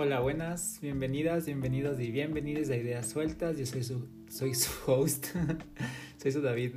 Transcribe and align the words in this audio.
Hola, 0.00 0.20
buenas, 0.20 0.78
bienvenidas, 0.80 1.46
bienvenidos 1.46 1.98
y 1.98 2.12
bienvenidos 2.12 2.70
a 2.70 2.76
Ideas 2.76 3.08
Sueltas. 3.08 3.58
Yo 3.58 3.66
soy 3.66 3.82
su, 3.82 4.08
soy 4.28 4.54
su 4.54 4.70
host, 4.86 5.26
soy 6.22 6.30
su 6.30 6.40
David, 6.40 6.76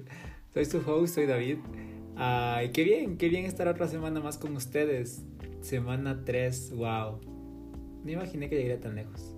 soy 0.51 0.65
su 0.65 0.79
host, 0.79 1.13
soy 1.13 1.27
David. 1.27 1.59
Ay, 2.15 2.71
qué 2.71 2.83
bien, 2.83 3.19
qué 3.19 3.29
bien 3.29 3.45
estar 3.45 3.67
otra 3.67 3.87
semana 3.87 4.21
más 4.21 4.39
con 4.39 4.55
ustedes. 4.55 5.21
Semana 5.61 6.25
3, 6.25 6.71
wow. 6.71 7.21
No 8.03 8.11
imaginé 8.11 8.49
que 8.49 8.55
llegaría 8.55 8.81
tan 8.81 8.95
lejos. 8.95 9.35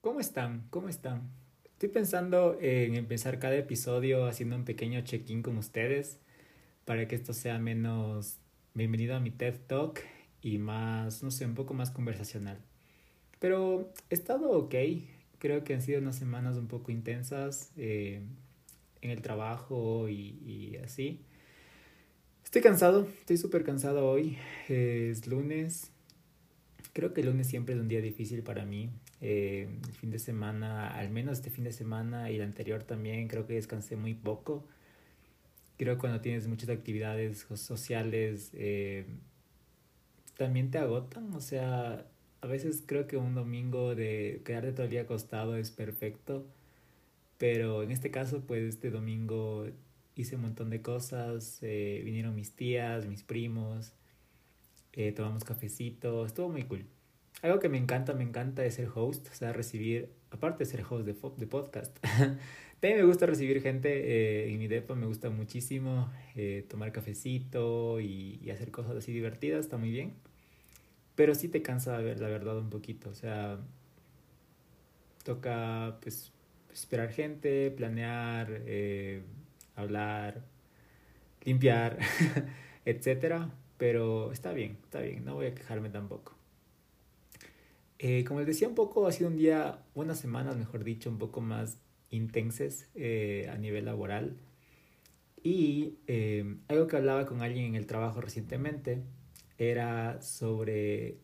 ¿Cómo 0.00 0.20
están? 0.20 0.68
¿Cómo 0.70 0.88
están? 0.88 1.28
Estoy 1.64 1.88
pensando 1.88 2.56
en 2.60 2.94
empezar 2.94 3.40
cada 3.40 3.56
episodio 3.56 4.26
haciendo 4.26 4.54
un 4.54 4.64
pequeño 4.64 5.00
check-in 5.00 5.42
con 5.42 5.58
ustedes 5.58 6.20
para 6.84 7.08
que 7.08 7.14
esto 7.14 7.32
sea 7.32 7.58
menos 7.58 8.38
bienvenido 8.74 9.16
a 9.16 9.20
mi 9.20 9.30
TED 9.30 9.54
Talk 9.66 10.00
y 10.42 10.58
más, 10.58 11.22
no 11.22 11.30
sé, 11.30 11.46
un 11.46 11.54
poco 11.54 11.72
más 11.72 11.90
conversacional. 11.90 12.58
Pero 13.38 13.92
he 14.10 14.14
estado 14.14 14.50
ok, 14.50 14.74
creo 15.38 15.64
que 15.64 15.74
han 15.74 15.82
sido 15.82 16.00
unas 16.00 16.16
semanas 16.16 16.56
un 16.56 16.68
poco 16.68 16.92
intensas 16.92 17.72
eh, 17.76 18.22
en 19.00 19.10
el 19.10 19.22
trabajo 19.22 20.08
y, 20.08 20.38
y, 20.44 20.76
así. 20.84 21.20
Estoy 22.44 22.60
cansado, 22.60 23.08
estoy 23.20 23.38
súper 23.38 23.64
cansado 23.64 24.06
hoy, 24.06 24.36
es 24.68 25.26
lunes. 25.26 25.90
Creo 26.92 27.14
que 27.14 27.22
el 27.22 27.28
lunes 27.28 27.46
siempre 27.46 27.74
es 27.74 27.80
un 27.80 27.88
día 27.88 28.00
difícil 28.00 28.42
para 28.42 28.64
mí. 28.64 28.90
Eh, 29.20 29.68
el 29.88 29.94
fin 29.94 30.10
de 30.10 30.18
semana, 30.18 30.94
al 30.94 31.10
menos 31.10 31.38
este 31.38 31.50
fin 31.50 31.64
de 31.64 31.72
semana 31.72 32.30
y 32.30 32.36
el 32.36 32.42
anterior 32.42 32.82
también, 32.82 33.26
creo 33.26 33.46
que 33.46 33.54
descansé 33.54 33.96
muy 33.96 34.12
poco 34.12 34.68
creo 35.76 35.94
que 35.94 36.00
cuando 36.00 36.20
tienes 36.20 36.46
muchas 36.46 36.68
actividades 36.68 37.46
sociales, 37.54 38.50
eh, 38.54 39.06
también 40.36 40.70
te 40.70 40.78
agotan. 40.78 41.32
O 41.34 41.40
sea, 41.40 42.06
a 42.40 42.46
veces 42.46 42.82
creo 42.86 43.06
que 43.06 43.16
un 43.16 43.34
domingo 43.34 43.94
de 43.94 44.42
quedarte 44.44 44.72
todo 44.72 44.84
el 44.84 44.90
día 44.90 45.02
acostado 45.02 45.56
es 45.56 45.70
perfecto. 45.70 46.46
Pero 47.38 47.82
en 47.82 47.90
este 47.90 48.10
caso, 48.10 48.42
pues 48.46 48.62
este 48.62 48.90
domingo 48.90 49.66
hice 50.14 50.36
un 50.36 50.42
montón 50.42 50.70
de 50.70 50.82
cosas. 50.82 51.58
Eh, 51.62 52.02
vinieron 52.04 52.34
mis 52.34 52.54
tías, 52.54 53.06
mis 53.06 53.22
primos. 53.22 53.92
Eh, 54.92 55.12
tomamos 55.12 55.44
cafecito. 55.44 56.24
Estuvo 56.26 56.48
muy 56.48 56.64
cool. 56.64 56.86
Algo 57.42 57.58
que 57.58 57.68
me 57.68 57.78
encanta, 57.78 58.14
me 58.14 58.22
encanta 58.22 58.64
es 58.64 58.74
ser 58.74 58.88
host. 58.94 59.28
O 59.30 59.34
sea, 59.34 59.52
recibir, 59.52 60.10
aparte 60.30 60.64
de 60.64 60.70
ser 60.70 60.84
host 60.88 61.04
de, 61.06 61.14
de 61.36 61.46
podcast, 61.46 61.96
Me 62.92 63.02
gusta 63.02 63.24
recibir 63.24 63.62
gente 63.62 63.88
eh, 63.88 64.52
en 64.52 64.58
mi 64.58 64.68
depa, 64.68 64.94
me 64.94 65.06
gusta 65.06 65.30
muchísimo 65.30 66.12
eh, 66.36 66.66
tomar 66.68 66.92
cafecito 66.92 67.98
y, 67.98 68.38
y, 68.44 68.50
hacer 68.50 68.70
cosas 68.70 68.94
así 68.96 69.10
divertidas, 69.10 69.60
está 69.60 69.78
muy 69.78 69.90
bien. 69.90 70.12
Pero 71.14 71.34
sí 71.34 71.48
te 71.48 71.62
cansa 71.62 71.98
la 72.00 72.28
verdad 72.28 72.58
un 72.58 72.68
poquito, 72.68 73.08
o 73.08 73.14
sea, 73.14 73.58
toca 75.22 75.96
pues 76.02 76.30
esperar 76.74 77.10
gente, 77.10 77.70
planear, 77.70 78.48
eh, 78.66 79.22
hablar, 79.76 80.44
limpiar, 81.42 81.98
etcétera. 82.84 83.50
Pero 83.78 84.30
está 84.30 84.52
bien, 84.52 84.76
está 84.84 85.00
bien, 85.00 85.24
no 85.24 85.36
voy 85.36 85.46
a 85.46 85.54
quejarme 85.54 85.88
tampoco. 85.88 86.36
Eh, 87.98 88.24
como 88.24 88.40
les 88.40 88.46
decía 88.46 88.68
un 88.68 88.74
poco, 88.74 89.06
ha 89.06 89.12
sido 89.12 89.30
un 89.30 89.38
día, 89.38 89.78
unas 89.94 90.20
semanas, 90.20 90.58
mejor 90.58 90.84
dicho, 90.84 91.08
un 91.08 91.16
poco 91.16 91.40
más 91.40 91.78
intensas 92.14 92.88
eh, 92.94 93.48
a 93.52 93.58
nivel 93.58 93.84
laboral. 93.86 94.36
Y 95.42 95.98
eh, 96.06 96.56
algo 96.68 96.86
que 96.86 96.96
hablaba 96.96 97.26
con 97.26 97.42
alguien 97.42 97.66
en 97.66 97.74
el 97.74 97.86
trabajo 97.86 98.20
recientemente 98.20 99.02
era 99.58 100.20
sobre 100.22 101.18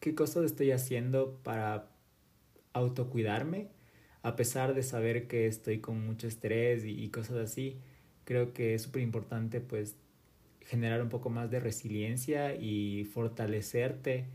qué 0.00 0.14
cosas 0.14 0.44
estoy 0.44 0.70
haciendo 0.70 1.40
para 1.42 1.90
autocuidarme, 2.72 3.68
a 4.22 4.36
pesar 4.36 4.74
de 4.74 4.82
saber 4.82 5.26
que 5.28 5.46
estoy 5.46 5.80
con 5.80 6.04
mucho 6.04 6.26
estrés 6.26 6.84
y, 6.84 7.08
cosas 7.10 7.36
así. 7.36 7.80
Creo 8.24 8.52
que 8.52 8.74
es 8.74 8.82
súper 8.82 9.02
importante 9.02 9.60
pues 9.60 9.96
generar 10.60 11.00
un 11.02 11.08
poco 11.08 11.30
más 11.30 11.50
de 11.50 11.60
resiliencia 11.60 12.54
y 12.54 13.04
fortalecerte 13.04 14.26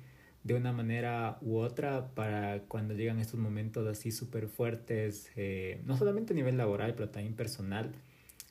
de 0.43 0.55
una 0.55 0.73
manera 0.73 1.37
u 1.41 1.57
otra 1.57 2.13
para 2.13 2.63
cuando 2.67 2.93
llegan 2.93 3.19
estos 3.19 3.39
momentos 3.39 3.87
así 3.87 4.11
súper 4.11 4.47
fuertes, 4.47 5.31
eh, 5.35 5.81
no 5.85 5.97
solamente 5.97 6.33
a 6.33 6.35
nivel 6.35 6.57
laboral, 6.57 6.95
pero 6.95 7.09
también 7.09 7.33
personal, 7.33 7.93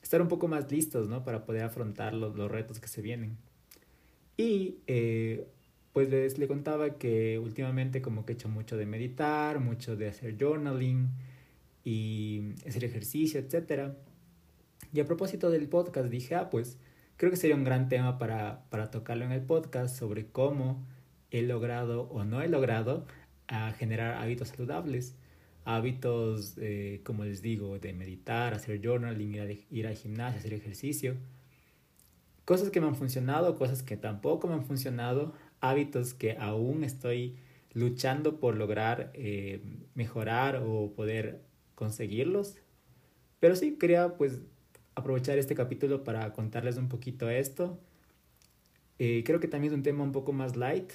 estar 0.01 0.21
un 0.21 0.27
poco 0.27 0.47
más 0.47 0.71
listos, 0.71 1.07
¿no? 1.07 1.23
Para 1.23 1.45
poder 1.45 1.63
afrontar 1.63 2.13
los, 2.13 2.35
los 2.35 2.49
retos 2.49 2.79
que 2.79 2.87
se 2.87 3.01
vienen. 3.01 3.37
Y 4.37 4.79
eh, 4.87 5.47
pues 5.93 6.09
les 6.09 6.39
le 6.39 6.47
contaba 6.47 6.97
que 6.97 7.37
últimamente 7.37 8.01
como 8.01 8.25
que 8.25 8.33
he 8.33 8.35
hecho 8.35 8.49
mucho 8.49 8.75
de 8.75 8.87
meditar, 8.87 9.59
mucho 9.59 9.95
de 9.95 10.07
hacer 10.07 10.35
journaling 10.39 11.09
y 11.83 12.53
hacer 12.67 12.83
ejercicio, 12.83 13.39
etc. 13.39 13.93
Y 14.91 14.99
a 14.99 15.05
propósito 15.05 15.51
del 15.51 15.67
podcast 15.67 16.09
dije, 16.09 16.33
ah, 16.33 16.49
pues 16.49 16.79
creo 17.17 17.29
que 17.29 17.37
sería 17.37 17.55
un 17.55 17.63
gran 17.63 17.89
tema 17.89 18.17
para, 18.17 18.65
para 18.71 18.89
tocarlo 18.89 19.25
en 19.25 19.31
el 19.31 19.41
podcast 19.41 19.95
sobre 19.95 20.25
cómo 20.25 20.83
he 21.33 21.41
logrado 21.41 22.03
o 22.03 22.23
no 22.23 22.41
he 22.41 22.47
logrado 22.47 23.05
a 23.47 23.71
generar 23.73 24.15
hábitos 24.15 24.49
saludables. 24.49 25.17
Hábitos, 25.65 26.55
eh, 26.57 27.01
como 27.03 27.25
les 27.25 27.41
digo, 27.41 27.79
de 27.79 27.93
meditar, 27.93 28.53
hacer 28.53 28.81
journaling, 28.81 29.35
ir, 29.35 29.65
ir 29.71 29.87
al 29.87 29.95
gimnasio, 29.95 30.39
hacer 30.39 30.53
ejercicio. 30.53 31.15
Cosas 32.45 32.69
que 32.69 32.79
me 32.81 32.87
han 32.87 32.95
funcionado, 32.95 33.55
cosas 33.55 33.83
que 33.83 33.97
tampoco 33.97 34.47
me 34.47 34.53
han 34.53 34.65
funcionado. 34.65 35.33
Hábitos 35.61 36.13
que 36.13 36.37
aún 36.37 36.83
estoy 36.83 37.37
luchando 37.73 38.39
por 38.39 38.55
lograr 38.55 39.11
eh, 39.13 39.61
mejorar 39.95 40.61
o 40.65 40.93
poder 40.93 41.41
conseguirlos. 41.75 42.55
Pero 43.39 43.55
sí, 43.55 43.77
quería 43.79 44.17
pues 44.17 44.41
aprovechar 44.95 45.37
este 45.37 45.55
capítulo 45.55 46.03
para 46.03 46.33
contarles 46.33 46.77
un 46.77 46.89
poquito 46.89 47.29
esto. 47.29 47.79
Eh, 48.99 49.23
creo 49.25 49.39
que 49.39 49.47
también 49.47 49.73
es 49.73 49.77
un 49.77 49.83
tema 49.83 50.03
un 50.03 50.11
poco 50.11 50.33
más 50.33 50.55
light, 50.55 50.91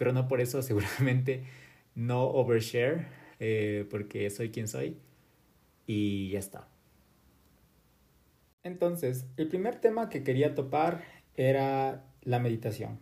pero 0.00 0.14
no 0.14 0.28
por 0.28 0.40
eso 0.40 0.62
seguramente 0.62 1.44
no 1.94 2.24
overshare, 2.24 3.06
eh, 3.38 3.86
porque 3.90 4.30
soy 4.30 4.48
quien 4.48 4.66
soy 4.66 4.96
y 5.86 6.30
ya 6.30 6.38
está. 6.38 6.68
Entonces, 8.62 9.26
el 9.36 9.48
primer 9.48 9.76
tema 9.76 10.08
que 10.08 10.22
quería 10.22 10.54
topar 10.54 11.04
era 11.36 12.02
la 12.22 12.38
meditación. 12.38 12.98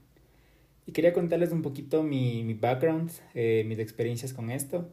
Y 0.87 0.92
quería 0.92 1.12
contarles 1.12 1.53
un 1.53 1.62
poquito 1.62 2.03
mi, 2.03 2.42
mi 2.42 2.54
background, 2.54 3.12
eh, 3.32 3.62
mis 3.69 3.78
experiencias 3.78 4.32
con 4.32 4.50
esto. 4.50 4.91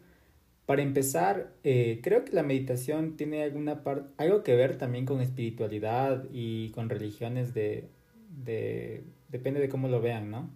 Para 0.67 0.83
empezar, 0.83 1.55
eh, 1.63 2.01
creo 2.03 2.23
que 2.23 2.33
la 2.33 2.43
meditación 2.43 3.17
tiene 3.17 3.41
alguna 3.41 3.83
parte, 3.83 4.13
algo 4.17 4.43
que 4.43 4.55
ver 4.55 4.77
también 4.77 5.07
con 5.07 5.21
espiritualidad 5.21 6.25
y 6.31 6.69
con 6.69 6.87
religiones 6.87 7.55
de, 7.55 7.89
de, 8.29 9.03
depende 9.29 9.59
de 9.59 9.69
cómo 9.69 9.87
lo 9.87 10.01
vean, 10.01 10.29
¿no? 10.29 10.51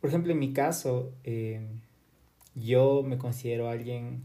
Por 0.00 0.10
ejemplo, 0.10 0.32
en 0.32 0.38
mi 0.38 0.52
caso, 0.52 1.12
eh, 1.24 1.60
yo 2.54 3.02
me 3.02 3.18
considero 3.18 3.68
alguien 3.68 4.24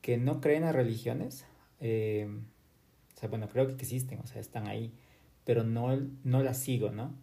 que 0.00 0.16
no 0.18 0.40
cree 0.40 0.56
en 0.56 0.62
las 0.62 0.74
religiones. 0.74 1.46
Eh, 1.80 2.28
o 3.16 3.18
sea, 3.18 3.28
bueno, 3.28 3.48
creo 3.48 3.66
que 3.66 3.74
existen, 3.74 4.20
o 4.20 4.26
sea, 4.26 4.40
están 4.40 4.66
ahí, 4.66 4.92
pero 5.44 5.64
no, 5.64 5.96
no 6.24 6.42
las 6.42 6.58
sigo, 6.58 6.90
¿no? 6.90 7.14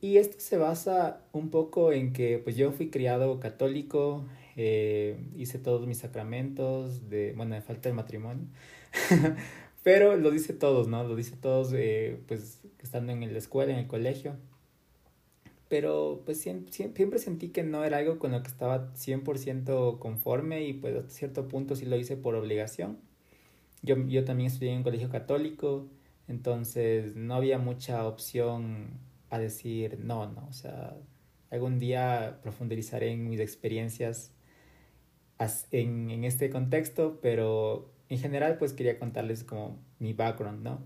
Y 0.00 0.16
esto 0.16 0.36
se 0.40 0.56
basa 0.56 1.22
un 1.32 1.50
poco 1.50 1.92
en 1.92 2.12
que 2.12 2.38
pues 2.38 2.56
yo 2.56 2.72
fui 2.72 2.90
criado 2.90 3.38
católico, 3.38 4.26
eh, 4.56 5.16
hice 5.36 5.58
todos 5.58 5.86
mis 5.86 5.98
sacramentos, 5.98 7.08
de, 7.08 7.32
bueno, 7.36 7.54
me 7.54 7.62
falta 7.62 7.88
el 7.88 7.94
matrimonio, 7.94 8.46
pero 9.84 10.16
lo 10.16 10.30
dice 10.30 10.52
todos, 10.54 10.88
¿no? 10.88 11.04
Lo 11.04 11.16
dice 11.16 11.36
todos, 11.36 11.72
eh, 11.74 12.20
pues 12.26 12.60
estando 12.80 13.12
en 13.12 13.32
la 13.32 13.38
escuela, 13.38 13.72
en 13.72 13.78
el 13.78 13.86
colegio 13.86 14.36
pero 15.72 16.20
pues 16.26 16.38
siempre, 16.38 17.18
sentí 17.18 17.48
que 17.48 17.62
no 17.62 17.82
era 17.82 17.96
algo 17.96 18.18
con 18.18 18.32
lo 18.32 18.42
que 18.42 18.48
estaba 18.48 18.92
100% 18.92 19.98
conforme 19.98 20.64
y 20.64 20.74
pues 20.74 20.94
hasta 20.94 21.08
cierto 21.08 21.48
punto 21.48 21.76
sí 21.76 21.86
lo 21.86 21.96
hice 21.96 22.18
por 22.18 22.34
obligación. 22.34 22.98
Yo, 23.80 23.96
yo 24.06 24.22
también 24.26 24.48
estudié 24.48 24.72
en 24.72 24.76
un 24.76 24.82
colegio 24.82 25.08
católico, 25.08 25.88
entonces 26.28 27.16
no 27.16 27.36
había 27.36 27.56
mucha 27.56 28.06
opción 28.06 29.00
a 29.30 29.38
decir 29.38 29.98
no, 29.98 30.30
no, 30.30 30.46
o 30.46 30.52
sea, 30.52 30.94
algún 31.48 31.78
día 31.78 32.40
profundizaré 32.42 33.10
en 33.10 33.30
mis 33.30 33.40
experiencias 33.40 34.34
en, 35.70 36.10
en 36.10 36.24
este 36.24 36.50
contexto, 36.50 37.18
pero 37.22 37.94
en 38.10 38.18
general 38.18 38.58
pues 38.58 38.74
quería 38.74 38.98
contarles 38.98 39.42
como 39.42 39.78
mi 39.98 40.12
background, 40.12 40.62
¿no? 40.62 40.80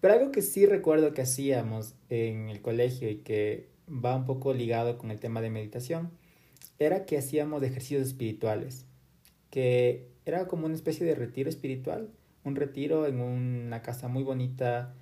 Pero 0.00 0.14
algo 0.14 0.30
que 0.30 0.42
sí 0.42 0.64
recuerdo 0.64 1.12
que 1.12 1.22
hacíamos 1.22 1.96
en 2.08 2.50
el 2.50 2.62
colegio 2.62 3.10
y 3.10 3.16
que 3.16 3.71
va 3.92 4.16
un 4.16 4.24
poco 4.24 4.54
ligado 4.54 4.98
con 4.98 5.10
el 5.10 5.20
tema 5.20 5.40
de 5.40 5.50
meditación, 5.50 6.10
era 6.78 7.04
que 7.04 7.18
hacíamos 7.18 7.62
ejercicios 7.62 8.02
espirituales, 8.02 8.86
que 9.50 10.08
era 10.24 10.48
como 10.48 10.66
una 10.66 10.74
especie 10.74 11.06
de 11.06 11.14
retiro 11.14 11.48
espiritual, 11.48 12.10
un 12.44 12.56
retiro 12.56 13.06
en 13.06 13.20
una 13.20 13.82
casa 13.82 14.08
muy 14.08 14.22
bonita, 14.22 14.94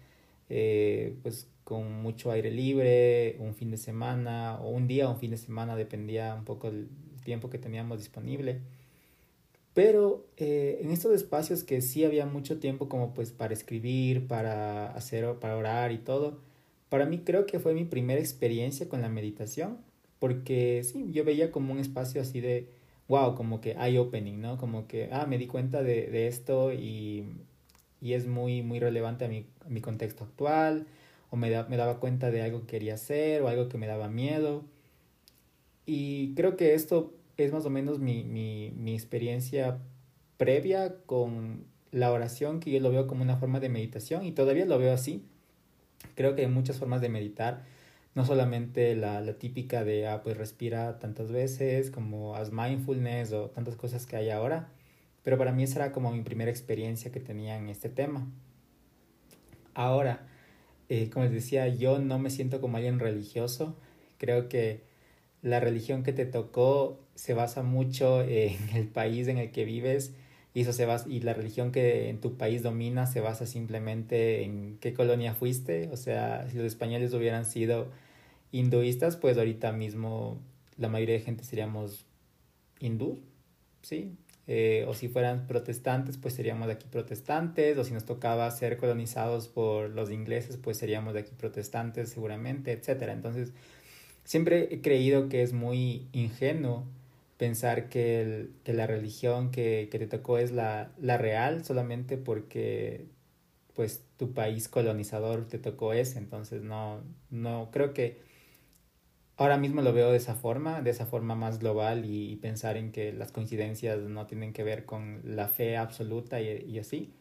eh, 0.48 1.16
pues 1.22 1.48
con 1.64 2.02
mucho 2.02 2.30
aire 2.32 2.50
libre, 2.50 3.36
un 3.38 3.54
fin 3.54 3.70
de 3.70 3.76
semana 3.76 4.58
o 4.60 4.70
un 4.70 4.88
día 4.88 5.08
o 5.08 5.12
un 5.12 5.18
fin 5.18 5.30
de 5.30 5.36
semana, 5.36 5.76
dependía 5.76 6.34
un 6.34 6.44
poco 6.44 6.70
del 6.70 6.88
tiempo 7.24 7.48
que 7.50 7.58
teníamos 7.58 7.98
disponible. 7.98 8.60
Pero 9.72 10.26
eh, 10.36 10.80
en 10.82 10.90
estos 10.90 11.14
espacios 11.14 11.62
que 11.62 11.80
sí 11.80 12.04
había 12.04 12.26
mucho 12.26 12.58
tiempo 12.58 12.88
como 12.88 13.14
pues 13.14 13.30
para 13.30 13.54
escribir, 13.54 14.26
para 14.26 14.90
hacer, 14.92 15.38
para 15.38 15.56
orar 15.56 15.92
y 15.92 15.98
todo, 15.98 16.40
para 16.90 17.06
mí 17.06 17.20
creo 17.20 17.46
que 17.46 17.58
fue 17.60 17.72
mi 17.72 17.84
primera 17.84 18.20
experiencia 18.20 18.88
con 18.88 19.00
la 19.00 19.08
meditación, 19.08 19.78
porque 20.18 20.82
sí, 20.84 21.06
yo 21.12 21.24
veía 21.24 21.50
como 21.50 21.72
un 21.72 21.78
espacio 21.78 22.20
así 22.20 22.40
de, 22.40 22.68
wow, 23.08 23.34
como 23.34 23.60
que 23.60 23.72
eye 23.80 23.98
opening, 23.98 24.40
¿no? 24.40 24.58
Como 24.58 24.86
que, 24.86 25.08
ah, 25.12 25.26
me 25.26 25.38
di 25.38 25.46
cuenta 25.46 25.82
de, 25.82 26.08
de 26.08 26.28
esto 26.28 26.72
y, 26.72 27.24
y, 28.02 28.12
es 28.14 28.26
muy, 28.26 28.62
muy 28.62 28.80
relevante 28.80 29.24
a 29.24 29.28
mi, 29.28 29.46
mi 29.68 29.80
contexto 29.80 30.24
actual, 30.24 30.86
o 31.30 31.36
me, 31.36 31.48
da, 31.50 31.66
me 31.68 31.76
daba 31.76 32.00
cuenta 32.00 32.30
de 32.30 32.42
algo 32.42 32.62
que 32.62 32.66
quería 32.66 32.94
hacer 32.94 33.42
o 33.42 33.48
algo 33.48 33.68
que 33.68 33.78
me 33.78 33.86
daba 33.86 34.08
miedo. 34.08 34.64
Y 35.86 36.34
creo 36.34 36.56
que 36.56 36.74
esto 36.74 37.14
es 37.36 37.52
más 37.52 37.64
o 37.66 37.70
menos 37.70 38.00
mi, 38.00 38.24
mi, 38.24 38.72
mi 38.76 38.94
experiencia 38.94 39.78
previa 40.36 40.96
con 41.06 41.64
la 41.92 42.12
oración, 42.12 42.60
que 42.60 42.70
yo 42.70 42.80
lo 42.80 42.90
veo 42.90 43.06
como 43.06 43.22
una 43.22 43.36
forma 43.36 43.60
de 43.60 43.68
meditación 43.68 44.24
y 44.24 44.32
todavía 44.32 44.66
lo 44.66 44.78
veo 44.78 44.92
así. 44.92 45.24
Creo 46.14 46.34
que 46.34 46.42
hay 46.42 46.48
muchas 46.48 46.78
formas 46.78 47.00
de 47.00 47.08
meditar, 47.08 47.64
no 48.14 48.24
solamente 48.24 48.96
la, 48.96 49.20
la 49.20 49.34
típica 49.34 49.84
de, 49.84 50.06
ah, 50.08 50.22
pues 50.22 50.36
respira 50.36 50.98
tantas 50.98 51.30
veces, 51.30 51.90
como 51.90 52.36
haz 52.36 52.52
mindfulness 52.52 53.32
o 53.32 53.50
tantas 53.50 53.76
cosas 53.76 54.06
que 54.06 54.16
hay 54.16 54.30
ahora, 54.30 54.68
pero 55.22 55.38
para 55.38 55.52
mí 55.52 55.62
esa 55.62 55.84
era 55.84 55.92
como 55.92 56.12
mi 56.12 56.22
primera 56.22 56.50
experiencia 56.50 57.12
que 57.12 57.20
tenía 57.20 57.56
en 57.56 57.68
este 57.68 57.88
tema. 57.88 58.26
Ahora, 59.74 60.26
eh, 60.88 61.08
como 61.10 61.24
les 61.24 61.32
decía, 61.32 61.68
yo 61.68 61.98
no 61.98 62.18
me 62.18 62.30
siento 62.30 62.60
como 62.60 62.76
alguien 62.76 62.98
religioso, 62.98 63.76
creo 64.18 64.48
que 64.48 64.82
la 65.42 65.60
religión 65.60 66.02
que 66.02 66.12
te 66.12 66.26
tocó 66.26 67.00
se 67.14 67.34
basa 67.34 67.62
mucho 67.62 68.22
en 68.22 68.56
el 68.74 68.88
país 68.88 69.28
en 69.28 69.38
el 69.38 69.52
que 69.52 69.64
vives 69.64 70.14
y 70.54 70.62
eso 70.62 70.72
se 70.72 70.84
basa, 70.86 71.08
y 71.08 71.20
la 71.20 71.32
religión 71.34 71.72
que 71.72 72.08
en 72.08 72.20
tu 72.20 72.36
país 72.36 72.62
domina 72.62 73.06
se 73.06 73.20
basa 73.20 73.46
simplemente 73.46 74.42
en 74.42 74.78
qué 74.80 74.94
colonia 74.94 75.34
fuiste, 75.34 75.88
o 75.92 75.96
sea, 75.96 76.48
si 76.50 76.56
los 76.56 76.66
españoles 76.66 77.12
hubieran 77.14 77.44
sido 77.46 77.88
hinduistas, 78.52 79.16
pues 79.16 79.38
ahorita 79.38 79.72
mismo 79.72 80.40
la 80.76 80.88
mayoría 80.88 81.14
de 81.16 81.20
gente 81.20 81.44
seríamos 81.44 82.04
hindú, 82.80 83.20
¿sí? 83.82 84.16
Eh, 84.46 84.84
o 84.88 84.94
si 84.94 85.08
fueran 85.08 85.46
protestantes, 85.46 86.16
pues 86.16 86.34
seríamos 86.34 86.66
de 86.66 86.72
aquí 86.72 86.88
protestantes, 86.90 87.78
o 87.78 87.84
si 87.84 87.92
nos 87.92 88.04
tocaba 88.04 88.50
ser 88.50 88.78
colonizados 88.78 89.46
por 89.46 89.90
los 89.90 90.10
ingleses, 90.10 90.56
pues 90.56 90.76
seríamos 90.76 91.14
de 91.14 91.20
aquí 91.20 91.32
protestantes 91.38 92.08
seguramente, 92.08 92.72
etcétera. 92.72 93.12
Entonces, 93.12 93.52
siempre 94.24 94.68
he 94.74 94.80
creído 94.80 95.28
que 95.28 95.42
es 95.42 95.52
muy 95.52 96.08
ingenuo 96.12 96.84
pensar 97.40 97.88
que, 97.88 98.20
el, 98.20 98.54
que 98.64 98.74
la 98.74 98.86
religión 98.86 99.50
que, 99.50 99.88
que, 99.90 99.98
te 99.98 100.06
tocó 100.06 100.36
es 100.36 100.52
la, 100.52 100.92
la 100.98 101.16
real 101.16 101.64
solamente 101.64 102.18
porque 102.18 103.06
pues 103.74 104.04
tu 104.18 104.34
país 104.34 104.68
colonizador 104.68 105.48
te 105.48 105.58
tocó 105.58 105.94
ese, 105.94 106.18
entonces 106.18 106.62
no, 106.62 107.02
no 107.30 107.70
creo 107.72 107.94
que 107.94 108.20
ahora 109.38 109.56
mismo 109.56 109.80
lo 109.80 109.94
veo 109.94 110.10
de 110.10 110.18
esa 110.18 110.34
forma, 110.34 110.82
de 110.82 110.90
esa 110.90 111.06
forma 111.06 111.34
más 111.34 111.60
global 111.60 112.04
y, 112.04 112.30
y 112.30 112.36
pensar 112.36 112.76
en 112.76 112.92
que 112.92 113.10
las 113.14 113.32
coincidencias 113.32 114.00
no 114.00 114.26
tienen 114.26 114.52
que 114.52 114.62
ver 114.62 114.84
con 114.84 115.22
la 115.24 115.48
fe 115.48 115.78
absoluta 115.78 116.42
y, 116.42 116.48
y 116.68 116.78
así. 116.78 117.14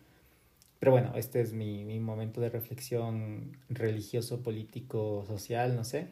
Pero 0.79 0.91
bueno, 0.91 1.13
este 1.15 1.39
es 1.41 1.53
mi, 1.53 1.85
mi 1.85 1.99
momento 2.01 2.41
de 2.41 2.49
reflexión 2.49 3.57
religioso, 3.69 4.43
político, 4.43 5.23
social, 5.27 5.75
no 5.77 5.85
sé. 5.85 6.09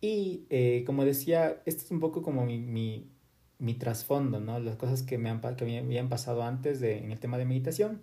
Y 0.00 0.44
eh, 0.48 0.84
como 0.86 1.04
decía, 1.04 1.60
esto 1.66 1.84
es 1.84 1.90
un 1.90 2.00
poco 2.00 2.22
como 2.22 2.46
mi, 2.46 2.58
mi, 2.58 3.06
mi 3.58 3.74
trasfondo, 3.74 4.40
¿no? 4.40 4.58
Las 4.58 4.76
cosas 4.76 5.02
que 5.02 5.18
me, 5.18 5.28
han, 5.30 5.40
que 5.56 5.64
me 5.64 5.78
habían 5.78 6.08
pasado 6.08 6.42
antes 6.42 6.80
de, 6.80 6.98
en 6.98 7.12
el 7.12 7.20
tema 7.20 7.38
de 7.38 7.44
meditación. 7.44 8.00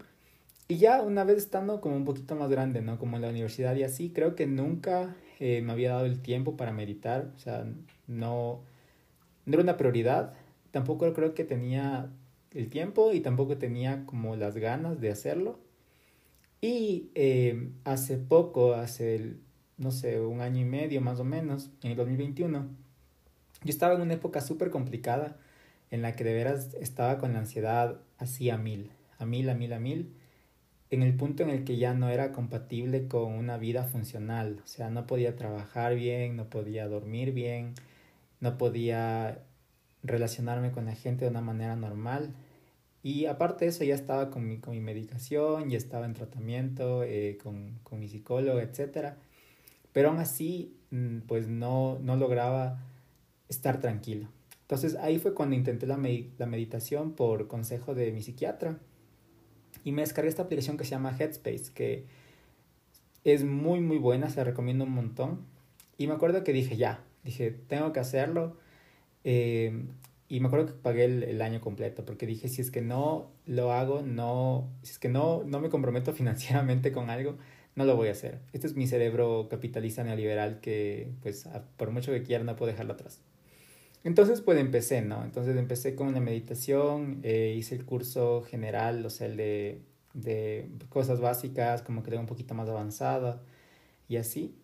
Y 0.67 0.77
ya 0.77 1.01
una 1.01 1.23
vez 1.23 1.38
estando 1.38 1.81
como 1.81 1.95
un 1.95 2.05
poquito 2.05 2.35
más 2.35 2.49
grande, 2.49 2.81
¿no? 2.81 2.99
Como 2.99 3.15
en 3.15 3.23
la 3.23 3.29
universidad 3.29 3.75
y 3.75 3.83
así, 3.83 4.11
creo 4.11 4.35
que 4.35 4.47
nunca 4.47 5.15
eh, 5.39 5.61
me 5.61 5.71
había 5.71 5.91
dado 5.94 6.05
el 6.05 6.19
tiempo 6.21 6.57
para 6.57 6.71
meditar. 6.71 7.31
O 7.35 7.39
sea, 7.39 7.65
no, 8.07 8.61
no 9.45 9.53
era 9.53 9.63
una 9.63 9.77
prioridad. 9.77 10.33
Tampoco 10.71 11.11
creo 11.13 11.33
que 11.33 11.45
tenía 11.45 12.11
el 12.51 12.69
tiempo 12.69 13.13
y 13.13 13.21
tampoco 13.21 13.57
tenía 13.57 14.05
como 14.05 14.35
las 14.35 14.57
ganas 14.57 14.99
de 14.99 15.09
hacerlo. 15.09 15.59
Y 16.61 17.11
eh, 17.15 17.69
hace 17.85 18.17
poco, 18.17 18.73
hace 18.73 19.15
el, 19.15 19.39
no 19.77 19.91
sé, 19.91 20.19
un 20.19 20.41
año 20.41 20.62
y 20.62 20.65
medio 20.65 21.01
más 21.01 21.19
o 21.19 21.24
menos, 21.24 21.69
en 21.83 21.91
el 21.91 21.97
2021, 21.97 22.68
yo 23.63 23.69
estaba 23.69 23.95
en 23.95 24.01
una 24.01 24.15
época 24.15 24.41
súper 24.41 24.69
complicada 24.69 25.38
en 25.91 26.01
la 26.01 26.15
que 26.15 26.24
de 26.24 26.33
veras 26.33 26.74
estaba 26.81 27.18
con 27.18 27.33
la 27.33 27.39
ansiedad 27.39 28.00
así 28.18 28.50
a 28.50 28.57
mil, 28.57 28.91
a 29.19 29.25
mil, 29.25 29.50
a 29.50 29.56
mil, 29.56 29.74
a 29.74 29.79
mil, 29.79 30.13
en 30.89 31.03
el 31.03 31.15
punto 31.15 31.44
en 31.44 31.50
el 31.50 31.63
que 31.63 31.77
ya 31.77 31.94
no 31.94 32.09
era 32.09 32.31
compatible 32.31 33.07
con 33.07 33.33
una 33.33 33.57
vida 33.57 33.83
funcional, 33.83 34.62
o 34.63 34.68
sea, 34.68 34.89
no 34.89 35.06
podía 35.06 35.35
trabajar 35.35 35.95
bien, 35.95 36.35
no 36.35 36.50
podía 36.50 36.88
dormir 36.88 37.33
bien, 37.33 37.73
no 38.39 38.57
podía 38.57 39.44
relacionarme 40.03 40.71
con 40.71 40.85
la 40.85 40.95
gente 40.95 41.25
de 41.25 41.31
una 41.31 41.41
manera 41.41 41.75
normal. 41.75 42.33
Y 43.03 43.25
aparte 43.25 43.65
de 43.65 43.69
eso 43.69 43.83
ya 43.83 43.95
estaba 43.95 44.31
con 44.31 44.47
mi, 44.47 44.59
con 44.59 44.73
mi 44.73 44.81
medicación, 44.81 45.69
ya 45.69 45.77
estaba 45.77 46.06
en 46.06 46.13
tratamiento 46.13 47.03
eh, 47.03 47.38
con, 47.41 47.80
con 47.83 48.00
mi 48.00 48.07
psicólogo, 48.07 48.59
etcétera 48.59 49.18
pero 49.97 50.09
aún 50.09 50.19
así, 50.19 50.77
mm, 50.91 51.21
pues 51.21 51.47
no, 51.47 51.97
no 52.03 52.17
lograba 52.17 52.85
estar 53.49 53.79
tranquilo. 53.79 54.27
Entonces 54.61 54.94
ahí 54.94 55.17
fue 55.17 55.33
cuando 55.33 55.55
intenté 55.55 55.88
la, 55.88 55.97
la 56.38 56.45
meditación 56.45 57.13
por 57.13 57.47
consejo 57.47 57.95
de 57.95 58.11
mi 58.11 58.21
psiquiatra 58.21 58.77
y 59.83 59.94
me 59.94 60.03
descargué 60.03 60.29
esta 60.29 60.44
aplicación 60.44 60.77
que 60.77 60.83
se 60.83 60.91
llama 60.91 61.17
Headspace, 61.17 61.73
que 61.73 62.05
es 63.23 63.44
muy, 63.44 63.79
muy 63.79 63.97
buena, 63.97 64.29
se 64.29 64.38
la 64.38 64.44
recomiendo 64.44 64.83
un 64.83 64.91
montón. 64.91 65.39
Y 65.97 66.05
me 66.05 66.13
acuerdo 66.13 66.44
que 66.44 66.53
dije, 66.53 66.77
ya, 66.77 67.03
dije, 67.23 67.49
tengo 67.49 67.91
que 67.91 67.99
hacerlo. 67.99 68.55
Eh, 69.23 69.83
y 70.29 70.41
me 70.41 70.45
acuerdo 70.45 70.67
que 70.67 70.73
pagué 70.73 71.05
el, 71.05 71.23
el, 71.23 71.41
año 71.41 71.59
completo, 71.59 72.05
porque 72.05 72.27
dije, 72.27 72.49
si 72.49 72.61
es 72.61 72.69
que 72.69 72.81
no 72.81 73.31
lo 73.47 73.73
hago, 73.73 74.03
no, 74.03 74.69
si 74.83 74.91
es 74.91 74.99
que 74.99 75.09
no, 75.09 75.44
no 75.44 75.59
me 75.59 75.69
comprometo 75.69 76.13
financieramente 76.13 76.92
con 76.92 77.09
algo, 77.09 77.39
no 77.78 77.86
lo 77.86 77.96
voy 77.96 78.10
a 78.10 78.12
hacer. 78.12 78.40
Este 78.54 78.66
es 78.68 78.76
mi 78.76 78.88
cerebro 78.88 79.48
capitalista 79.50 80.04
neoliberal 80.04 80.60
que, 80.62 81.12
pues, 81.22 81.48
por 81.78 81.92
mucho 81.92 82.12
que 82.12 82.24
quiera, 82.24 82.44
no 82.44 82.56
puedo 82.56 82.72
dejarlo 82.72 82.94
atrás. 82.94 83.22
Entonces, 84.04 84.42
pues 84.42 84.57
empecé, 84.60 85.02
¿no? 85.04 85.24
Entonces 85.24 85.56
empecé 85.57 85.96
con 85.96 86.14
la 86.14 86.19
meditación, 86.19 87.19
eh, 87.24 87.54
hice 87.56 87.76
el 87.76 87.86
curso 87.86 88.42
general, 88.42 89.06
o 89.06 89.12
sea, 89.12 89.28
el 89.28 89.38
de, 89.38 89.81
de 90.16 90.68
cosas 90.90 91.19
básicas, 91.22 91.84
como 91.84 92.02
que 92.02 92.10
era 92.12 92.19
un 92.19 92.26
poquito 92.26 92.56
más 92.56 92.68
avanzada 92.68 93.44
y 94.10 94.18
así. 94.18 94.56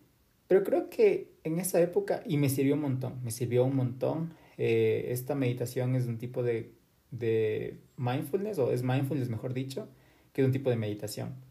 Pero 0.48 0.64
creo 0.64 0.90
que 0.90 1.30
en 1.44 1.60
esa 1.60 1.80
época, 1.80 2.22
y 2.26 2.36
me 2.36 2.48
sirvió 2.48 2.74
un 2.74 2.80
montón, 2.80 3.22
me 3.22 3.30
sirvió 3.30 3.64
un 3.64 3.76
montón. 3.76 4.34
Eh, 4.58 5.06
esta 5.10 5.36
meditación 5.36 5.94
es 5.94 6.06
un 6.06 6.18
tipo 6.18 6.42
de, 6.42 6.72
de 7.12 7.78
mindfulness, 7.96 8.58
o 8.58 8.72
es 8.72 8.82
mindfulness, 8.82 9.28
mejor 9.28 9.54
dicho, 9.54 9.88
que 10.32 10.42
es 10.42 10.46
un 10.46 10.52
tipo 10.52 10.70
de 10.70 10.76
meditación 10.76 11.43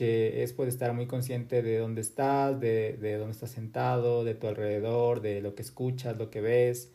que 0.00 0.42
es 0.42 0.54
poder 0.54 0.70
estar 0.70 0.94
muy 0.94 1.06
consciente 1.06 1.60
de 1.60 1.76
dónde 1.76 2.00
estás, 2.00 2.58
de, 2.58 2.96
de 2.96 3.18
dónde 3.18 3.32
estás 3.32 3.50
sentado, 3.50 4.24
de 4.24 4.34
tu 4.34 4.46
alrededor, 4.46 5.20
de 5.20 5.42
lo 5.42 5.54
que 5.54 5.60
escuchas, 5.60 6.16
lo 6.16 6.30
que 6.30 6.40
ves, 6.40 6.90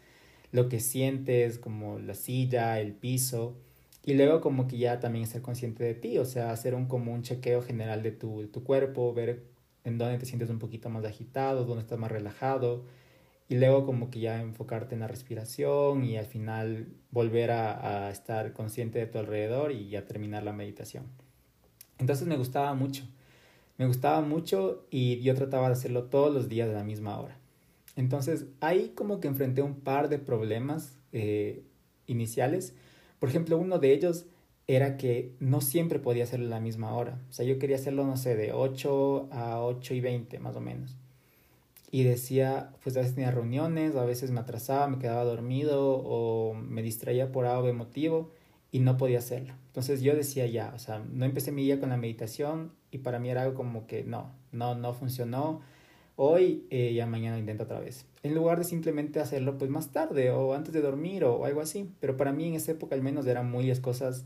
lo 0.52 0.70
que 0.70 0.80
sientes, 0.80 1.60
como 1.60 2.00
la 2.00 2.16
silla, 2.16 2.80
el 2.80 2.94
piso. 2.94 3.58
Y 4.04 4.16
luego 4.16 4.42
como 4.42 4.68
que 4.68 4.80
ya 4.80 5.00
también 5.00 5.24
estar 5.24 5.44
consciente 5.44 5.84
de 5.84 5.94
ti, 5.94 6.18
o 6.18 6.26
sea, 6.26 6.50
hacer 6.52 6.74
un 6.74 6.88
como 6.88 7.14
un 7.14 7.22
chequeo 7.22 7.62
general 7.62 8.02
de 8.02 8.12
tu, 8.12 8.48
tu 8.48 8.64
cuerpo, 8.64 9.14
ver 9.14 9.44
en 9.84 10.00
dónde 10.00 10.18
te 10.18 10.26
sientes 10.26 10.50
un 10.50 10.58
poquito 10.58 10.90
más 10.90 11.06
agitado, 11.06 11.64
dónde 11.64 11.84
estás 11.84 12.00
más 12.00 12.12
relajado. 12.12 12.86
Y 13.48 13.58
luego 13.58 13.86
como 13.86 14.10
que 14.10 14.20
ya 14.20 14.42
enfocarte 14.42 14.96
en 14.96 15.02
la 15.02 15.08
respiración 15.08 16.04
y 16.06 16.18
al 16.18 16.26
final 16.26 16.88
volver 17.12 17.52
a, 17.52 18.08
a 18.08 18.10
estar 18.10 18.54
consciente 18.54 18.98
de 18.98 19.06
tu 19.06 19.20
alrededor 19.20 19.72
y 19.74 19.90
ya 19.90 20.08
terminar 20.08 20.42
la 20.42 20.54
meditación. 20.54 21.06
Entonces 22.00 22.28
me 22.28 22.38
gustaba 22.38 22.74
mucho, 22.74 23.04
me 23.78 23.88
gustaba 23.88 24.22
mucho 24.22 24.86
y 24.90 25.22
yo 25.22 25.36
trataba 25.36 25.68
de 25.68 25.74
hacerlo 25.74 26.04
todos 26.04 26.34
los 26.34 26.50
días 26.50 26.70
a 26.70 26.74
la 26.74 26.84
misma 26.84 27.20
hora. 27.20 27.38
Entonces 27.96 28.46
ahí 28.60 28.92
como 28.96 29.20
que 29.20 29.28
enfrenté 29.28 29.62
un 29.62 29.76
par 29.76 30.10
de 30.10 30.20
problemas 30.20 30.98
eh, 31.14 31.64
iniciales. 32.08 32.74
Por 33.20 33.30
ejemplo, 33.30 33.58
uno 33.58 33.80
de 33.80 33.94
ellos 33.94 34.26
era 34.68 34.98
que 34.98 35.34
no 35.40 35.62
siempre 35.62 36.00
podía 36.00 36.24
hacerlo 36.24 36.48
a 36.48 36.50
la 36.50 36.60
misma 36.60 36.94
hora. 36.94 37.20
O 37.30 37.34
sea, 37.34 37.46
yo 37.46 37.60
quería 37.60 37.76
hacerlo, 37.76 38.06
no 38.06 38.18
sé, 38.18 38.36
de 38.36 38.52
8 38.52 39.30
a 39.32 39.62
8 39.62 39.94
y 39.94 40.02
20 40.02 40.40
más 40.40 40.56
o 40.56 40.62
menos. 40.62 40.96
Y 41.92 42.04
decía, 42.04 42.74
pues 42.84 42.98
a 42.98 43.00
veces 43.00 43.16
tenía 43.16 43.32
reuniones, 43.32 43.96
a 43.96 44.06
veces 44.06 44.32
me 44.32 44.40
atrasaba, 44.42 44.88
me 44.88 45.00
quedaba 45.00 45.24
dormido 45.24 46.02
o 46.04 46.54
me 46.54 46.82
distraía 46.82 47.32
por 47.32 47.46
algo 47.46 47.70
emotivo 47.70 48.32
y 48.72 48.80
no 48.80 48.98
podía 48.98 49.20
hacerlo. 49.20 49.54
Entonces 49.76 50.02
yo 50.02 50.16
decía 50.16 50.46
ya, 50.46 50.72
o 50.74 50.80
sea, 50.80 51.04
no 51.12 51.26
empecé 51.26 51.52
mi 51.52 51.62
día 51.64 51.82
con 51.82 51.90
la 51.90 51.98
meditación 51.98 52.72
y 52.92 53.00
para 53.00 53.20
mí 53.20 53.30
era 53.30 53.42
algo 53.42 53.56
como 53.56 53.88
que 53.88 54.06
no, 54.06 54.32
no, 54.54 54.74
no 54.74 54.94
funcionó. 54.94 55.60
Hoy 56.16 56.66
eh, 56.70 56.94
ya 56.94 57.06
mañana 57.06 57.38
intento 57.38 57.66
otra 57.66 57.82
vez. 57.82 58.06
En 58.24 58.34
lugar 58.34 58.58
de 58.58 58.64
simplemente 58.64 59.20
hacerlo 59.20 59.58
pues 59.58 59.70
más 59.70 59.92
tarde 59.92 60.32
o 60.32 60.54
antes 60.54 60.74
de 60.74 60.80
dormir 60.80 61.26
o, 61.26 61.44
algo 61.44 61.60
así. 61.60 61.92
Pero 62.00 62.16
para 62.16 62.32
mí 62.32 62.48
en 62.48 62.54
esa 62.54 62.72
época 62.72 62.96
al 62.96 63.02
menos 63.02 63.28
eran 63.28 63.52
muy 63.52 63.68
las 63.68 63.82
cosas 63.82 64.26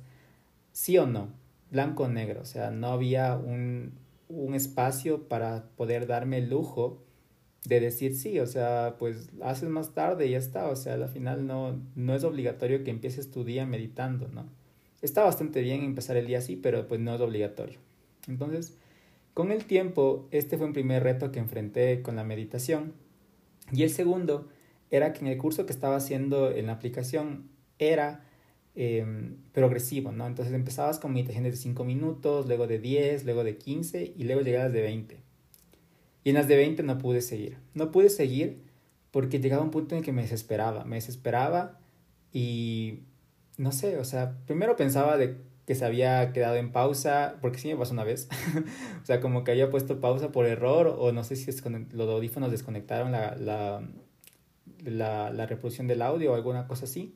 sí 0.71 0.99
o 0.99 1.07
no, 1.07 1.29
blanco 1.71 2.03
o 2.03 2.07
negro. 2.07 2.41
O 2.41 2.45
sea, 2.45 2.69
no 2.69 2.89
había 2.89 3.35
un, 3.35 3.93
un 4.27 4.53
espacio 4.53 5.27
para 5.27 5.63
poder 5.77 6.05
darme 6.05 6.37
el 6.37 6.49
lujo 6.51 7.01
de 7.65 7.79
decir 7.79 8.13
sí, 8.13 8.39
o 8.39 8.45
sea, 8.45 8.97
pues 8.99 9.31
haces 9.41 9.67
más 9.67 9.95
tarde 9.95 10.27
y 10.27 10.31
ya 10.31 10.37
está, 10.37 10.67
o 10.69 10.75
sea, 10.75 10.93
al 10.93 11.09
final 11.09 11.47
no, 11.47 11.81
no 11.95 12.13
es 12.13 12.23
obligatorio 12.23 12.83
que 12.83 12.91
empieces 12.91 13.31
tu 13.31 13.43
día 13.43 13.65
meditando, 13.65 14.27
¿no? 14.27 14.58
Está 15.01 15.23
bastante 15.23 15.61
bien 15.61 15.83
empezar 15.83 16.17
el 16.17 16.27
día 16.27 16.39
así, 16.39 16.55
pero 16.55 16.87
pues 16.87 16.99
no 16.99 17.15
es 17.15 17.21
obligatorio. 17.21 17.79
Entonces, 18.27 18.77
con 19.33 19.51
el 19.51 19.65
tiempo, 19.65 20.27
este 20.31 20.57
fue 20.57 20.67
un 20.67 20.73
primer 20.73 21.03
reto 21.03 21.31
que 21.31 21.39
enfrenté 21.39 22.01
con 22.01 22.15
la 22.15 22.23
meditación. 22.23 22.93
Y 23.71 23.83
el 23.83 23.89
segundo 23.91 24.49
era 24.91 25.13
que 25.13 25.19
en 25.19 25.27
el 25.27 25.37
curso 25.37 25.65
que 25.65 25.71
estaba 25.71 25.95
haciendo 25.95 26.51
en 26.51 26.67
la 26.67 26.73
aplicación 26.73 27.49
era 27.77 28.25
em, 28.75 29.37
progresivo, 29.53 30.11
¿no? 30.11 30.27
Entonces 30.27 30.53
empezabas 30.53 30.99
con 30.99 31.13
meditaciones 31.13 31.53
de 31.53 31.57
5 31.57 31.83
minutos, 31.85 32.47
luego 32.47 32.67
de 32.67 32.79
10, 32.79 33.25
luego 33.25 33.43
de 33.43 33.57
15 33.57 34.13
y 34.17 34.23
luego 34.23 34.41
llegabas 34.41 34.73
de 34.73 34.81
20. 34.81 35.17
Y 36.23 36.29
en 36.29 36.35
las 36.35 36.47
de 36.47 36.57
20 36.57 36.83
no 36.83 36.97
pude 36.97 37.21
seguir. 37.21 37.57
No 37.73 37.91
pude 37.91 38.09
seguir 38.09 38.61
porque 39.11 39.39
llegaba 39.39 39.63
un 39.63 39.71
punto 39.71 39.95
en 39.95 40.03
que 40.03 40.11
me 40.11 40.23
desesperaba. 40.23 40.83
Me 40.85 40.97
desesperaba 40.97 41.79
y 42.33 42.99
no 43.59 43.71
sé, 43.71 43.97
o 43.97 44.03
sea, 44.03 44.37
primero 44.47 44.75
pensaba 44.75 45.17
de 45.17 45.37
que 45.67 45.75
se 45.75 45.85
había 45.85 46.33
quedado 46.33 46.55
en 46.55 46.71
pausa, 46.71 47.37
porque 47.41 47.59
sí 47.59 47.67
me 47.67 47.75
pasó 47.75 47.93
una 47.93 48.03
vez. 48.03 48.27
o 49.03 49.05
sea, 49.05 49.19
como 49.19 49.43
que 49.43 49.51
había 49.51 49.69
puesto 49.69 49.99
pausa 50.01 50.31
por 50.31 50.47
error 50.47 50.87
o 50.97 51.11
no 51.11 51.23
sé 51.23 51.35
si 51.35 51.51
los 51.91 52.09
audífonos 52.09 52.49
desconectaron 52.49 53.11
la, 53.11 53.35
la, 53.35 53.83
la, 55.31 55.45
reproducción 55.45 55.87
del 55.87 56.01
audio 56.01 56.31
o 56.31 56.35
alguna 56.35 56.67
cosa 56.67 56.85
así. 56.85 57.15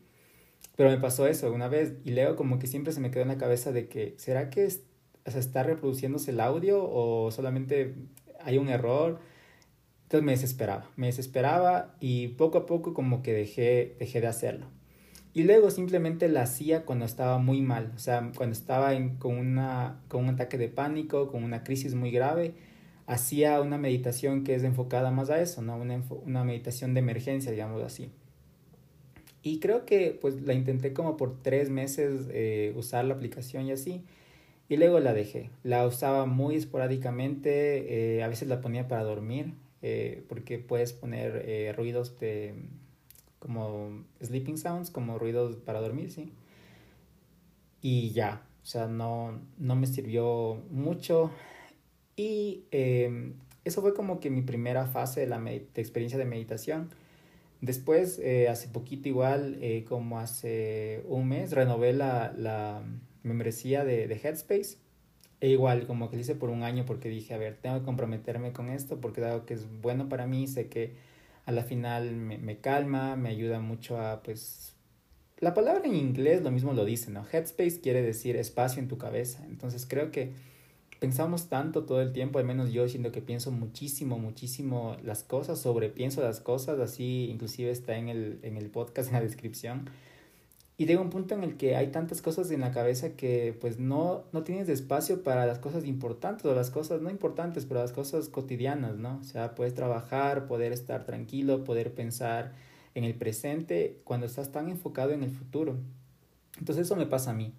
Pero 0.75 0.91
me 0.91 0.97
pasó 0.97 1.25
eso 1.27 1.51
una 1.51 1.67
vez 1.67 1.93
y 2.03 2.12
luego 2.12 2.35
como 2.35 2.59
que 2.59 2.67
siempre 2.67 2.93
se 2.93 3.00
me 3.00 3.09
quedó 3.09 3.23
en 3.23 3.29
la 3.29 3.38
cabeza 3.38 3.71
de 3.71 3.88
que, 3.88 4.13
¿será 4.17 4.51
que 4.51 4.65
está 5.25 5.63
reproduciéndose 5.63 6.31
el 6.31 6.39
audio 6.39 6.83
o 6.83 7.31
solamente 7.31 7.95
hay 8.41 8.57
un 8.57 8.69
error. 8.69 9.19
Entonces 10.03 10.25
me 10.25 10.33
desesperaba, 10.33 10.89
me 10.95 11.07
desesperaba 11.07 11.95
y 12.00 12.29
poco 12.29 12.59
a 12.59 12.65
poco 12.65 12.93
como 12.93 13.23
que 13.23 13.33
dejé, 13.33 13.95
dejé 14.00 14.21
de 14.21 14.27
hacerlo. 14.27 14.67
Y 15.33 15.43
luego 15.43 15.71
simplemente 15.71 16.29
la 16.29 16.43
hacía 16.43 16.85
cuando 16.85 17.05
estaba 17.05 17.39
muy 17.39 17.61
mal, 17.61 17.91
o 17.95 17.99
sea, 17.99 18.31
cuando 18.35 18.53
estaba 18.53 18.93
en, 18.93 19.17
con, 19.17 19.37
una, 19.37 19.99
con 20.07 20.23
un 20.23 20.29
ataque 20.29 20.57
de 20.57 20.69
pánico, 20.69 21.31
con 21.31 21.43
una 21.43 21.63
crisis 21.63 21.95
muy 21.95 22.11
grave, 22.11 22.53
hacía 23.07 23.59
una 23.61 23.77
meditación 23.77 24.43
que 24.43 24.53
es 24.55 24.63
enfocada 24.63 25.09
más 25.11 25.29
a 25.31 25.41
eso, 25.41 25.61
¿no? 25.63 25.75
Una, 25.77 26.03
una 26.25 26.43
meditación 26.43 26.93
de 26.93 26.99
emergencia, 26.99 27.51
digamos 27.51 27.81
así. 27.81 28.11
Y 29.41 29.59
creo 29.59 29.85
que 29.85 30.17
pues 30.21 30.41
la 30.41 30.53
intenté 30.53 30.93
como 30.93 31.17
por 31.17 31.41
tres 31.41 31.69
meses 31.69 32.27
eh, 32.31 32.73
usar 32.77 33.05
la 33.05 33.15
aplicación 33.15 33.65
y 33.65 33.71
así. 33.71 34.03
Y 34.69 34.77
luego 34.77 34.99
la 34.99 35.13
dejé. 35.13 35.49
La 35.63 35.85
usaba 35.85 36.25
muy 36.25 36.55
esporádicamente, 36.55 38.17
eh, 38.17 38.23
a 38.23 38.27
veces 38.27 38.47
la 38.47 38.61
ponía 38.61 38.87
para 38.87 39.03
dormir, 39.03 39.53
eh, 39.81 40.23
porque 40.29 40.59
puedes 40.59 40.93
poner 40.93 41.43
eh, 41.45 41.73
ruidos 41.75 42.17
de 42.19 42.55
como 43.43 44.05
sleeping 44.21 44.57
sounds, 44.57 44.89
como 44.89 45.19
ruidos 45.19 45.57
para 45.57 45.81
dormir, 45.81 46.12
sí. 46.12 46.31
Y 47.81 48.12
ya, 48.12 48.41
o 48.63 48.65
sea, 48.65 48.88
no, 48.88 49.41
no 49.57 49.75
me 49.75 49.85
sirvió 49.85 50.63
mucho. 50.71 51.29
Y 52.15 52.63
em, 52.71 53.33
eso 53.65 53.81
fue 53.81 53.93
como 53.93 54.19
que 54.21 54.29
mi 54.29 54.41
primera 54.41 54.85
fase 54.88 55.19
de 55.21 55.27
la 55.27 55.43
experiencia 55.75 56.17
de 56.17 56.25
meditación. 56.25 56.89
Después, 57.59 58.21
hace 58.50 58.67
poquito 58.69 59.09
igual, 59.09 59.59
como 59.88 60.19
hace 60.19 61.03
un 61.07 61.27
mes, 61.29 61.51
renové 61.51 61.93
la, 61.93 62.33
la 62.38 62.83
membresía 63.23 63.83
de, 63.83 64.07
de 64.07 64.15
Headspace. 64.15 64.77
E 65.43 65.50
igual, 65.50 65.88
como 65.88 66.09
que 66.09 66.15
lo 66.15 66.21
hice 66.21 66.35
por 66.35 66.50
un 66.50 66.63
año 66.63 66.85
porque 66.85 67.09
dije, 67.09 67.33
a 67.33 67.38
ver, 67.38 67.57
tengo 67.62 67.77
que 67.79 67.83
comprometerme 67.83 68.53
con 68.53 68.69
esto 68.69 69.01
porque 69.01 69.19
es 69.19 69.27
algo 69.27 69.45
que 69.45 69.55
es 69.55 69.67
bueno 69.81 70.07
para 70.07 70.25
mí, 70.25 70.47
sé 70.47 70.69
que 70.69 70.95
a 71.45 71.51
la 71.51 71.63
final 71.63 72.15
me, 72.15 72.38
me 72.38 72.59
calma, 72.59 73.15
me 73.15 73.29
ayuda 73.29 73.59
mucho 73.59 74.00
a, 74.00 74.23
pues, 74.23 74.73
la 75.39 75.53
palabra 75.53 75.85
en 75.85 75.95
inglés 75.95 76.41
lo 76.41 76.51
mismo 76.51 76.73
lo 76.73 76.85
dice, 76.85 77.12
¿no? 77.12 77.25
Headspace 77.29 77.81
quiere 77.81 78.01
decir 78.01 78.35
espacio 78.38 78.81
en 78.81 78.88
tu 78.88 78.97
cabeza. 78.97 79.43
Entonces 79.45 79.85
creo 79.88 80.09
que 80.09 80.31
pensamos 81.00 81.50
tanto 81.50 81.83
todo 81.83 82.01
el 82.01 82.13
tiempo, 82.13 82.39
al 82.39 82.45
menos 82.45 82.71
yo 82.71 82.88
siento 82.88 83.12
que 83.12 83.21
pienso 83.21 83.51
muchísimo, 83.51 84.17
muchísimo 84.17 84.95
las 85.03 85.23
cosas, 85.23 85.59
sobrepienso 85.59 86.21
las 86.21 86.39
cosas, 86.39 86.79
así 86.79 87.27
inclusive 87.29 87.71
está 87.71 87.97
en 87.97 88.07
el, 88.07 88.39
en 88.43 88.55
el 88.55 88.69
podcast, 88.69 89.09
en 89.09 89.15
la 89.15 89.21
descripción 89.21 89.89
y 90.83 90.85
llega 90.85 90.99
un 90.99 91.09
punto 91.09 91.33
en 91.33 91.45
el 91.45 91.55
que 91.55 91.77
hay 91.77 91.87
tantas 91.87 92.21
cosas 92.21 92.51
en 92.51 92.59
la 92.59 92.71
cabeza 92.71 93.15
que 93.15 93.57
pues 93.61 93.79
no, 93.79 94.25
no 94.33 94.43
tienes 94.43 94.67
espacio 94.67 95.23
para 95.23 95.45
las 95.45 95.57
cosas 95.59 95.85
importantes 95.85 96.45
o 96.45 96.53
las 96.53 96.71
cosas 96.71 97.01
no 97.01 97.09
importantes, 97.09 97.65
pero 97.65 97.79
las 97.79 97.93
cosas 97.93 98.27
cotidianas, 98.27 98.97
¿no? 98.97 99.17
O 99.21 99.23
sea, 99.23 99.55
puedes 99.55 99.73
trabajar, 99.75 100.45
poder 100.45 100.73
estar 100.73 101.05
tranquilo, 101.05 101.63
poder 101.63 101.93
pensar 101.93 102.51
en 102.95 103.05
el 103.05 103.15
presente 103.15 104.01
cuando 104.03 104.25
estás 104.25 104.51
tan 104.51 104.67
enfocado 104.67 105.11
en 105.11 105.23
el 105.23 105.29
futuro. 105.29 105.77
Entonces 106.59 106.85
eso 106.85 106.97
me 106.97 107.05
pasa 107.05 107.31
a 107.31 107.33
mí. 107.33 107.53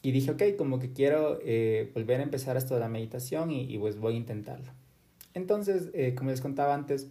Y 0.00 0.12
dije, 0.12 0.30
ok, 0.30 0.42
como 0.56 0.78
que 0.78 0.92
quiero 0.92 1.40
eh, 1.42 1.90
volver 1.92 2.20
a 2.20 2.22
empezar 2.22 2.56
esto 2.56 2.74
de 2.74 2.80
la 2.80 2.88
meditación 2.88 3.50
y, 3.50 3.76
pues 3.76 3.98
voy 3.98 4.14
a 4.14 4.18
intentarlo. 4.18 4.70
Entonces, 5.34 5.90
eh, 5.94 6.14
como 6.14 6.30
les 6.30 6.40
contaba 6.40 6.74
antes, 6.74 7.08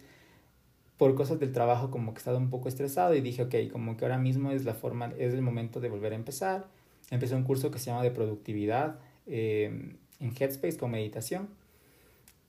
por 1.01 1.15
cosas 1.15 1.39
del 1.39 1.51
trabajo 1.51 1.89
como 1.89 2.13
que 2.13 2.19
he 2.19 2.21
estado 2.21 2.37
un 2.37 2.51
poco 2.51 2.69
estresado 2.69 3.15
y 3.15 3.21
dije, 3.21 3.41
ok, 3.41 3.71
como 3.71 3.97
que 3.97 4.05
ahora 4.05 4.19
mismo 4.19 4.51
es 4.51 4.65
la 4.65 4.75
forma, 4.75 5.11
es 5.17 5.33
el 5.33 5.41
momento 5.41 5.79
de 5.79 5.89
volver 5.89 6.13
a 6.13 6.15
empezar. 6.15 6.67
Empecé 7.09 7.33
un 7.33 7.41
curso 7.41 7.71
que 7.71 7.79
se 7.79 7.87
llama 7.87 8.03
de 8.03 8.11
productividad 8.11 8.99
eh, 9.25 9.95
en 10.19 10.31
Headspace 10.39 10.77
con 10.77 10.91
meditación 10.91 11.49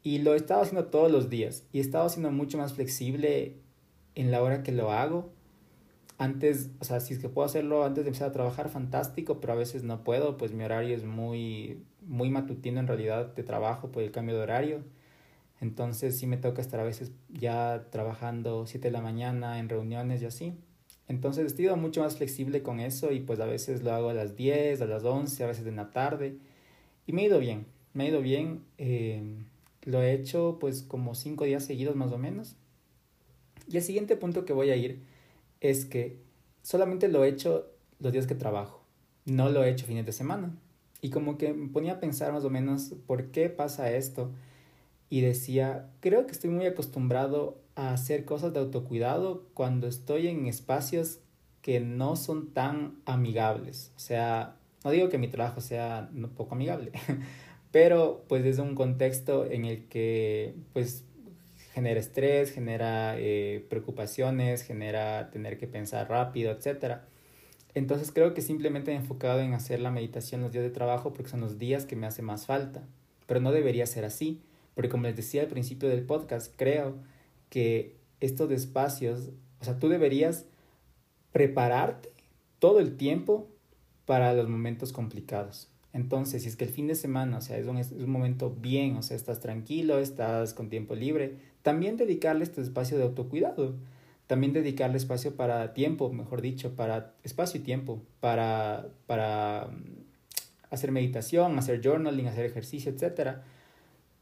y 0.03 0.19
lo 0.19 0.35
he 0.35 0.37
estado 0.37 0.61
haciendo 0.61 0.89
todos 0.89 1.11
los 1.11 1.31
días 1.31 1.65
y 1.73 1.79
he 1.79 1.81
estado 1.81 2.07
siendo 2.11 2.31
mucho 2.31 2.59
más 2.59 2.75
flexible 2.75 3.57
en 4.17 4.31
la 4.31 4.43
hora 4.43 4.63
que 4.63 4.73
lo 4.73 4.93
hago. 4.93 5.31
Antes, 6.19 6.69
o 6.79 6.85
sea, 6.85 7.01
si 7.01 7.15
es 7.15 7.21
que 7.21 7.31
puedo 7.31 7.47
hacerlo 7.47 7.85
antes 7.85 8.05
de 8.05 8.11
empezar 8.11 8.29
a 8.29 8.33
trabajar, 8.33 8.69
fantástico, 8.69 9.41
pero 9.41 9.55
a 9.55 9.57
veces 9.57 9.83
no 9.83 10.05
puedo, 10.05 10.37
pues 10.37 10.53
mi 10.53 10.63
horario 10.63 10.95
es 10.95 11.05
muy, 11.05 11.83
muy 12.03 12.29
matutino 12.29 12.81
en 12.81 12.87
realidad 12.87 13.35
de 13.35 13.45
trabajo 13.45 13.91
por 13.91 14.03
el 14.03 14.11
cambio 14.11 14.37
de 14.37 14.43
horario. 14.43 14.85
Entonces 15.63 16.19
sí 16.19 16.27
me 16.27 16.39
toca 16.39 16.61
estar 16.61 16.81
a 16.81 16.83
veces 16.83 17.13
ya 17.29 17.87
trabajando 17.91 18.67
7 18.67 18.89
de 18.89 18.91
la 18.91 19.01
mañana 19.01 19.61
en 19.61 19.69
reuniones 19.69 20.21
y 20.21 20.25
así. 20.25 20.55
Entonces 21.07 21.53
he 21.53 21.57
sido 21.57 21.77
mucho 21.77 22.03
más 22.03 22.17
flexible 22.17 22.65
con 22.65 22.81
eso 22.81 23.13
y 23.13 23.21
pues 23.21 23.39
a 23.39 23.47
veces 23.47 23.85
lo 23.85 23.93
hago 23.93 24.09
a 24.09 24.15
las 24.15 24.35
10, 24.35 24.81
a 24.81 24.87
las 24.87 25.05
11, 25.05 25.45
a 25.45 25.47
veces 25.47 25.65
en 25.69 25.77
la 25.77 25.93
tarde. 25.93 26.37
Y 27.07 27.13
me 27.13 27.23
ha 27.23 27.27
ido 27.27 27.39
bien, 27.39 27.67
me 27.95 28.03
ha 28.05 28.09
ido 28.09 28.21
bien. 28.21 28.65
Eh, 28.77 29.23
lo 29.85 30.03
he 30.03 30.13
hecho 30.13 30.57
pues 30.61 30.83
como 30.83 31.15
5 31.15 31.45
días 31.45 31.65
seguidos 31.65 31.95
más 31.95 32.11
o 32.11 32.19
menos. 32.19 32.57
Y 33.69 33.77
el 33.77 33.85
siguiente 33.85 34.17
punto 34.17 34.45
que 34.45 34.53
voy 34.53 34.71
a 34.71 34.77
ir 34.77 35.05
es 35.61 35.85
que 35.85 36.17
solamente 36.63 37.07
lo 37.07 37.23
he 37.23 37.29
hecho 37.29 37.69
los 38.01 38.13
días 38.13 38.27
que 38.27 38.35
trabajo. 38.35 38.83
No 39.27 39.49
lo 39.49 39.63
he 39.63 39.71
hecho 39.71 39.87
fines 39.87 40.07
de 40.07 40.13
semana. 40.13 40.57
Y 41.01 41.11
como 41.11 41.39
que 41.39 41.53
me 41.53 41.69
ponía 41.69 41.93
a 41.93 42.01
pensar 42.01 42.33
más 42.33 42.45
o 42.45 42.51
menos 42.51 42.95
por 43.07 43.27
qué 43.27 43.49
pasa 43.49 43.93
esto 43.93 44.33
y 45.13 45.21
decía, 45.21 45.91
creo 46.01 46.25
que 46.25 46.33
estoy 46.33 46.49
muy 46.49 46.65
acostumbrado 46.65 47.61
a 47.75 47.93
hacer 47.93 48.25
cosas 48.25 48.55
de 48.55 48.61
autocuidado 48.61 49.45
cuando 49.53 49.87
estoy 49.87 50.27
en 50.27 50.47
espacios 50.47 51.21
que 51.61 51.81
no 51.81 52.17
son 52.17 52.55
tan 52.55 52.95
amigables. 53.05 53.93
O 53.95 53.99
sea, 53.99 54.57
no 54.83 54.91
digo 54.91 55.11
que 55.11 55.19
mi 55.19 55.29
trabajo 55.29 55.61
sea 55.61 56.09
poco 56.35 56.55
amigable, 56.55 56.93
pero 57.73 58.25
pues 58.27 58.43
es 58.47 58.59
un 58.59 58.75
contexto 58.75 59.45
en 59.45 59.67
el 59.67 59.85
que 59.85 60.55
pues 60.73 61.05
genera 61.75 62.01
estrés, 62.01 62.51
genera 62.51 63.17
eh, 63.19 63.67
preocupaciones, 63.69 64.63
genera 64.63 65.31
tener 65.31 65.59
que 65.59 65.67
pensar 65.67 66.09
rápido, 66.09 66.53
etc. 66.53 67.01
Entonces 67.75 68.13
creo 68.13 68.33
que 68.33 68.41
simplemente 68.41 68.93
he 68.93 68.95
enfocado 68.95 69.41
en 69.41 69.53
hacer 69.53 69.79
la 69.81 69.91
meditación 69.91 70.41
los 70.41 70.53
días 70.53 70.65
de 70.65 70.71
trabajo 70.71 71.13
porque 71.13 71.29
son 71.29 71.43
los 71.43 71.59
días 71.59 71.85
que 71.85 71.97
me 71.97 72.07
hace 72.07 72.23
más 72.23 72.47
falta, 72.47 72.89
pero 73.27 73.41
no 73.41 73.53
debería 73.53 73.85
ser 73.85 74.07
así 74.07 74.41
porque 74.75 74.89
como 74.89 75.05
les 75.05 75.17
decía 75.17 75.43
al 75.43 75.49
principio 75.49 75.89
del 75.89 76.05
podcast, 76.05 76.55
creo 76.57 76.97
que 77.49 77.97
estos 78.21 78.51
espacios, 78.51 79.31
o 79.61 79.65
sea, 79.65 79.79
tú 79.79 79.89
deberías 79.89 80.47
prepararte 81.33 82.11
todo 82.59 82.81
el 82.81 82.97
tiempo 82.97 83.49
para 84.07 84.35
los 84.35 84.49
momentos 84.49 84.93
complicados. 84.93 85.69
Entonces, 85.93 86.43
si 86.43 86.49
es 86.49 86.57
que 86.57 86.65
el 86.65 86.71
fin 86.71 86.87
de 86.87 86.95
semana, 86.95 87.39
o 87.39 87.41
sea, 87.41 87.59
es 87.59 87.67
un, 87.67 87.77
es 87.77 87.93
un 87.93 88.11
momento 88.11 88.51
bien, 88.51 88.97
o 88.97 89.03
sea, 89.03 89.17
estás 89.17 89.41
tranquilo, 89.41 89.99
estás 89.99 90.55
con 90.55 90.71
tiempo 90.71 90.95
libre, 90.95 91.37
también 91.63 91.97
dedicarle 91.97 92.45
este 92.45 92.63
espacio 92.63 92.97
de 92.97 93.05
autocuidado, 93.05 93.75
también 94.27 94.55
dedicarle 94.55 94.97
espacio 94.97 95.37
para 95.37 95.75
tiempo, 95.75 96.11
mejor 96.11 96.41
dicho, 96.41 96.75
para 96.75 97.15
espacio 97.23 97.61
y 97.61 97.65
tiempo, 97.65 98.03
para, 98.21 98.89
para 99.07 99.69
mm, 99.71 100.03
hacer 100.71 100.93
meditación, 100.93 101.59
hacer 101.59 101.83
journaling, 101.83 102.29
hacer 102.29 102.47
ejercicio, 102.47 102.91
etc. 102.91 103.41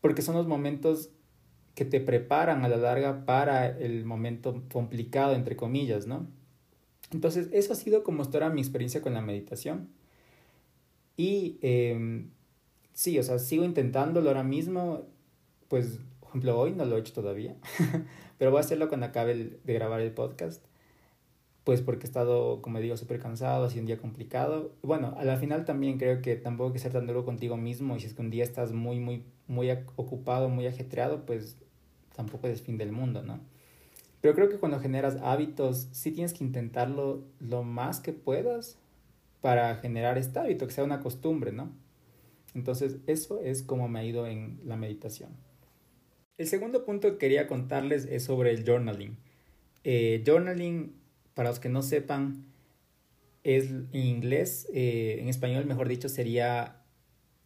Porque 0.01 0.23
son 0.23 0.35
los 0.35 0.47
momentos 0.47 1.11
que 1.75 1.85
te 1.85 2.01
preparan 2.01 2.65
a 2.65 2.69
la 2.69 2.77
larga 2.77 3.25
para 3.25 3.67
el 3.67 4.05
momento 4.05 4.63
complicado, 4.73 5.35
entre 5.35 5.57
comillas, 5.57 6.07
¿no? 6.07 6.27
Entonces, 7.13 7.49
eso 7.53 7.73
ha 7.73 7.77
sido 7.77 8.03
como 8.03 8.23
hasta 8.23 8.39
ahora 8.39 8.51
mi 8.51 8.61
experiencia 8.61 9.03
con 9.03 9.15
la 9.15 9.21
meditación. 9.21 9.89
Y 11.17 11.59
eh, 11.63 12.27
sí, 12.93 13.19
o 13.19 13.23
sea, 13.23 13.39
sigo 13.39 13.65
intentándolo 13.65 14.29
ahora 14.31 14.43
mismo, 14.43 15.07
pues, 15.69 15.99
por 16.21 16.31
ejemplo, 16.31 16.59
hoy 16.59 16.73
no 16.73 16.85
lo 16.85 16.97
he 16.97 17.01
hecho 17.01 17.13
todavía, 17.13 17.57
pero 18.39 18.51
voy 18.51 18.59
a 18.59 18.61
hacerlo 18.61 18.89
cuando 18.89 19.07
acabe 19.07 19.35
de 19.63 19.75
grabar 19.75 20.01
el 20.01 20.13
podcast, 20.13 20.65
pues 21.65 21.83
porque 21.83 22.07
he 22.07 22.09
estado, 22.09 22.63
como 22.63 22.81
digo, 22.81 22.97
súper 22.97 23.21
cansado, 23.21 23.65
ha 23.65 23.71
sido 23.71 23.83
un 23.83 23.87
día 23.87 23.99
complicado. 23.99 24.73
Bueno, 24.83 25.15
a 25.19 25.25
la 25.25 25.37
final 25.37 25.65
también 25.65 25.99
creo 25.99 26.23
que 26.23 26.37
tampoco 26.37 26.69
hay 26.69 26.73
que 26.75 26.79
ser 26.79 26.93
tan 26.93 27.07
duro 27.07 27.25
contigo 27.25 27.57
mismo 27.57 27.97
y 27.97 28.01
si 28.01 28.07
es 28.07 28.15
que 28.15 28.23
un 28.23 28.31
día 28.31 28.45
estás 28.45 28.73
muy, 28.73 28.99
muy, 28.99 29.25
muy 29.47 29.71
ocupado, 29.97 30.49
muy 30.49 30.67
ajetreado, 30.67 31.27
pues 31.27 31.57
tampoco 32.15 32.49
es 32.49 32.63
fin 32.63 32.79
del 32.79 32.93
mundo, 32.93 33.23
¿no? 33.23 33.41
Pero 34.21 34.35
creo 34.35 34.49
que 34.49 34.59
cuando 34.59 34.81
generas 34.81 35.17
hábitos, 35.23 35.89
sí 35.93 36.13
tienes 36.13 36.35
que 36.35 36.45
intentarlo 36.45 37.23
lo 37.41 37.63
más 37.63 38.01
que 38.01 38.13
puedas 38.13 38.79
para 39.41 39.77
generar 39.77 40.19
este 40.19 40.39
hábito, 40.39 40.67
que 40.67 40.73
sea 40.73 40.85
una 40.85 41.01
costumbre, 41.01 41.53
¿no? 41.53 41.71
Entonces, 42.55 42.99
eso 43.07 43.41
es 43.41 43.63
como 43.63 43.89
me 43.89 44.01
ha 44.01 44.05
ido 44.05 44.27
en 44.27 44.61
la 44.65 44.77
meditación. 44.77 45.31
El 46.37 46.47
segundo 46.47 46.85
punto 46.85 47.13
que 47.13 47.19
quería 47.19 47.47
contarles 47.47 48.07
es 48.07 48.25
sobre 48.25 48.51
el 48.51 48.65
journaling. 48.65 49.17
Eh, 49.85 50.23
journaling, 50.27 50.95
para 51.41 51.49
los 51.49 51.59
que 51.59 51.71
no 51.71 51.81
sepan, 51.81 52.45
es 53.45 53.71
en 53.71 53.89
inglés, 53.95 54.69
eh, 54.75 55.17
en 55.23 55.29
español, 55.31 55.65
mejor 55.65 55.89
dicho, 55.89 56.11
sería 56.11 56.83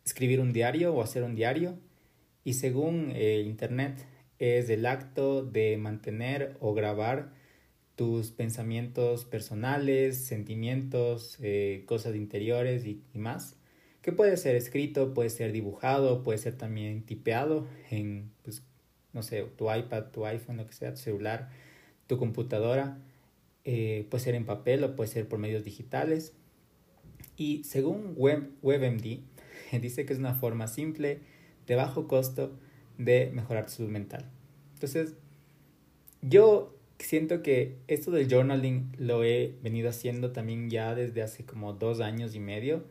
escribir 0.04 0.40
un 0.40 0.52
diario 0.52 0.92
o 0.92 1.00
hacer 1.00 1.22
un 1.22 1.36
diario. 1.36 1.78
Y 2.42 2.54
según 2.54 3.12
eh, 3.14 3.44
Internet, 3.46 4.04
es 4.40 4.68
el 4.68 4.84
acto 4.86 5.44
de 5.44 5.76
mantener 5.76 6.56
o 6.58 6.74
grabar 6.74 7.34
tus 7.94 8.32
pensamientos 8.32 9.26
personales, 9.26 10.26
sentimientos, 10.26 11.38
cosas 11.86 12.16
interiores 12.16 12.86
y, 12.86 13.00
y 13.14 13.18
más 13.18 13.54
que 14.02 14.10
puede 14.10 14.36
ser 14.38 14.56
escrito, 14.56 15.14
puede 15.14 15.30
ser 15.30 15.52
dibujado, 15.52 16.24
puede 16.24 16.38
ser 16.38 16.56
también 16.56 17.06
tipeado 17.06 17.68
en, 17.92 18.32
pues, 18.42 18.64
no 19.12 19.22
sé, 19.22 19.44
tu 19.56 19.72
iPad, 19.72 20.06
tu 20.06 20.26
iPhone, 20.26 20.56
lo 20.56 20.66
que 20.66 20.72
sea, 20.72 20.90
tu 20.94 20.98
celular, 20.98 21.50
tu 22.08 22.18
computadora. 22.18 22.98
Eh, 23.64 24.06
puede 24.10 24.24
ser 24.24 24.34
en 24.34 24.44
papel 24.44 24.84
o 24.84 24.96
puede 24.96 25.10
ser 25.10 25.28
por 25.28 25.38
medios 25.38 25.64
digitales. 25.64 26.34
Y 27.36 27.64
según 27.64 28.14
Web, 28.16 28.50
WebMD, 28.62 29.20
dice 29.80 30.04
que 30.04 30.12
es 30.12 30.18
una 30.18 30.34
forma 30.34 30.66
simple, 30.68 31.20
de 31.66 31.74
bajo 31.74 32.06
costo, 32.06 32.58
de 32.98 33.30
mejorar 33.32 33.66
tu 33.66 33.72
salud 33.72 33.90
mental. 33.90 34.30
Entonces, 34.74 35.14
yo 36.22 36.76
siento 36.98 37.42
que 37.42 37.76
esto 37.88 38.10
del 38.10 38.28
journaling 38.28 38.92
lo 38.98 39.24
he 39.24 39.56
venido 39.62 39.88
haciendo 39.88 40.32
también 40.32 40.70
ya 40.70 40.94
desde 40.94 41.22
hace 41.22 41.44
como 41.44 41.72
dos 41.72 42.00
años 42.00 42.34
y 42.34 42.40
medio 42.40 42.84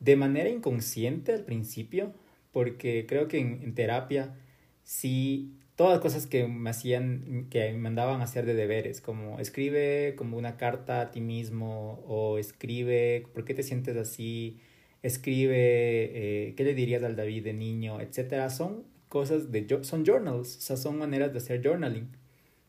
de 0.00 0.16
manera 0.16 0.50
inconsciente 0.50 1.32
al 1.32 1.44
principio, 1.44 2.12
porque 2.52 3.06
creo 3.08 3.26
que 3.26 3.38
en, 3.38 3.74
terapia 3.74 4.36
sí, 4.82 5.54
todas 5.76 6.00
cosas 6.00 6.26
que 6.26 6.46
me 6.46 6.70
hacían, 6.70 7.46
que 7.50 7.72
me 7.72 7.78
mandaban 7.78 8.20
a 8.20 8.24
hacer 8.24 8.46
de 8.46 8.54
deberes, 8.54 9.00
como 9.00 9.40
escribe 9.40 10.14
como 10.16 10.36
una 10.38 10.56
carta 10.56 11.00
a 11.00 11.10
ti 11.10 11.20
mismo 11.20 12.04
o 12.06 12.38
escribe, 12.38 13.26
¿por 13.34 13.44
qué 13.44 13.54
te 13.54 13.62
sientes 13.62 13.96
así? 13.96 14.60
Escribe, 15.02 15.54
eh, 16.48 16.54
¿qué 16.56 16.64
le 16.64 16.74
dirías 16.74 17.02
al 17.02 17.16
David 17.16 17.44
de 17.44 17.52
niño? 17.52 18.00
Etcétera. 18.00 18.50
Son 18.50 18.84
cosas 19.08 19.52
de, 19.52 19.66
son 19.82 20.04
journals, 20.04 20.56
o 20.56 20.60
sea, 20.60 20.76
son 20.76 20.98
maneras 20.98 21.32
de 21.32 21.38
hacer 21.38 21.62
journaling. 21.62 22.08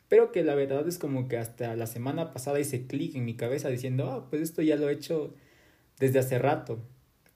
Pero 0.07 0.31
que 0.31 0.43
la 0.43 0.55
verdad 0.55 0.87
es 0.87 0.99
como 0.99 1.27
que 1.27 1.37
hasta 1.37 1.75
la 1.75 1.87
semana 1.87 2.33
pasada 2.33 2.59
hice 2.59 2.87
clic 2.87 3.15
en 3.15 3.25
mi 3.25 3.35
cabeza 3.35 3.69
diciendo, 3.69 4.11
ah, 4.11 4.29
pues 4.29 4.41
esto 4.41 4.61
ya 4.61 4.75
lo 4.75 4.89
he 4.89 4.93
hecho 4.93 5.33
desde 5.99 6.19
hace 6.19 6.39
rato. 6.39 6.79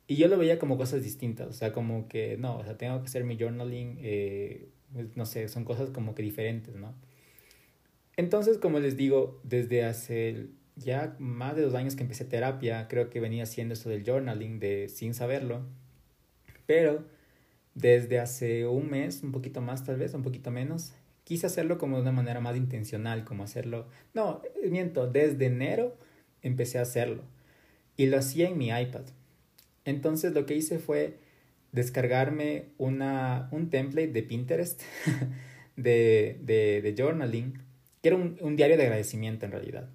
Y 0.08 0.16
yo 0.18 0.28
lo 0.28 0.38
veía 0.38 0.60
como 0.60 0.78
cosas 0.78 1.04
distintas, 1.04 1.48
o 1.48 1.54
sea, 1.54 1.72
como 1.74 2.08
que 2.08 2.38
no, 2.38 2.58
o 2.58 2.64
sea, 2.64 2.78
tengo 2.78 3.00
que 3.00 3.06
hacer 3.06 3.24
mi 3.26 3.38
journaling, 3.38 3.98
eh, 4.02 4.70
no 5.16 5.26
sé, 5.26 5.48
son 5.48 5.66
cosas 5.66 5.90
como 5.90 6.16
que 6.16 6.24
diferentes, 6.24 6.76
¿no? 6.76 6.94
Entonces, 8.18 8.58
como 8.58 8.80
les 8.80 8.98
digo, 8.98 9.40
desde 9.44 9.86
hace 9.86 10.48
ya 10.76 11.16
más 11.20 11.56
de 11.56 11.62
dos 11.62 11.76
años 11.76 11.96
que 11.96 12.04
empecé 12.04 12.26
terapia, 12.26 12.88
creo 12.88 13.10
que 13.10 13.20
venía 13.20 13.44
haciendo 13.44 13.74
esto 13.74 13.90
del 13.90 14.04
journaling 14.04 14.60
de 14.60 14.90
sin 14.90 15.14
saberlo, 15.14 15.62
pero 16.66 17.06
desde 17.76 18.20
hace 18.20 18.68
un 18.68 18.90
mes, 18.90 19.24
un 19.24 19.32
poquito 19.32 19.62
más 19.62 19.86
tal 19.86 19.98
vez, 19.98 20.14
un 20.14 20.24
poquito 20.24 20.52
menos, 20.52 20.94
quise 21.24 21.48
hacerlo 21.48 21.78
como 21.78 21.98
de 21.98 22.02
una 22.04 22.12
manera 22.12 22.40
más 22.40 22.58
intencional, 22.58 23.24
como 23.24 23.44
hacerlo, 23.44 23.88
no, 24.14 24.42
miento, 24.70 25.08
desde 25.08 25.46
enero 25.46 25.96
empecé 26.42 26.80
a 26.80 26.84
hacerlo 26.84 27.24
y 27.98 28.08
lo 28.08 28.18
hacía 28.18 28.50
en 28.50 28.58
mi 28.58 28.70
iPad. 28.70 29.04
Entonces 29.86 30.34
lo 30.34 30.46
que 30.46 30.56
hice 30.56 30.80
fue 30.80 31.20
descargarme 31.72 32.66
una, 32.78 33.50
un 33.52 33.70
template 33.70 34.08
de 34.08 34.24
Pinterest 34.24 34.82
de, 35.76 36.40
de, 36.42 36.96
journaling, 36.98 37.60
que 38.02 38.10
era 38.10 38.16
un, 38.16 38.38
un, 38.42 38.56
diario 38.56 38.78
de 38.78 38.84
agradecimiento 38.84 39.46
en 39.46 39.52
realidad. 39.52 39.90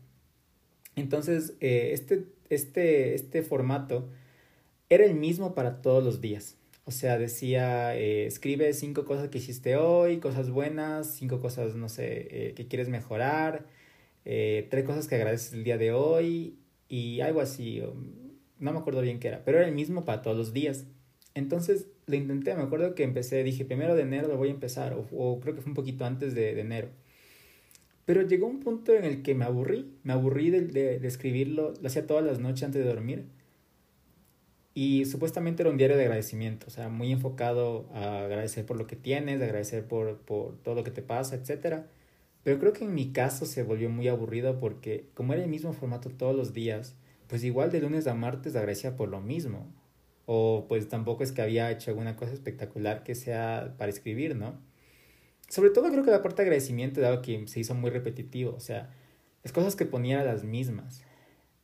Entonces, 0.97 1.55
eh, 1.61 1.91
este, 1.93 2.27
este, 2.51 3.15
este 3.15 3.43
formato 3.43 4.09
era 4.89 5.05
el 5.05 5.15
mismo 5.15 5.55
para 5.55 5.83
todos 5.83 6.05
los 6.05 6.21
días. 6.21 6.57
O 6.85 6.91
sea, 6.91 7.19
decía, 7.19 7.97
eh, 7.97 8.27
escribe 8.27 8.73
cinco 8.75 9.05
cosas 9.05 9.29
que 9.29 9.39
hiciste 9.39 9.77
hoy, 9.77 10.19
cosas 10.19 10.51
buenas, 10.51 11.15
cinco 11.15 11.41
cosas, 11.41 11.75
no 11.75 11.89
sé, 11.89 12.29
eh, 12.31 12.55
que 12.55 12.69
quieres 12.69 12.89
mejorar, 12.89 13.67
tres 14.25 14.85
cosas 14.85 15.07
que 15.07 15.17
agradeces 15.17 15.53
el 15.53 15.65
día 15.65 15.77
de 15.77 15.93
hoy 15.93 16.57
y 16.89 17.21
algo 17.21 17.43
así 17.43 17.83
no 18.59 18.73
me 18.73 18.79
acuerdo 18.79 19.03
bien 19.03 19.21
qué 19.21 19.29
era, 19.29 19.45
pero 19.45 19.59
era 19.59 19.69
el 19.69 19.75
mismo 19.75 20.05
para 20.05 20.23
todos 20.23 20.37
los 20.37 20.53
días. 20.53 20.87
Entonces 21.35 21.89
lo 22.07 22.17
intenté, 22.17 22.55
me 22.55 22.63
acuerdo 22.63 22.95
que 22.95 23.03
empecé, 23.03 23.43
dije, 23.43 23.65
primero 23.65 23.95
de 23.97 24.03
enero 24.03 24.29
lo 24.29 24.37
voy 24.37 24.49
a 24.49 24.53
empezar, 24.53 24.95
o, 24.95 25.41
creo 25.41 25.55
que 25.55 25.61
fue 25.61 25.71
un 25.71 25.75
poquito 25.75 26.05
antes 26.05 26.35
de, 26.35 26.59
enero. 26.61 26.89
Pero 28.05 28.23
llegó 28.23 28.47
un 28.47 28.61
punto 28.61 28.93
en 28.95 29.05
el 29.05 29.23
que 29.23 29.35
me 29.35 29.45
aburrí, 29.45 29.91
me 30.05 30.13
aburrí 30.13 30.51
de, 30.51 30.63
de, 31.01 31.07
escribirlo, 31.07 31.75
lo 31.81 31.87
hacía 31.87 32.07
todas 32.07 32.25
las 32.25 32.39
noches 32.39 32.65
antes 32.65 32.85
de 32.85 32.89
dormir. 32.89 33.25
Y 34.75 35.05
supuestamente 35.07 35.63
era 35.63 35.71
un 35.71 35.77
diario 35.77 35.97
de 35.97 36.03
agradecimiento, 36.05 36.67
o 36.67 36.71
sea, 36.71 36.89
muy 36.89 37.13
enfocado 37.13 37.89
a 37.93 38.25
agradecer 38.25 38.67
por 38.67 38.77
lo 38.77 38.87
que 38.87 38.97
tienes, 38.97 39.41
agradecer 39.41 39.87
por, 39.87 40.19
por 40.19 40.57
todo 40.63 40.75
lo 40.75 40.85
que 40.85 40.91
te 40.91 41.03
pasa, 41.03 41.37
etc. 41.37 41.85
Pero 42.43 42.59
creo 42.59 42.73
que 42.73 42.85
en 42.85 42.95
mi 42.95 43.13
caso 43.13 43.47
se 43.47 43.63
volvió 43.63 43.89
muy 43.89 44.09
aburrido 44.09 44.61
porque 44.61 45.07
como 45.15 45.33
era 45.33 45.43
el 45.45 45.49
mismo 45.49 45.73
formato 45.73 46.11
todos 46.11 46.37
los 46.37 46.53
días, 46.53 46.95
pues 47.29 47.45
igual 47.45 47.71
de 47.73 47.81
lunes 47.81 48.07
a 48.07 48.15
martes 48.15 48.55
agradecía 48.57 48.97
por 48.97 49.09
lo 49.09 49.21
mismo. 49.21 49.67
O 50.27 50.67
pues 50.69 50.89
tampoco 50.89 51.23
es 51.23 51.33
que 51.33 51.43
había 51.43 51.71
hecho 51.71 51.91
alguna 51.91 52.17
cosa 52.17 52.33
espectacular 52.33 53.03
que 53.03 53.15
sea 53.15 53.75
para 53.79 53.91
escribir, 53.91 54.37
¿no? 54.37 54.55
Sobre 55.49 55.71
todo 55.71 55.91
creo 55.91 56.05
que 56.05 56.11
la 56.11 56.23
parte 56.23 56.43
de 56.43 56.49
agradecimiento, 56.49 57.01
dado 57.01 57.23
que 57.23 57.47
se 57.47 57.61
hizo 57.61 57.75
muy 57.75 57.91
repetitivo, 57.91 58.55
o 58.55 58.61
sea, 58.61 58.91
las 59.43 59.53
cosas 59.53 59.77
que 59.77 59.85
ponía 59.87 60.21
eran 60.21 60.35
las 60.35 60.45
mismas. 60.45 61.03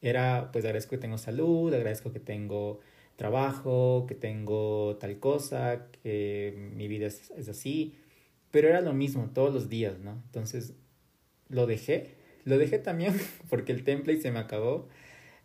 Era, 0.02 0.50
pues 0.52 0.64
agradezco 0.64 0.90
que 0.90 0.98
tengo 0.98 1.18
salud, 1.18 1.72
agradezco 1.74 2.12
que 2.12 2.20
tengo 2.20 2.80
trabajo, 3.16 4.06
que 4.06 4.14
tengo 4.14 4.96
tal 4.98 5.18
cosa, 5.18 5.86
que 6.02 6.54
mi 6.74 6.88
vida 6.88 7.06
es, 7.06 7.30
es 7.32 7.48
así, 7.48 7.94
pero 8.50 8.68
era 8.68 8.80
lo 8.80 8.92
mismo 8.94 9.30
todos 9.34 9.52
los 9.52 9.68
días, 9.68 9.98
¿no? 9.98 10.22
Entonces 10.26 10.74
lo 11.48 11.66
dejé, 11.66 12.14
lo 12.44 12.58
dejé 12.58 12.78
también 12.78 13.14
porque 13.50 13.72
el 13.72 13.84
template 13.84 14.20
se 14.20 14.30
me 14.30 14.38
acabó 14.38 14.88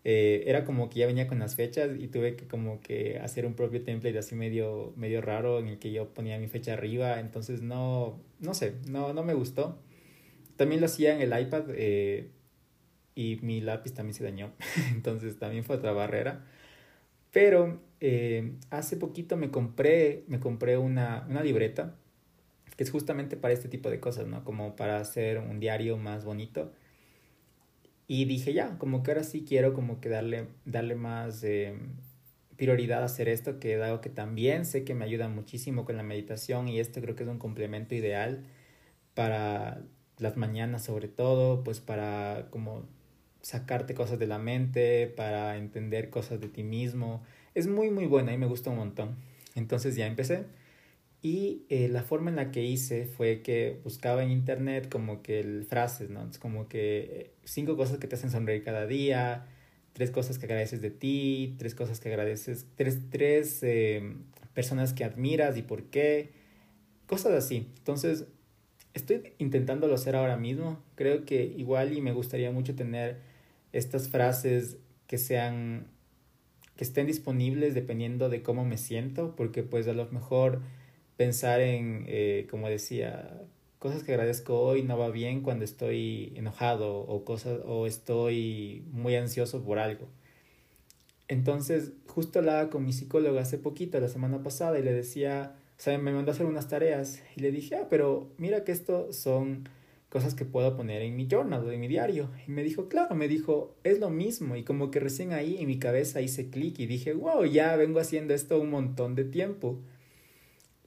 eh, 0.08 0.44
era 0.46 0.66
como 0.66 0.88
que 0.88 1.00
ya 1.00 1.08
venía 1.08 1.28
con 1.28 1.40
las 1.40 1.56
fechas 1.56 1.90
y 2.00 2.08
tuve 2.08 2.36
que 2.36 2.48
como 2.48 2.80
que 2.80 3.18
hacer 3.20 3.44
un 3.48 3.56
propio 3.56 3.84
template 3.84 4.16
así 4.20 4.36
medio, 4.36 4.94
medio 4.96 5.20
raro 5.20 5.58
en 5.58 5.68
el 5.68 5.80
que 5.80 5.92
yo 5.92 6.14
ponía 6.14 6.38
mi 6.38 6.48
fecha 6.48 6.74
arriba, 6.74 7.20
entonces 7.20 7.64
no, 7.64 8.22
no 8.40 8.54
sé, 8.54 8.76
no, 8.88 9.14
no 9.14 9.24
me 9.24 9.34
gustó. 9.34 9.80
También 10.58 10.80
lo 10.80 10.86
hacía 10.86 11.16
en 11.16 11.22
el 11.22 11.40
iPad 11.42 11.64
eh, 11.70 12.30
y 13.16 13.40
mi 13.42 13.62
lápiz 13.62 13.94
también 13.96 14.14
se 14.14 14.24
dañó, 14.24 14.54
entonces 14.94 15.40
también 15.40 15.64
fue 15.64 15.78
otra 15.78 15.92
barrera. 15.92 16.46
Pero 17.32 17.82
eh, 18.00 18.54
hace 18.70 18.98
poquito 18.98 19.38
me 19.38 19.50
compré, 19.50 20.24
me 20.28 20.40
compré 20.40 20.78
una, 20.78 21.26
una 21.30 21.44
libreta 21.44 21.96
que 22.78 22.84
es 22.84 22.92
justamente 22.92 23.38
para 23.38 23.54
este 23.56 23.70
tipo 23.70 23.90
de 23.90 24.00
cosas, 24.00 24.28
¿no? 24.28 24.44
Como 24.44 24.76
para 24.76 25.00
hacer 25.00 25.40
un 25.40 25.60
diario 25.60 25.98
más 25.98 26.26
bonito 26.26 26.72
y 28.08 28.26
dije, 28.26 28.54
ya, 28.54 28.78
como 28.78 29.04
que 29.04 29.12
ahora 29.12 29.24
sí 29.24 29.46
quiero 29.48 29.74
como 29.74 30.00
que 30.00 30.10
darle, 30.10 30.48
darle 30.66 30.96
más 30.96 31.44
eh, 31.44 31.76
prioridad 32.58 33.02
a 33.02 33.06
hacer 33.06 33.30
esto, 33.30 33.60
que 33.60 33.76
algo 33.82 34.02
que 34.02 34.10
también 34.10 34.66
sé 34.66 34.84
que 34.84 34.94
me 34.94 35.06
ayuda 35.06 35.28
muchísimo 35.28 35.86
con 35.86 35.98
la 35.98 36.04
meditación 36.04 36.68
y 36.68 36.80
esto 36.80 37.02
creo 37.02 37.16
que 37.16 37.24
es 37.24 37.30
un 37.30 37.40
complemento 37.40 37.96
ideal 37.96 38.46
para 39.14 39.84
las 40.18 40.38
mañanas 40.38 40.84
sobre 40.84 41.08
todo, 41.08 41.64
pues 41.64 41.80
para 41.82 42.48
como 42.52 42.88
sacarte 43.42 43.94
cosas 43.94 44.20
de 44.20 44.28
la 44.28 44.40
mente, 44.40 45.08
para 45.08 45.58
entender 45.58 46.10
cosas 46.10 46.40
de 46.42 46.48
ti 46.48 46.64
mismo. 46.64 47.24
Es 47.54 47.68
muy, 47.68 47.92
muy 47.92 48.06
buena 48.06 48.34
y 48.34 48.38
me 48.38 48.48
gusta 48.48 48.70
un 48.72 48.78
montón. 48.78 49.16
Entonces 49.56 49.96
ya 49.96 50.08
empecé. 50.08 50.46
Y 51.26 51.66
eh, 51.70 51.88
la 51.88 52.04
forma 52.04 52.30
en 52.30 52.36
la 52.36 52.52
que 52.52 52.64
hice 52.64 53.08
fue 53.08 53.42
que 53.42 53.80
buscaba 53.84 54.24
en 54.24 54.30
internet 54.30 54.90
como 54.92 55.24
que 55.24 55.66
frases, 55.68 56.12
¿no? 56.12 56.30
Es 56.30 56.38
como 56.38 56.68
que 56.68 57.00
eh, 57.00 57.32
cinco 57.44 57.76
cosas 57.76 57.98
que 57.98 58.06
te 58.06 58.14
hacen 58.14 58.30
sonreír 58.30 58.64
cada 58.64 58.86
día, 58.86 59.48
tres 59.94 60.12
cosas 60.12 60.38
que 60.38 60.46
agradeces 60.46 60.82
de 60.84 60.92
ti, 60.92 61.56
tres 61.58 61.74
cosas 61.74 62.00
que 62.00 62.10
agradeces, 62.10 62.68
tres, 62.76 63.10
tres 63.10 63.64
eh, 63.64 64.18
personas 64.54 64.94
que 64.94 65.04
admiras 65.04 65.58
y 65.58 65.64
por 65.64 65.86
qué, 65.86 66.30
cosas 67.08 67.34
así. 67.34 67.72
Entonces, 67.80 68.28
estoy 68.94 69.34
intentándolo 69.40 69.96
hacer 69.96 70.16
ahora 70.16 70.38
mismo. 70.38 70.84
Creo 70.94 71.26
que 71.26 71.44
igual 71.44 71.98
y 71.98 72.02
me 72.02 72.12
gustaría 72.12 72.52
mucho 72.52 72.76
tener 72.76 73.18
estas 73.74 74.10
frases 74.10 74.78
que 75.08 75.18
sean 75.18 75.88
que 76.76 76.84
estén 76.84 77.08
disponibles 77.08 77.74
dependiendo 77.74 78.30
de 78.30 78.44
cómo 78.44 78.64
me 78.64 78.78
siento, 78.78 79.36
porque 79.36 79.64
pues 79.64 79.88
a 79.88 79.94
lo 79.94 80.06
mejor 80.12 80.62
pensar 81.18 81.62
en, 81.62 82.06
eh, 82.08 82.48
como 82.50 82.70
decía, 82.70 83.42
cosas 83.80 84.04
que 84.04 84.12
agradezco 84.14 84.60
hoy 84.60 84.84
no 84.84 84.98
va 84.98 85.10
bien 85.10 85.42
cuando 85.42 85.66
estoy 85.66 86.34
enojado 86.36 87.00
o, 87.00 87.24
cosas, 87.26 87.60
o 87.66 87.88
estoy 87.88 88.84
muy 88.92 89.16
ansioso 89.16 89.64
por 89.64 89.80
algo. 89.80 90.08
Entonces, 91.28 91.94
justo 92.08 92.40
hablaba 92.40 92.70
con 92.70 92.86
mi 92.86 92.94
psicóloga 92.94 93.42
hace 93.42 93.58
poquito, 93.58 94.00
la 94.00 94.10
semana 94.10 94.44
pasada, 94.44 94.78
y 94.80 94.84
le 94.84 94.94
decía, 94.94 95.56
o 95.78 95.82
sea, 95.82 95.98
me 95.98 96.12
mandó 96.12 96.32
a 96.32 96.36
hacer 96.36 96.46
unas 96.46 96.68
tareas, 96.68 97.22
y 97.36 97.42
le 97.42 97.52
dije, 97.52 97.76
ah, 97.76 97.88
pero 97.90 98.30
mira 98.38 98.64
que 98.64 98.72
esto 98.72 99.12
son 99.12 99.68
cosas 100.16 100.34
que 100.34 100.46
puedo 100.46 100.78
poner 100.78 101.02
en 101.02 101.16
mi 101.16 101.28
journal, 101.28 101.70
en 101.70 101.80
mi 101.80 101.90
diario. 101.90 102.30
Y 102.48 102.52
me 102.52 102.64
dijo, 102.64 102.88
claro, 102.88 103.16
me 103.16 103.28
dijo, 103.28 103.76
es 103.84 104.00
lo 104.00 104.10
mismo. 104.10 104.56
Y 104.56 104.64
como 104.64 104.90
que 104.90 105.02
recién 105.02 105.34
ahí 105.34 105.58
en 105.60 105.68
mi 105.68 105.78
cabeza 105.78 106.22
hice 106.22 106.50
clic 106.50 106.80
y 106.80 106.86
dije, 106.86 107.12
wow, 107.12 107.44
ya 107.44 107.76
vengo 107.76 108.00
haciendo 108.00 108.34
esto 108.34 108.60
un 108.62 108.70
montón 108.70 109.16
de 109.16 109.26
tiempo. 109.26 109.82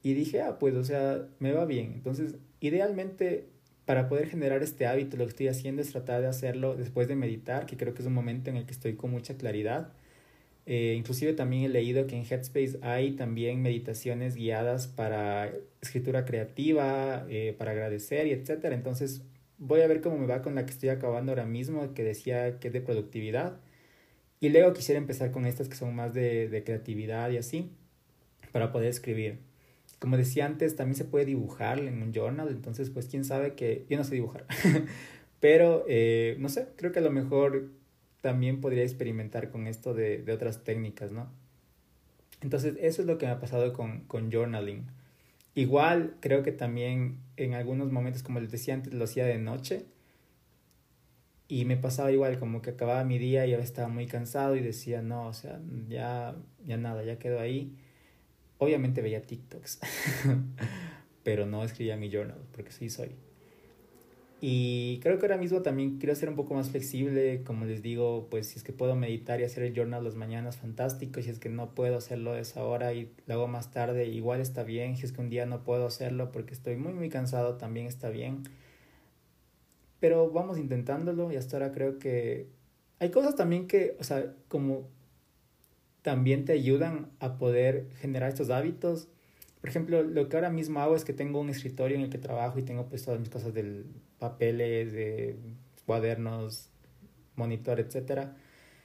Y 0.01 0.13
dije, 0.13 0.41
ah, 0.41 0.59
pues, 0.59 0.75
o 0.75 0.83
sea, 0.83 1.27
me 1.39 1.51
va 1.51 1.65
bien. 1.65 1.93
Entonces, 1.93 2.35
idealmente, 2.61 3.47
para 3.85 4.07
poder 4.07 4.27
generar 4.29 4.63
este 4.63 4.85
hábito, 4.85 5.17
lo 5.17 5.25
que 5.25 5.29
estoy 5.29 5.47
haciendo 5.47 5.81
es 5.81 5.91
tratar 5.91 6.21
de 6.21 6.27
hacerlo 6.27 6.75
después 6.75 7.07
de 7.07 7.15
meditar, 7.15 7.65
que 7.65 7.77
creo 7.77 7.93
que 7.93 8.01
es 8.01 8.07
un 8.07 8.13
momento 8.13 8.49
en 8.49 8.57
el 8.57 8.65
que 8.65 8.71
estoy 8.71 8.95
con 8.95 9.11
mucha 9.11 9.35
claridad. 9.35 9.91
Eh, 10.65 10.93
inclusive 10.95 11.33
también 11.33 11.63
he 11.63 11.69
leído 11.69 12.05
que 12.05 12.15
en 12.15 12.23
Headspace 12.23 12.77
hay 12.83 13.13
también 13.13 13.61
meditaciones 13.63 14.35
guiadas 14.35 14.87
para 14.87 15.51
escritura 15.81 16.25
creativa, 16.25 17.25
eh, 17.29 17.55
para 17.57 17.71
agradecer 17.71 18.27
y 18.27 18.31
etcétera. 18.33 18.75
Entonces 18.75 19.23
voy 19.57 19.81
a 19.81 19.87
ver 19.87 20.01
cómo 20.01 20.17
me 20.19 20.27
va 20.27 20.43
con 20.43 20.55
la 20.55 20.65
que 20.65 20.71
estoy 20.71 20.89
acabando 20.89 21.31
ahora 21.31 21.45
mismo, 21.45 21.93
que 21.95 22.03
decía 22.03 22.59
que 22.59 22.67
es 22.67 22.73
de 22.73 22.81
productividad. 22.81 23.59
Y 24.39 24.49
luego 24.49 24.73
quisiera 24.73 24.99
empezar 24.99 25.31
con 25.31 25.45
estas 25.45 25.69
que 25.69 25.75
son 25.75 25.95
más 25.95 26.13
de, 26.13 26.49
de 26.49 26.63
creatividad 26.63 27.31
y 27.31 27.37
así, 27.37 27.71
para 28.51 28.71
poder 28.71 28.89
escribir. 28.89 29.48
Como 29.99 30.17
decía 30.17 30.45
antes, 30.45 30.75
también 30.75 30.95
se 30.95 31.05
puede 31.05 31.25
dibujar 31.25 31.79
en 31.79 32.01
un 32.01 32.13
journal, 32.13 32.49
entonces 32.49 32.89
pues 32.89 33.07
quién 33.07 33.25
sabe 33.25 33.53
que 33.53 33.85
yo 33.89 33.97
no 33.97 34.03
sé 34.03 34.15
dibujar. 34.15 34.45
Pero, 35.39 35.85
eh, 35.87 36.35
no 36.39 36.49
sé, 36.49 36.69
creo 36.75 36.91
que 36.91 36.99
a 36.99 37.01
lo 37.01 37.11
mejor 37.11 37.69
también 38.21 38.61
podría 38.61 38.83
experimentar 38.83 39.49
con 39.51 39.67
esto 39.67 39.93
de, 39.93 40.21
de, 40.21 40.33
otras 40.33 40.63
técnicas, 40.63 41.11
¿no? 41.11 41.31
Entonces, 42.41 42.75
eso 42.79 43.01
es 43.01 43.07
lo 43.07 43.17
que 43.17 43.25
me 43.25 43.31
ha 43.33 43.39
pasado 43.39 43.73
con, 43.73 44.01
con 44.01 44.31
journaling. 44.31 44.85
Igual, 45.55 46.15
creo 46.19 46.43
que 46.43 46.51
también 46.51 47.17
en 47.37 47.53
algunos 47.53 47.91
momentos, 47.91 48.23
como 48.23 48.39
les 48.39 48.51
decía 48.51 48.73
antes, 48.73 48.93
lo 48.93 49.03
hacía 49.05 49.25
de 49.25 49.37
noche. 49.39 49.85
Y 51.47 51.65
me 51.65 51.77
pasaba 51.77 52.11
igual, 52.11 52.37
como 52.39 52.61
que 52.61 52.69
acababa 52.71 53.03
mi 53.03 53.17
día 53.17 53.45
y 53.45 53.51
ya 53.51 53.57
estaba 53.57 53.87
muy 53.87 54.05
cansado 54.05 54.55
y 54.55 54.61
decía, 54.61 55.01
no, 55.01 55.27
o 55.27 55.33
sea, 55.33 55.59
ya, 55.87 56.35
ya 56.65 56.77
nada, 56.77 57.03
ya 57.03 57.17
quedó 57.17 57.39
ahí. 57.39 57.75
Obviamente 58.59 59.01
veía 59.01 59.21
TikToks, 59.21 59.79
pero 61.23 61.45
no 61.45 61.63
escribía 61.63 61.97
mi 61.97 62.11
journal, 62.11 62.39
porque 62.51 62.71
sí 62.71 62.89
soy. 62.89 63.09
Y 64.41 64.99
creo 65.01 65.19
que 65.19 65.25
ahora 65.25 65.37
mismo 65.37 65.61
también 65.61 65.97
quiero 65.97 66.15
ser 66.15 66.29
un 66.29 66.35
poco 66.35 66.53
más 66.53 66.69
flexible, 66.69 67.43
como 67.43 67.65
les 67.65 67.81
digo, 67.81 68.27
pues 68.29 68.47
si 68.47 68.57
es 68.57 68.63
que 68.63 68.71
puedo 68.71 68.95
meditar 68.95 69.41
y 69.41 69.43
hacer 69.43 69.63
el 69.63 69.73
journal 69.73 70.03
las 70.03 70.15
mañanas, 70.15 70.55
fantástico, 70.55 71.21
si 71.21 71.29
es 71.29 71.39
que 71.39 71.49
no 71.49 71.75
puedo 71.75 71.97
hacerlo 71.97 72.33
a 72.33 72.39
esa 72.39 72.63
hora 72.63 72.93
y 72.93 73.11
lo 73.27 73.33
hago 73.33 73.47
más 73.47 73.71
tarde, 73.71 74.07
igual 74.07 74.39
está 74.39 74.63
bien, 74.63 74.95
si 74.95 75.05
es 75.05 75.11
que 75.11 75.19
un 75.19 75.29
día 75.29 75.45
no 75.45 75.63
puedo 75.65 75.85
hacerlo 75.85 76.31
porque 76.31 76.53
estoy 76.53 76.77
muy 76.77 76.93
muy 76.93 77.09
cansado, 77.09 77.55
también 77.57 77.87
está 77.87 78.09
bien. 78.09 78.43
Pero 79.99 80.31
vamos 80.31 80.57
intentándolo 80.57 81.31
y 81.31 81.35
hasta 81.35 81.57
ahora 81.57 81.73
creo 81.73 81.99
que 81.99 82.47
hay 82.99 83.11
cosas 83.11 83.35
también 83.35 83.67
que, 83.67 83.97
o 83.99 84.03
sea, 84.05 84.33
como 84.47 84.87
también 86.01 86.45
te 86.45 86.53
ayudan 86.53 87.11
a 87.19 87.37
poder 87.37 87.89
generar 87.99 88.29
estos 88.29 88.49
hábitos. 88.49 89.07
Por 89.61 89.69
ejemplo, 89.69 90.03
lo 90.03 90.29
que 90.29 90.37
ahora 90.37 90.49
mismo 90.49 90.79
hago 90.79 90.95
es 90.95 91.03
que 91.03 91.13
tengo 91.13 91.39
un 91.39 91.49
escritorio 91.49 91.97
en 91.97 92.03
el 92.03 92.09
que 92.09 92.17
trabajo 92.17 92.59
y 92.59 92.63
tengo 92.63 92.87
pues 92.87 93.03
todas 93.03 93.19
mis 93.19 93.29
cosas 93.29 93.53
del 93.53 93.85
papeles, 94.17 94.93
de 94.93 95.35
cuadernos, 95.85 96.69
monitor, 97.35 97.79
etcétera. 97.79 98.35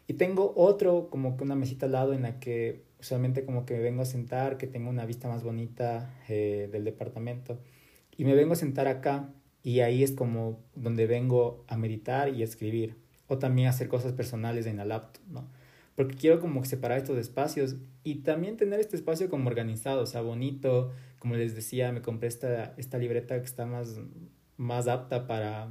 Y 0.06 0.14
tengo 0.14 0.52
otro, 0.56 1.08
como 1.10 1.36
que 1.36 1.44
una 1.44 1.54
mesita 1.54 1.86
al 1.86 1.92
lado 1.92 2.12
en 2.12 2.22
la 2.22 2.40
que 2.40 2.82
usualmente 3.00 3.44
como 3.44 3.66
que 3.66 3.74
me 3.74 3.80
vengo 3.80 4.02
a 4.02 4.06
sentar, 4.06 4.56
que 4.56 4.66
tengo 4.66 4.90
una 4.90 5.06
vista 5.06 5.28
más 5.28 5.42
bonita 5.42 6.14
eh, 6.28 6.68
del 6.72 6.84
departamento. 6.84 7.58
Y 8.16 8.24
me 8.24 8.34
vengo 8.34 8.52
a 8.54 8.56
sentar 8.56 8.88
acá 8.88 9.30
y 9.62 9.80
ahí 9.80 10.02
es 10.02 10.12
como 10.12 10.60
donde 10.74 11.06
vengo 11.06 11.64
a 11.68 11.76
meditar 11.76 12.28
y 12.30 12.42
a 12.42 12.44
escribir. 12.44 12.96
O 13.28 13.38
también 13.38 13.68
hacer 13.68 13.88
cosas 13.88 14.12
personales 14.12 14.66
en 14.66 14.76
la 14.76 14.84
laptop, 14.84 15.22
¿no? 15.28 15.48
Porque 15.94 16.16
quiero 16.16 16.40
como 16.40 16.64
separar 16.64 16.98
estos 16.98 17.18
espacios 17.18 17.76
y 18.02 18.16
también 18.16 18.56
tener 18.56 18.80
este 18.80 18.96
espacio 18.96 19.28
como 19.30 19.48
organizado, 19.48 20.02
o 20.02 20.06
sea, 20.06 20.20
bonito. 20.20 20.92
Como 21.18 21.36
les 21.36 21.54
decía, 21.54 21.92
me 21.92 22.02
compré 22.02 22.28
esta, 22.28 22.74
esta 22.76 22.98
libreta 22.98 23.38
que 23.38 23.46
está 23.46 23.64
más, 23.64 24.00
más 24.56 24.88
apta 24.88 25.26
para, 25.26 25.68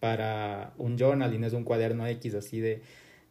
para 0.00 0.74
un 0.78 0.96
journal 0.96 1.34
y 1.34 1.38
no 1.38 1.46
es 1.46 1.52
un 1.52 1.64
cuaderno 1.64 2.06
X 2.06 2.34
así 2.34 2.60
de, 2.60 2.82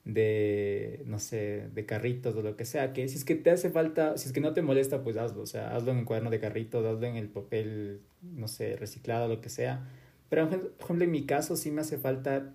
de, 0.05 1.03
no 1.05 1.19
sé, 1.19 1.69
de 1.73 1.85
carritos 1.85 2.35
o 2.35 2.41
lo 2.41 2.55
que 2.57 2.65
sea, 2.65 2.93
que 2.93 3.07
si 3.07 3.17
es 3.17 3.25
que 3.25 3.35
te 3.35 3.51
hace 3.51 3.69
falta, 3.69 4.17
si 4.17 4.27
es 4.27 4.33
que 4.33 4.41
no 4.41 4.53
te 4.53 4.61
molesta, 4.61 5.03
pues 5.03 5.17
hazlo, 5.17 5.43
o 5.43 5.45
sea, 5.45 5.75
hazlo 5.75 5.91
en 5.91 5.99
el 5.99 6.05
cuaderno 6.05 6.29
de 6.29 6.39
carritos, 6.39 6.85
hazlo 6.85 7.05
en 7.05 7.15
el 7.15 7.29
papel, 7.29 8.01
no 8.21 8.47
sé, 8.47 8.75
reciclado, 8.75 9.27
lo 9.27 9.41
que 9.41 9.49
sea. 9.49 9.87
Pero, 10.29 10.49
por 10.49 10.59
ejemplo, 10.85 11.03
en 11.05 11.11
mi 11.11 11.25
caso 11.25 11.55
sí 11.55 11.71
me 11.71 11.81
hace 11.81 11.97
falta 11.97 12.53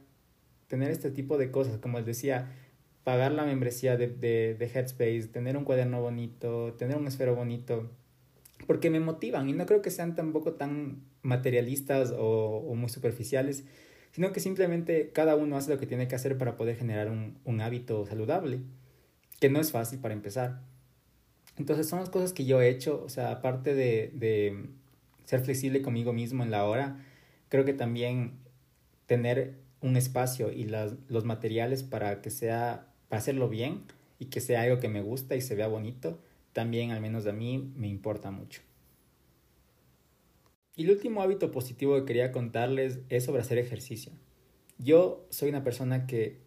tener 0.67 0.91
este 0.91 1.11
tipo 1.11 1.39
de 1.39 1.51
cosas, 1.51 1.79
como 1.79 1.99
les 1.99 2.07
decía, 2.07 2.51
pagar 3.07 3.31
la 3.31 3.45
membresía 3.45 3.97
de, 3.97 4.09
de, 4.09 4.57
de 4.59 4.67
Headspace, 4.67 5.29
tener 5.29 5.57
un 5.57 5.63
cuaderno 5.63 6.03
bonito, 6.03 6.75
tener 6.77 6.97
un 6.97 7.07
esfero 7.07 7.37
bonito, 7.37 7.89
porque 8.67 8.91
me 8.91 8.99
motivan 8.99 9.49
y 9.49 9.53
no 9.53 9.65
creo 9.65 9.81
que 9.81 9.93
sean 9.93 10.17
tampoco 10.17 10.55
tan 10.55 11.05
materialistas 11.23 12.11
o, 12.11 12.65
o, 12.67 12.75
muy 12.75 12.89
superficiales, 12.89 13.63
sino 14.11 14.33
que 14.33 14.41
simplemente 14.41 15.13
cada 15.13 15.37
uno 15.37 15.57
hace 15.57 15.71
lo 15.71 15.79
que 15.79 15.87
tiene 15.87 16.09
que 16.09 16.17
hacer 16.17 16.37
para 16.37 16.57
poder 16.57 16.75
generar 16.75 17.09
un, 17.09 17.39
un 17.45 17.61
hábito 17.61 18.05
saludable, 18.07 18.59
que 19.39 19.51
no 19.51 19.61
es 19.61 19.71
fácil 19.71 20.01
para 20.01 20.13
empezar. 20.13 20.63
Entonces 21.59 21.89
son 21.89 22.01
las 22.01 22.11
cosas 22.11 22.33
que 22.33 22.45
yo 22.45 22.61
he 22.61 22.69
hecho, 22.69 23.05
o 23.05 23.09
sea, 23.09 23.31
aparte 23.31 23.77
de, 23.77 24.11
de 24.15 24.65
ser 25.27 25.43
flexible 25.43 25.81
conmigo 25.81 26.13
mismo 26.13 26.43
en 26.43 26.51
la 26.51 26.65
hora, 26.65 26.97
creo 27.51 27.65
que 27.65 27.73
también 27.73 28.33
tener 29.07 29.55
un 29.81 29.97
espacio 29.97 30.51
y 30.51 30.65
las, 30.65 30.95
los 31.07 31.25
materiales 31.25 31.85
para 31.85 32.21
que 32.21 32.31
sea, 32.31 32.89
para 33.09 33.19
hacerlo 33.19 33.49
bien 33.49 33.83
y 34.19 34.27
que 34.27 34.41
sea 34.41 34.63
algo 34.63 34.81
que 34.81 34.89
me 34.89 35.03
gusta 35.03 35.37
y 35.37 35.41
se 35.41 35.55
vea 35.55 35.69
bonito, 35.69 36.19
también 36.53 36.91
al 36.91 37.01
menos 37.01 37.27
a 37.27 37.33
mí 37.33 37.73
me 37.77 37.89
importa 37.89 38.31
mucho. 38.31 38.63
Y 40.75 40.85
el 40.85 40.91
último 40.91 41.23
hábito 41.23 41.51
positivo 41.51 41.97
que 41.97 42.05
quería 42.05 42.33
contarles 42.33 43.01
es 43.09 43.25
sobre 43.25 43.41
hacer 43.41 43.59
ejercicio. 43.59 44.13
Yo 44.79 45.27
soy 45.31 45.49
una 45.49 45.65
persona 45.65 46.07
que 46.07 46.39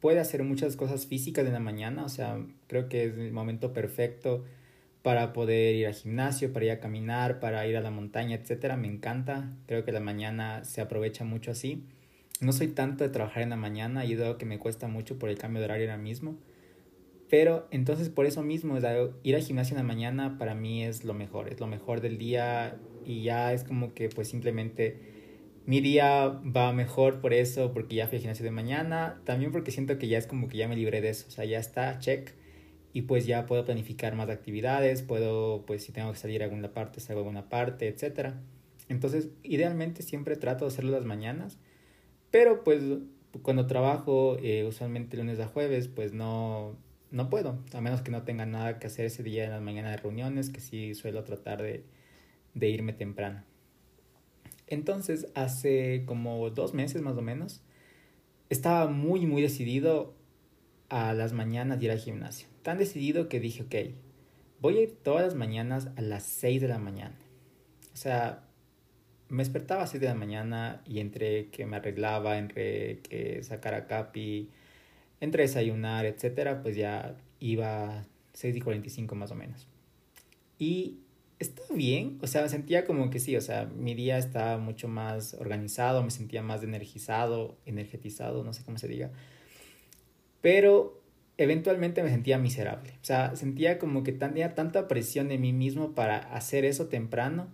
puede 0.00 0.20
hacer 0.20 0.42
muchas 0.42 0.76
cosas 0.76 1.06
físicas 1.06 1.46
en 1.46 1.52
la 1.52 1.60
mañana, 1.60 2.04
o 2.04 2.08
sea, 2.08 2.44
creo 2.66 2.88
que 2.88 3.04
es 3.04 3.16
el 3.16 3.32
momento 3.32 3.72
perfecto 3.72 4.44
para 5.02 5.32
poder 5.32 5.74
ir 5.74 5.86
al 5.86 5.94
gimnasio, 5.94 6.52
para 6.52 6.66
ir 6.66 6.70
a 6.72 6.80
caminar, 6.80 7.40
para 7.40 7.66
ir 7.66 7.76
a 7.76 7.80
la 7.80 7.90
montaña, 7.90 8.36
etcétera. 8.36 8.76
Me 8.76 8.88
encanta, 8.88 9.52
creo 9.66 9.84
que 9.84 9.92
la 9.92 10.00
mañana 10.00 10.64
se 10.64 10.80
aprovecha 10.80 11.24
mucho 11.24 11.50
así. 11.50 11.84
No 12.42 12.52
soy 12.52 12.68
tanto 12.68 13.04
de 13.04 13.10
trabajar 13.10 13.42
en 13.42 13.50
la 13.50 13.56
mañana 13.56 14.04
y 14.04 14.12
es 14.12 14.20
que 14.36 14.44
me 14.44 14.58
cuesta 14.58 14.88
mucho 14.88 15.18
por 15.18 15.30
el 15.30 15.38
cambio 15.38 15.60
de 15.60 15.66
horario 15.66 15.86
ahora 15.90 16.02
mismo. 16.02 16.36
Pero 17.30 17.66
entonces 17.70 18.10
por 18.10 18.26
eso 18.26 18.42
mismo, 18.42 18.76
ir 19.22 19.34
al 19.34 19.42
gimnasio 19.42 19.74
en 19.74 19.78
la 19.78 19.86
mañana 19.86 20.36
para 20.38 20.54
mí 20.54 20.84
es 20.84 21.04
lo 21.04 21.14
mejor, 21.14 21.48
es 21.48 21.60
lo 21.60 21.66
mejor 21.66 22.02
del 22.02 22.18
día 22.18 22.76
y 23.06 23.22
ya 23.22 23.54
es 23.54 23.64
como 23.64 23.94
que 23.94 24.10
pues 24.10 24.28
simplemente 24.28 24.98
mi 25.64 25.80
día 25.80 26.26
va 26.28 26.72
mejor 26.72 27.20
por 27.20 27.32
eso, 27.32 27.72
porque 27.72 27.94
ya 27.94 28.08
fui 28.08 28.16
al 28.16 28.22
gimnasio 28.22 28.44
de 28.44 28.50
mañana, 28.50 29.20
también 29.24 29.52
porque 29.52 29.70
siento 29.70 29.96
que 29.96 30.08
ya 30.08 30.18
es 30.18 30.26
como 30.26 30.48
que 30.48 30.58
ya 30.58 30.66
me 30.66 30.76
libré 30.76 31.00
de 31.00 31.10
eso, 31.10 31.26
o 31.28 31.30
sea, 31.30 31.44
ya 31.44 31.60
está, 31.60 32.00
check, 32.00 32.32
y 32.92 33.02
pues 33.02 33.26
ya 33.26 33.46
puedo 33.46 33.64
planificar 33.64 34.16
más 34.16 34.28
actividades, 34.28 35.02
puedo, 35.02 35.64
pues 35.64 35.84
si 35.84 35.92
tengo 35.92 36.10
que 36.12 36.18
salir 36.18 36.42
a 36.42 36.46
alguna 36.46 36.74
parte, 36.74 37.00
salgo 37.00 37.20
a 37.20 37.22
alguna 37.22 37.48
parte, 37.48 37.86
etc. 37.88 38.34
Entonces, 38.88 39.28
idealmente 39.44 40.02
siempre 40.02 40.36
trato 40.36 40.64
de 40.64 40.72
hacerlo 40.72 40.90
las 40.90 41.04
mañanas, 41.04 41.58
pero 42.32 42.64
pues 42.64 42.82
cuando 43.42 43.66
trabajo, 43.66 44.36
eh, 44.42 44.64
usualmente 44.64 45.16
lunes 45.16 45.38
a 45.38 45.46
jueves, 45.46 45.86
pues 45.86 46.12
no, 46.12 46.76
no 47.12 47.30
puedo, 47.30 47.58
a 47.72 47.80
menos 47.80 48.00
que 48.00 48.10
no 48.10 48.22
tenga 48.22 48.46
nada 48.46 48.78
que 48.78 48.88
hacer 48.88 49.04
ese 49.04 49.22
día 49.22 49.44
en 49.44 49.50
las 49.50 49.62
mañanas 49.62 49.92
de 49.92 49.96
reuniones, 49.98 50.50
que 50.50 50.60
sí 50.60 50.94
suelo 50.94 51.24
tratar 51.24 51.62
de, 51.62 51.84
irme 52.54 52.94
temprano. 52.94 53.44
Entonces, 54.66 55.28
hace 55.34 56.04
como 56.06 56.48
dos 56.50 56.72
meses 56.72 57.02
más 57.02 57.16
o 57.16 57.22
menos, 57.22 57.62
estaba 58.48 58.88
muy, 58.88 59.26
muy 59.26 59.42
decidido 59.42 60.14
a 60.88 61.12
las 61.12 61.34
mañanas 61.34 61.82
ir 61.82 61.90
al 61.90 61.98
gimnasio. 61.98 62.48
Tan 62.62 62.78
decidido 62.78 63.28
que 63.28 63.40
dije, 63.40 63.62
ok, 63.62 63.94
voy 64.60 64.78
a 64.78 64.82
ir 64.82 64.96
todas 65.02 65.24
las 65.24 65.34
mañanas 65.34 65.90
a 65.96 66.00
las 66.00 66.22
6 66.24 66.62
de 66.62 66.68
la 66.68 66.78
mañana. 66.78 67.16
O 67.92 67.96
sea, 67.96 68.48
me 69.32 69.42
despertaba 69.42 69.80
a 69.80 69.84
las 69.84 69.90
6 69.90 70.00
de 70.02 70.08
la 70.08 70.14
mañana 70.14 70.82
y 70.86 71.00
entre 71.00 71.48
que 71.48 71.64
me 71.64 71.76
arreglaba, 71.76 72.36
entre 72.36 73.00
que 73.00 73.42
sacara 73.42 73.86
capi, 73.86 74.50
entre 75.20 75.44
desayunar, 75.44 76.04
etcétera, 76.04 76.60
pues 76.60 76.76
ya 76.76 77.16
iba 77.40 78.00
a 78.00 78.06
6 78.34 78.56
y 78.56 78.60
45 78.60 79.14
más 79.14 79.30
o 79.30 79.34
menos. 79.34 79.66
Y 80.58 80.98
está 81.38 81.62
bien, 81.74 82.18
o 82.20 82.26
sea, 82.26 82.46
sentía 82.50 82.84
como 82.84 83.08
que 83.08 83.20
sí, 83.20 83.34
o 83.34 83.40
sea, 83.40 83.64
mi 83.64 83.94
día 83.94 84.18
estaba 84.18 84.58
mucho 84.58 84.86
más 84.86 85.32
organizado, 85.32 86.02
me 86.02 86.10
sentía 86.10 86.42
más 86.42 86.62
energizado, 86.62 87.56
energetizado, 87.64 88.44
no 88.44 88.52
sé 88.52 88.62
cómo 88.64 88.76
se 88.76 88.86
diga. 88.86 89.12
Pero 90.42 91.00
eventualmente 91.38 92.02
me 92.02 92.10
sentía 92.10 92.36
miserable, 92.36 92.92
o 93.00 93.04
sea, 93.04 93.34
sentía 93.34 93.78
como 93.78 94.02
que 94.02 94.12
tenía 94.12 94.54
tanta 94.54 94.88
presión 94.88 95.32
en 95.32 95.40
mí 95.40 95.54
mismo 95.54 95.94
para 95.94 96.18
hacer 96.18 96.66
eso 96.66 96.88
temprano 96.88 97.48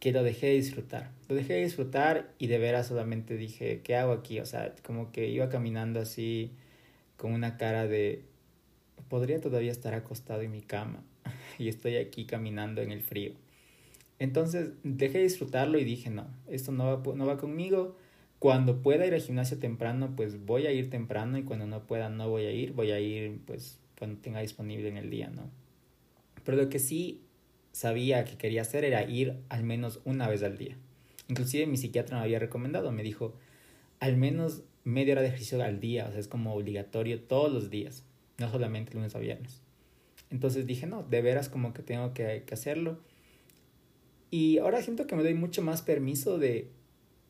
que 0.00 0.12
lo 0.12 0.22
dejé 0.22 0.48
de 0.48 0.54
disfrutar. 0.54 1.10
Lo 1.28 1.34
dejé 1.34 1.54
de 1.54 1.64
disfrutar 1.64 2.32
y 2.38 2.46
de 2.46 2.58
veras 2.58 2.86
solamente 2.86 3.36
dije, 3.36 3.80
¿qué 3.82 3.96
hago 3.96 4.12
aquí? 4.12 4.40
O 4.40 4.46
sea, 4.46 4.74
como 4.84 5.10
que 5.12 5.28
iba 5.28 5.48
caminando 5.48 6.00
así 6.00 6.52
con 7.16 7.32
una 7.32 7.56
cara 7.56 7.86
de, 7.86 8.22
podría 9.08 9.40
todavía 9.40 9.72
estar 9.72 9.94
acostado 9.94 10.42
en 10.42 10.52
mi 10.52 10.62
cama 10.62 11.02
y 11.58 11.68
estoy 11.68 11.96
aquí 11.96 12.24
caminando 12.24 12.80
en 12.80 12.92
el 12.92 13.02
frío. 13.02 13.32
Entonces 14.18 14.70
dejé 14.82 15.18
de 15.18 15.24
disfrutarlo 15.24 15.78
y 15.78 15.84
dije, 15.84 16.10
no, 16.10 16.26
esto 16.48 16.72
no 16.72 16.84
va, 16.84 17.14
no 17.14 17.26
va 17.26 17.36
conmigo. 17.36 17.96
Cuando 18.38 18.82
pueda 18.82 19.04
ir 19.04 19.14
al 19.14 19.20
gimnasio 19.20 19.58
temprano, 19.58 20.14
pues 20.14 20.44
voy 20.44 20.66
a 20.66 20.72
ir 20.72 20.90
temprano 20.90 21.38
y 21.38 21.42
cuando 21.42 21.66
no 21.66 21.86
pueda 21.86 22.08
no 22.08 22.28
voy 22.28 22.44
a 22.44 22.52
ir, 22.52 22.72
voy 22.72 22.92
a 22.92 23.00
ir 23.00 23.40
pues 23.46 23.78
cuando 23.98 24.20
tenga 24.20 24.40
disponible 24.40 24.88
en 24.88 24.96
el 24.96 25.10
día, 25.10 25.28
¿no? 25.28 25.50
Pero 26.44 26.56
lo 26.56 26.68
que 26.68 26.78
sí 26.78 27.20
sabía 27.72 28.24
que 28.24 28.36
quería 28.36 28.62
hacer 28.62 28.84
era 28.84 29.04
ir 29.04 29.36
al 29.48 29.64
menos 29.64 30.00
una 30.04 30.28
vez 30.28 30.42
al 30.42 30.58
día. 30.58 30.76
Inclusive 31.28 31.66
mi 31.66 31.76
psiquiatra 31.76 32.16
me 32.16 32.24
había 32.24 32.38
recomendado, 32.38 32.90
me 32.90 33.02
dijo, 33.02 33.34
al 34.00 34.16
menos 34.16 34.62
media 34.84 35.12
hora 35.12 35.22
de 35.22 35.28
ejercicio 35.28 35.62
al 35.62 35.80
día, 35.80 36.06
o 36.08 36.10
sea, 36.10 36.20
es 36.20 36.28
como 36.28 36.54
obligatorio 36.54 37.20
todos 37.20 37.52
los 37.52 37.70
días, 37.70 38.04
no 38.38 38.50
solamente 38.50 38.94
lunes 38.94 39.14
a 39.14 39.18
viernes. 39.18 39.60
Entonces 40.30 40.66
dije, 40.66 40.86
no, 40.86 41.02
de 41.02 41.22
veras 41.22 41.48
como 41.48 41.72
que 41.72 41.82
tengo 41.82 42.14
que, 42.14 42.44
hacerlo. 42.50 42.98
Y 44.30 44.58
ahora 44.58 44.82
siento 44.82 45.06
que 45.06 45.16
me 45.16 45.22
doy 45.22 45.34
mucho 45.34 45.62
más 45.62 45.82
permiso 45.82 46.38
de, 46.38 46.70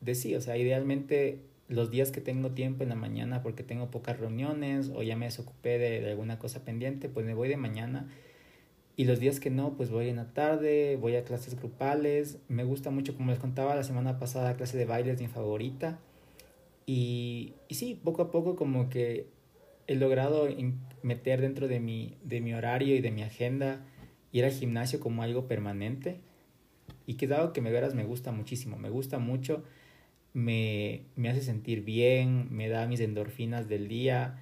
de 0.01 0.15
sí, 0.15 0.35
o 0.35 0.41
sea, 0.41 0.57
idealmente 0.57 1.39
los 1.67 1.91
días 1.91 2.11
que 2.11 2.19
tengo 2.19 2.51
tiempo 2.51 2.83
en 2.83 2.89
la 2.89 2.95
mañana 2.95 3.43
porque 3.43 3.63
tengo 3.63 3.91
pocas 3.91 4.19
reuniones 4.19 4.91
o 4.93 5.03
ya 5.03 5.15
me 5.15 5.25
desocupé 5.25 5.77
de, 5.77 6.01
de, 6.01 6.09
alguna 6.11 6.39
cosa 6.39 6.65
pendiente, 6.65 7.09
pues 7.09 7.25
me 7.25 7.33
voy 7.33 7.47
de 7.47 7.57
mañana. 7.57 8.09
Y 8.99 9.05
los 9.05 9.21
días 9.21 9.39
que 9.39 9.49
no, 9.49 9.77
pues 9.77 9.91
voy 9.91 10.09
en 10.09 10.17
la 10.17 10.33
tarde, 10.33 10.97
voy 10.97 11.15
a 11.15 11.23
clases 11.23 11.55
grupales. 11.57 12.37
Me 12.49 12.65
gusta 12.65 12.91
mucho, 12.91 13.15
como 13.15 13.31
les 13.31 13.39
contaba 13.39 13.73
la 13.73 13.85
semana 13.85 14.19
pasada, 14.19 14.57
clase 14.57 14.77
de 14.77 14.83
baile 14.83 15.13
es 15.13 15.21
mi 15.21 15.29
favorita. 15.29 15.99
Y, 16.85 17.53
y 17.69 17.75
sí, 17.75 17.97
poco 18.03 18.23
a 18.23 18.29
poco 18.29 18.57
como 18.57 18.89
que 18.89 19.27
he 19.87 19.95
logrado 19.95 20.49
meter 21.01 21.39
dentro 21.39 21.69
de 21.69 21.79
mi, 21.79 22.17
de 22.25 22.41
mi 22.41 22.53
horario 22.53 22.93
y 22.93 22.99
de 22.99 23.09
mi 23.11 23.23
agenda 23.23 23.85
ir 24.33 24.43
al 24.43 24.51
gimnasio 24.51 24.99
como 24.99 25.23
algo 25.23 25.47
permanente. 25.47 26.19
Y 27.05 27.13
que 27.13 27.25
dado 27.25 27.53
que 27.53 27.61
me 27.61 27.71
veras 27.71 27.95
me 27.95 28.03
gusta 28.03 28.33
muchísimo, 28.33 28.75
me 28.75 28.89
gusta 28.89 29.17
mucho, 29.17 29.63
me, 30.33 31.03
me 31.15 31.29
hace 31.29 31.39
sentir 31.39 31.85
bien, 31.85 32.53
me 32.53 32.67
da 32.67 32.85
mis 32.85 32.99
endorfinas 32.99 33.69
del 33.69 33.87
día. 33.87 34.39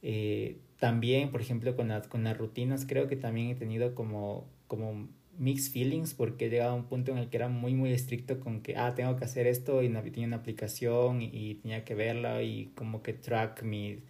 Eh, 0.00 0.56
también, 0.78 1.30
por 1.30 1.40
ejemplo, 1.40 1.76
con, 1.76 1.88
las 1.88 2.06
con 2.08 2.24
las 2.24 2.36
rutinas, 2.36 2.86
creo 2.86 3.08
que 3.08 3.16
también 3.16 3.48
he 3.48 3.54
tenido 3.54 3.94
como, 3.94 4.48
como 4.68 5.08
mixed 5.38 5.72
feelings 5.72 6.14
porque 6.14 6.46
he 6.46 6.50
llegado 6.50 6.72
a 6.72 6.74
un 6.74 6.84
punto 6.84 7.12
en 7.12 7.18
el 7.18 7.30
que 7.30 7.36
era 7.36 7.48
muy, 7.48 7.74
muy 7.74 7.92
estricto 7.92 8.40
con 8.40 8.60
que, 8.62 8.76
ah, 8.76 8.94
tengo 8.94 9.16
que 9.16 9.24
hacer 9.24 9.46
esto 9.46 9.82
y 9.82 9.88
tenía 9.88 10.26
una 10.26 10.36
aplicación 10.36 11.22
y, 11.22 11.54
tenía 11.56 11.84
que 11.84 11.94
verla 11.94 12.42
y 12.42 12.72
como 12.76 13.02
que 13.02 13.12
track 13.12 13.62
mis 13.62 14.00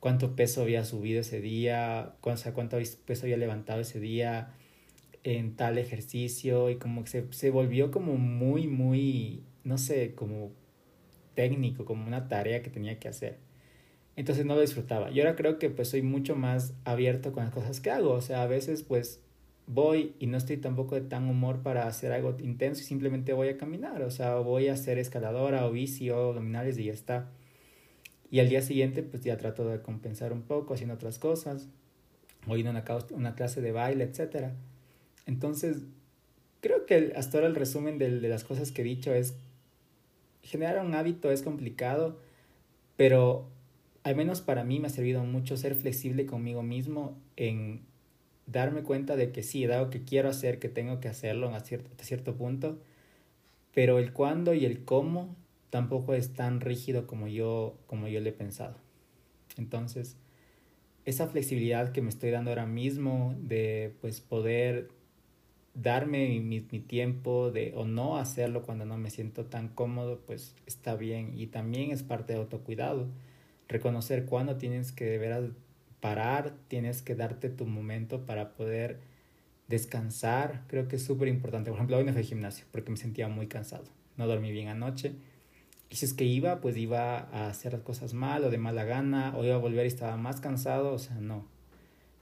cuánto 0.00 0.34
peso 0.36 0.62
había 0.62 0.84
subido 0.84 1.20
ese 1.20 1.40
día, 1.40 2.16
cuánto 2.20 2.78
peso 3.06 3.24
había 3.24 3.36
levantado 3.36 3.80
ese 3.80 4.00
día 4.00 4.54
en 5.24 5.54
tal 5.56 5.78
ejercicio 5.78 6.70
y 6.70 6.76
como 6.76 7.04
que 7.04 7.10
se, 7.10 7.32
se 7.32 7.50
volvió 7.50 7.90
como 7.92 8.16
muy, 8.16 8.66
muy, 8.66 9.44
no 9.64 9.78
sé, 9.78 10.14
como 10.14 10.52
técnico, 11.34 11.84
como 11.84 12.06
una 12.06 12.28
tarea 12.28 12.62
que 12.62 12.70
tenía 12.70 12.98
que 12.98 13.08
hacer. 13.08 13.38
Entonces 14.22 14.46
no 14.46 14.54
lo 14.54 14.60
disfrutaba. 14.60 15.10
Y 15.10 15.18
ahora 15.18 15.34
creo 15.34 15.58
que 15.58 15.68
pues 15.68 15.88
soy 15.88 16.00
mucho 16.00 16.36
más 16.36 16.74
abierto 16.84 17.32
con 17.32 17.42
las 17.42 17.52
cosas 17.52 17.80
que 17.80 17.90
hago. 17.90 18.12
O 18.12 18.20
sea, 18.20 18.44
a 18.44 18.46
veces 18.46 18.84
pues 18.84 19.18
voy 19.66 20.14
y 20.20 20.28
no 20.28 20.36
estoy 20.36 20.58
tampoco 20.58 20.94
de 20.94 21.00
tan 21.00 21.28
humor 21.28 21.64
para 21.64 21.88
hacer 21.88 22.12
algo 22.12 22.36
intenso 22.38 22.82
y 22.82 22.84
simplemente 22.84 23.32
voy 23.32 23.48
a 23.48 23.56
caminar. 23.56 24.00
O 24.02 24.12
sea, 24.12 24.36
voy 24.36 24.68
a 24.68 24.74
hacer 24.74 24.98
escaladora 24.98 25.66
o 25.66 25.72
bici 25.72 26.08
o 26.10 26.28
abdominales 26.28 26.78
y 26.78 26.84
ya 26.84 26.92
está. 26.92 27.30
Y 28.30 28.38
al 28.38 28.48
día 28.48 28.62
siguiente, 28.62 29.02
pues 29.02 29.24
ya 29.24 29.36
trato 29.38 29.68
de 29.68 29.82
compensar 29.82 30.32
un 30.32 30.42
poco 30.42 30.74
haciendo 30.74 30.94
otras 30.94 31.18
cosas, 31.18 31.68
o 32.46 32.56
ir 32.56 32.68
a 32.68 32.70
una, 32.70 33.34
clase 33.34 33.60
de 33.60 33.72
baile, 33.72 34.04
etc. 34.04 34.52
Entonces, 35.26 35.78
creo 36.60 36.86
que 36.86 37.12
hasta 37.16 37.38
ahora 37.38 37.48
el 37.48 37.56
resumen 37.56 37.98
de, 37.98 38.20
de 38.20 38.28
las 38.28 38.44
cosas 38.44 38.70
que 38.70 38.82
he 38.82 38.84
dicho 38.84 39.12
es, 39.12 39.34
generar 40.44 40.78
un 40.86 40.94
hábito 40.94 41.32
es 41.32 41.42
complicado, 41.42 42.20
pero 42.96 43.50
al 44.04 44.16
menos 44.16 44.40
para 44.40 44.64
mí 44.64 44.80
me 44.80 44.88
ha 44.88 44.90
servido 44.90 45.24
mucho 45.24 45.56
ser 45.56 45.74
flexible 45.74 46.26
conmigo 46.26 46.62
mismo 46.62 47.16
en 47.36 47.82
darme 48.46 48.82
cuenta 48.82 49.16
de 49.16 49.32
que 49.32 49.42
sí, 49.42 49.66
dado 49.66 49.90
que 49.90 50.02
quiero 50.02 50.28
hacer, 50.28 50.58
que 50.58 50.68
tengo 50.68 51.00
que 51.00 51.08
hacerlo 51.08 51.54
a 51.54 51.60
cierto, 51.60 51.90
a 51.98 52.04
cierto 52.04 52.34
punto, 52.34 52.78
pero 53.74 53.98
el 53.98 54.12
cuándo 54.12 54.54
y 54.54 54.64
el 54.64 54.84
cómo 54.84 55.34
tampoco 55.70 56.14
es 56.14 56.34
tan 56.34 56.60
rígido 56.60 57.06
como 57.06 57.28
yo, 57.28 57.78
como 57.86 58.08
yo 58.08 58.20
le 58.20 58.30
he 58.30 58.34
pensado. 58.34 58.76
Entonces, 59.56 60.16
esa 61.04 61.26
flexibilidad 61.26 61.92
que 61.92 62.02
me 62.02 62.10
estoy 62.10 62.30
dando 62.30 62.50
ahora 62.50 62.66
mismo 62.66 63.34
de 63.38 63.94
pues 64.00 64.20
poder 64.20 64.88
darme 65.74 66.28
mi, 66.40 66.60
mi, 66.60 66.80
tiempo 66.80 67.50
de 67.50 67.72
o 67.74 67.86
no 67.86 68.18
hacerlo 68.18 68.62
cuando 68.62 68.84
no 68.84 68.98
me 68.98 69.10
siento 69.10 69.46
tan 69.46 69.68
cómodo, 69.68 70.20
pues 70.26 70.54
está 70.66 70.94
bien 70.96 71.32
y 71.38 71.46
también 71.46 71.90
es 71.90 72.02
parte 72.02 72.34
de 72.34 72.40
autocuidado. 72.40 73.08
Reconocer 73.72 74.26
cuándo 74.26 74.56
tienes 74.56 74.92
que 74.92 75.06
de 75.06 75.18
veras 75.18 75.50
parar, 76.00 76.54
tienes 76.68 77.02
que 77.02 77.14
darte 77.14 77.48
tu 77.48 77.66
momento 77.66 78.26
para 78.26 78.54
poder 78.54 79.00
descansar, 79.68 80.64
creo 80.66 80.88
que 80.88 80.96
es 80.96 81.04
súper 81.04 81.28
importante. 81.28 81.70
Por 81.70 81.78
ejemplo, 81.78 81.96
hoy 81.96 82.04
no 82.04 82.12
fui 82.12 82.20
al 82.20 82.26
gimnasio 82.26 82.66
porque 82.70 82.90
me 82.90 82.96
sentía 82.96 83.28
muy 83.28 83.46
cansado, 83.46 83.84
no 84.16 84.26
dormí 84.26 84.52
bien 84.52 84.68
anoche 84.68 85.14
y 85.92 85.96
si 85.96 86.06
es 86.06 86.14
que 86.14 86.24
iba, 86.24 86.62
pues 86.62 86.78
iba 86.78 87.18
a 87.18 87.48
hacer 87.48 87.74
las 87.74 87.82
cosas 87.82 88.14
mal 88.14 88.42
o 88.44 88.50
de 88.50 88.56
mala 88.56 88.84
gana, 88.84 89.36
o 89.36 89.44
iba 89.44 89.56
a 89.56 89.58
volver 89.58 89.84
y 89.84 89.88
estaba 89.88 90.16
más 90.16 90.40
cansado, 90.40 90.94
o 90.94 90.98
sea, 90.98 91.16
no, 91.16 91.46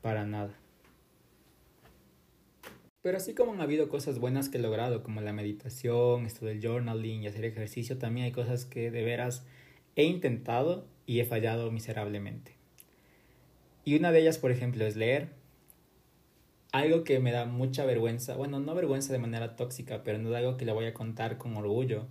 para 0.02 0.26
nada. 0.26 0.58
Pero 3.00 3.16
así 3.16 3.32
como 3.32 3.52
han 3.52 3.60
habido 3.60 3.88
cosas 3.88 4.18
buenas 4.18 4.48
que 4.48 4.58
he 4.58 4.60
logrado, 4.60 5.04
como 5.04 5.20
la 5.20 5.32
meditación, 5.32 6.26
esto 6.26 6.46
del 6.46 6.60
journaling 6.60 7.22
y 7.22 7.28
hacer 7.28 7.44
ejercicio, 7.44 7.96
también 7.96 8.26
hay 8.26 8.32
cosas 8.32 8.64
que 8.64 8.90
de 8.90 9.04
veras 9.04 9.44
he 9.94 10.02
intentado 10.02 10.88
y 11.10 11.18
he 11.18 11.24
fallado 11.24 11.72
miserablemente. 11.72 12.52
Y 13.84 13.96
una 13.96 14.12
de 14.12 14.20
ellas, 14.20 14.38
por 14.38 14.52
ejemplo, 14.52 14.86
es 14.86 14.94
leer. 14.94 15.30
Algo 16.70 17.02
que 17.02 17.18
me 17.18 17.32
da 17.32 17.46
mucha 17.46 17.84
vergüenza, 17.84 18.36
bueno, 18.36 18.60
no 18.60 18.76
vergüenza 18.76 19.12
de 19.12 19.18
manera 19.18 19.56
tóxica, 19.56 20.04
pero 20.04 20.18
no 20.18 20.30
es 20.30 20.36
algo 20.36 20.56
que 20.56 20.64
le 20.64 20.70
voy 20.70 20.84
a 20.84 20.94
contar 20.94 21.36
con 21.36 21.56
orgullo 21.56 22.06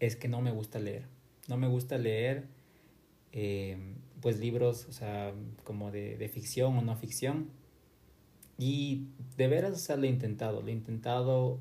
es 0.00 0.16
que 0.16 0.26
no 0.26 0.40
me 0.40 0.50
gusta 0.50 0.80
leer. 0.80 1.04
No 1.46 1.58
me 1.58 1.68
gusta 1.68 1.96
leer 1.96 2.48
eh, 3.30 3.78
pues 4.20 4.40
libros, 4.40 4.86
o 4.88 4.92
sea, 4.92 5.32
como 5.62 5.92
de, 5.92 6.16
de, 6.18 6.28
ficción 6.28 6.76
o 6.76 6.82
no 6.82 6.96
ficción. 6.96 7.50
Y 8.58 9.06
de 9.36 9.46
veras, 9.46 9.88
lo 9.90 10.02
he 10.02 10.08
intentado, 10.08 10.60
lo 10.60 10.66
he 10.66 10.72
intentado. 10.72 11.60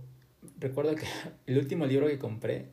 Recuerdo 0.59 0.95
que 0.95 1.05
el 1.45 1.59
último 1.59 1.85
libro 1.85 2.07
que 2.07 2.17
compré 2.17 2.65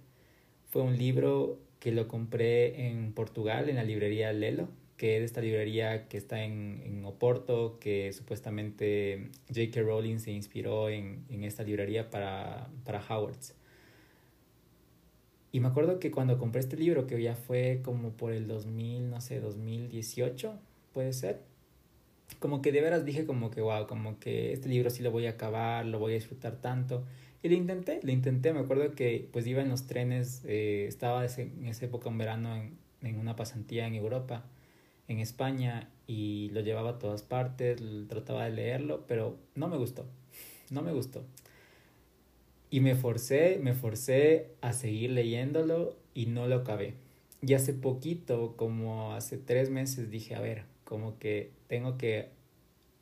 fue 0.71 0.81
un 0.81 0.97
libro 0.97 1.66
que 1.81 1.93
lo 1.93 2.09
compré 2.09 2.89
en 2.89 3.13
Portugal, 3.13 3.69
en 3.69 3.77
la 3.77 3.85
librería 3.85 4.33
Lelo, 4.33 4.69
que 4.97 5.19
es 5.19 5.23
esta 5.23 5.41
librería 5.41 6.09
que 6.09 6.17
está 6.17 6.43
en, 6.43 6.83
en 6.85 7.05
Oporto, 7.05 7.79
que 7.81 8.13
supuestamente 8.13 9.31
J.K. 9.49 9.83
Rowling 9.83 10.19
se 10.19 10.31
inspiró 10.33 10.89
en, 10.89 11.25
en 11.29 11.45
esta 11.45 11.63
librería 11.63 12.11
para, 12.11 12.69
para 12.85 13.01
Howards. 13.07 13.55
Y 15.53 15.61
me 15.61 15.69
acuerdo 15.69 15.99
que 15.99 16.11
cuando 16.11 16.39
compré 16.39 16.61
este 16.61 16.77
libro, 16.77 17.07
que 17.07 17.21
ya 17.23 17.35
fue 17.35 17.81
como 17.83 18.11
por 18.11 18.33
el 18.33 18.47
2000, 18.47 19.11
no 19.11 19.21
sé, 19.21 19.41
2018, 19.41 20.55
puede 20.93 21.13
ser, 21.13 21.41
como 22.41 22.61
que 22.61 22.73
de 22.73 22.81
veras 22.81 23.05
dije 23.05 23.25
como 23.25 23.51
que, 23.51 23.61
wow, 23.61 23.87
como 23.87 24.19
que 24.19 24.53
este 24.53 24.69
libro 24.69 24.91
sí 24.91 25.03
lo 25.03 25.11
voy 25.11 25.27
a 25.27 25.31
acabar, 25.31 25.87
lo 25.87 25.99
voy 25.99 26.13
a 26.13 26.15
disfrutar 26.17 26.61
tanto. 26.61 27.05
Y 27.43 27.49
lo 27.49 27.55
intenté, 27.55 28.01
lo 28.03 28.13
intenté, 28.13 28.53
me 28.53 28.61
acuerdo 28.61 28.95
que 28.95 29.29
pues 29.33 29.47
iba 29.47 29.63
en 29.63 29.69
los 29.69 29.87
trenes, 29.87 30.43
eh, 30.47 30.87
estaba 30.89 31.25
en 31.25 31.67
esa 31.67 31.85
época 31.85 32.09
un 32.09 32.19
verano 32.19 32.57
en, 32.57 32.79
en 33.03 33.19
una 33.19 33.37
pasantía 33.37 33.87
en 33.87 33.95
Europa, 33.95 34.45
en 35.09 35.21
España, 35.21 35.89
y 36.07 36.51
lo 36.51 36.61
llevaba 36.61 36.91
a 36.91 36.99
todas 36.99 37.23
partes, 37.23 37.81
trataba 38.09 38.45
de 38.45 38.51
leerlo, 38.51 39.05
pero 39.07 39.37
no 39.55 39.69
me 39.69 39.77
gustó, 39.77 40.07
no 40.71 40.83
me 40.83 40.93
gustó. 40.93 41.25
Y 42.71 42.81
me 42.81 42.95
forcé, 42.95 43.59
me 43.63 43.75
forcé 43.75 44.51
a 44.61 44.73
seguir 44.73 45.11
leyéndolo 45.11 45.97
y 46.15 46.27
no 46.27 46.47
lo 46.47 46.57
acabé. 46.57 46.95
Y 47.43 47.55
hace 47.55 47.73
poquito, 47.73 48.55
como 48.57 49.15
hace 49.15 49.37
tres 49.39 49.71
meses, 49.71 50.11
dije, 50.11 50.35
a 50.35 50.41
ver, 50.41 50.65
como 50.85 51.19
que 51.19 51.51
tengo 51.69 51.97
que 51.99 52.31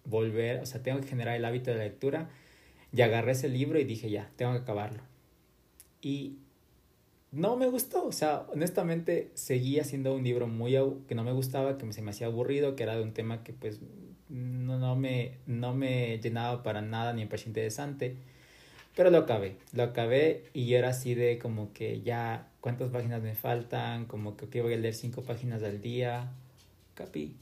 volver, 0.05 0.61
o 0.61 0.67
sea, 0.67 0.83
tengo 0.83 1.01
que 1.01 1.07
generar 1.07 1.37
el 1.37 1.45
hábito 1.45 1.71
de 1.71 1.77
la 1.79 1.85
lectura. 1.85 2.29
Y 2.95 3.03
agarré 3.03 3.33
ese 3.33 3.49
libro 3.49 3.79
y 3.79 3.85
dije, 3.85 4.09
ya, 4.09 4.31
tengo 4.37 4.53
que 4.53 4.59
acabarlo. 4.59 5.03
Y 6.01 6.37
no 7.33 7.57
me 7.57 7.67
gustó, 7.67 8.07
o 8.07 8.13
sea, 8.13 8.47
honestamente 8.53 9.33
seguía 9.35 9.83
siendo 9.83 10.15
un 10.15 10.23
libro 10.23 10.47
muy 10.47 10.79
que 11.09 11.17
no 11.17 11.25
me 11.25 11.33
gustaba, 11.33 11.77
que 11.77 11.93
se 11.93 12.03
me 12.03 12.11
hacía 12.11 12.29
aburrido, 12.29 12.77
que 12.77 12.85
era 12.85 12.97
de 12.97 13.03
un 13.03 13.13
tema 13.13 13.43
que 13.43 13.53
pues 13.53 13.81
no, 14.29 14.79
no, 14.79 14.95
me, 14.95 15.39
no 15.47 15.75
me 15.75 16.19
llenaba 16.21 16.63
para 16.63 16.83
nada 16.83 17.13
ni 17.13 17.23
me 17.23 17.27
parecía 17.27 17.49
interesante. 17.49 18.17
Pero 18.95 19.11
lo 19.11 19.19
acabé, 19.19 19.57
lo 19.73 19.83
acabé 19.83 20.45
y 20.55 20.75
era 20.75 20.91
así 20.91 21.15
de 21.15 21.39
como 21.41 21.73
que 21.73 22.01
ya, 22.03 22.49
¿cuántas 22.61 22.91
páginas 22.91 23.21
me 23.23 23.35
faltan? 23.35 24.05
Como 24.07 24.37
que 24.37 24.63
voy 24.63 24.75
a 24.75 24.77
leer 24.77 24.95
cinco 24.95 25.23
páginas 25.23 25.65
al 25.65 25.81
día. 25.81 26.33
Capi. 26.95 27.35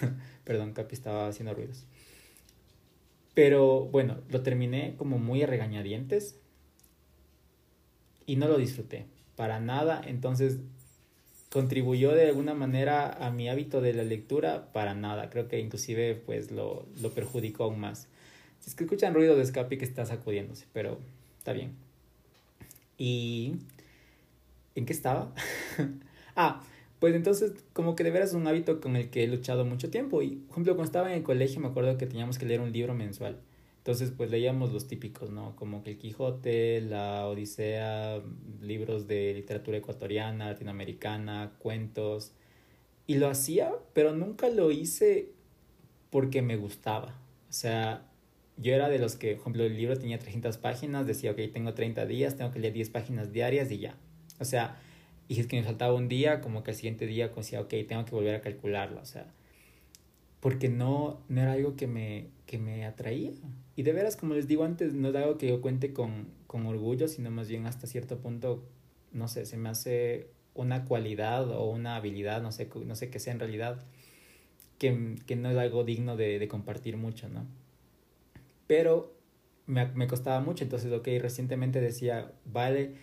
Perdón, 0.44 0.72
Capi 0.72 0.94
estaba 0.94 1.26
haciendo 1.26 1.52
ruidos. 1.54 1.84
Pero 3.34 3.86
bueno, 3.86 4.18
lo 4.28 4.42
terminé 4.42 4.94
como 4.96 5.18
muy 5.18 5.42
a 5.42 5.46
regañadientes 5.46 6.40
y 8.26 8.36
no 8.36 8.48
lo 8.48 8.56
disfruté 8.58 9.06
para 9.36 9.60
nada. 9.60 10.00
Entonces, 10.06 10.58
contribuyó 11.50 12.12
de 12.12 12.28
alguna 12.28 12.54
manera 12.54 13.08
a 13.08 13.30
mi 13.30 13.48
hábito 13.48 13.80
de 13.80 13.92
la 13.92 14.04
lectura 14.04 14.72
para 14.72 14.94
nada. 14.94 15.30
Creo 15.30 15.48
que 15.48 15.58
inclusive 15.58 16.14
pues 16.14 16.50
lo, 16.50 16.86
lo 17.00 17.10
perjudicó 17.10 17.64
aún 17.64 17.80
más. 17.80 18.08
Es 18.66 18.74
que 18.74 18.84
escuchan 18.84 19.14
ruido 19.14 19.36
de 19.36 19.42
escape 19.42 19.78
que 19.78 19.84
está 19.84 20.06
sacudiéndose, 20.06 20.66
pero 20.72 20.98
está 21.38 21.52
bien. 21.52 21.76
¿Y 22.96 23.56
en 24.74 24.86
qué 24.86 24.92
estaba? 24.92 25.32
ah, 26.36 26.62
pues 27.04 27.14
entonces 27.14 27.52
como 27.74 27.96
que 27.96 28.02
de 28.02 28.10
veras 28.10 28.30
es 28.30 28.34
un 28.34 28.46
hábito 28.46 28.80
con 28.80 28.96
el 28.96 29.10
que 29.10 29.24
he 29.24 29.28
luchado 29.28 29.66
mucho 29.66 29.90
tiempo. 29.90 30.22
Y, 30.22 30.36
por 30.36 30.52
ejemplo, 30.52 30.74
cuando 30.74 30.84
estaba 30.84 31.10
en 31.10 31.18
el 31.18 31.22
colegio 31.22 31.60
me 31.60 31.66
acuerdo 31.66 31.98
que 31.98 32.06
teníamos 32.06 32.38
que 32.38 32.46
leer 32.46 32.62
un 32.62 32.72
libro 32.72 32.94
mensual. 32.94 33.42
Entonces, 33.76 34.10
pues 34.10 34.30
leíamos 34.30 34.72
los 34.72 34.88
típicos, 34.88 35.28
¿no? 35.28 35.54
Como 35.54 35.82
que 35.82 35.90
el 35.90 35.98
Quijote, 35.98 36.80
la 36.80 37.26
Odisea, 37.28 38.22
libros 38.62 39.06
de 39.06 39.34
literatura 39.34 39.76
ecuatoriana, 39.76 40.46
latinoamericana, 40.46 41.52
cuentos. 41.58 42.32
Y 43.06 43.16
lo 43.16 43.28
hacía, 43.28 43.74
pero 43.92 44.14
nunca 44.14 44.48
lo 44.48 44.70
hice 44.70 45.28
porque 46.08 46.40
me 46.40 46.56
gustaba. 46.56 47.20
O 47.50 47.52
sea, 47.52 48.06
yo 48.56 48.72
era 48.72 48.88
de 48.88 48.98
los 48.98 49.16
que, 49.16 49.32
por 49.32 49.40
ejemplo, 49.40 49.64
el 49.64 49.76
libro 49.76 49.98
tenía 49.98 50.18
300 50.18 50.56
páginas, 50.56 51.06
decía, 51.06 51.32
ok, 51.32 51.40
tengo 51.52 51.74
30 51.74 52.06
días, 52.06 52.38
tengo 52.38 52.50
que 52.50 52.60
leer 52.60 52.72
10 52.72 52.88
páginas 52.88 53.30
diarias 53.30 53.70
y 53.70 53.76
ya. 53.76 53.94
O 54.40 54.46
sea, 54.46 54.80
y 55.28 55.34
si 55.34 55.40
es 55.40 55.46
que 55.46 55.56
me 55.56 55.64
faltaba 55.64 55.94
un 55.94 56.08
día, 56.08 56.40
como 56.40 56.62
que 56.62 56.72
el 56.72 56.76
siguiente 56.76 57.06
día 57.06 57.28
decía, 57.28 57.60
ok, 57.60 57.74
tengo 57.88 58.04
que 58.04 58.14
volver 58.14 58.34
a 58.34 58.40
calcularlo, 58.40 59.00
o 59.00 59.04
sea, 59.04 59.32
porque 60.40 60.68
no, 60.68 61.20
no 61.28 61.40
era 61.40 61.52
algo 61.52 61.76
que 61.76 61.86
me, 61.86 62.28
que 62.46 62.58
me 62.58 62.84
atraía. 62.84 63.32
Y 63.76 63.82
de 63.82 63.92
veras, 63.92 64.16
como 64.16 64.34
les 64.34 64.46
digo 64.46 64.64
antes, 64.64 64.92
no 64.94 65.08
es 65.08 65.14
algo 65.16 65.38
que 65.38 65.48
yo 65.48 65.60
cuente 65.60 65.92
con, 65.92 66.28
con 66.46 66.66
orgullo, 66.66 67.08
sino 67.08 67.30
más 67.30 67.48
bien 67.48 67.66
hasta 67.66 67.86
cierto 67.86 68.18
punto, 68.18 68.64
no 69.12 69.28
sé, 69.28 69.46
se 69.46 69.56
me 69.56 69.68
hace 69.68 70.28
una 70.54 70.84
cualidad 70.84 71.50
o 71.50 71.70
una 71.70 71.96
habilidad, 71.96 72.42
no 72.42 72.52
sé, 72.52 72.68
no 72.84 72.94
sé 72.94 73.10
qué 73.10 73.18
sea 73.18 73.32
en 73.32 73.40
realidad, 73.40 73.84
que, 74.78 75.16
que 75.26 75.36
no 75.36 75.50
es 75.50 75.56
algo 75.56 75.84
digno 75.84 76.16
de, 76.16 76.38
de 76.38 76.48
compartir 76.48 76.96
mucho, 76.96 77.28
¿no? 77.28 77.46
pero 78.66 79.14
me, 79.66 79.86
me 79.92 80.06
costaba 80.06 80.40
mucho, 80.40 80.64
entonces, 80.64 80.92
ok, 80.92 81.08
recientemente 81.20 81.80
decía, 81.80 82.32
vale, 82.44 82.94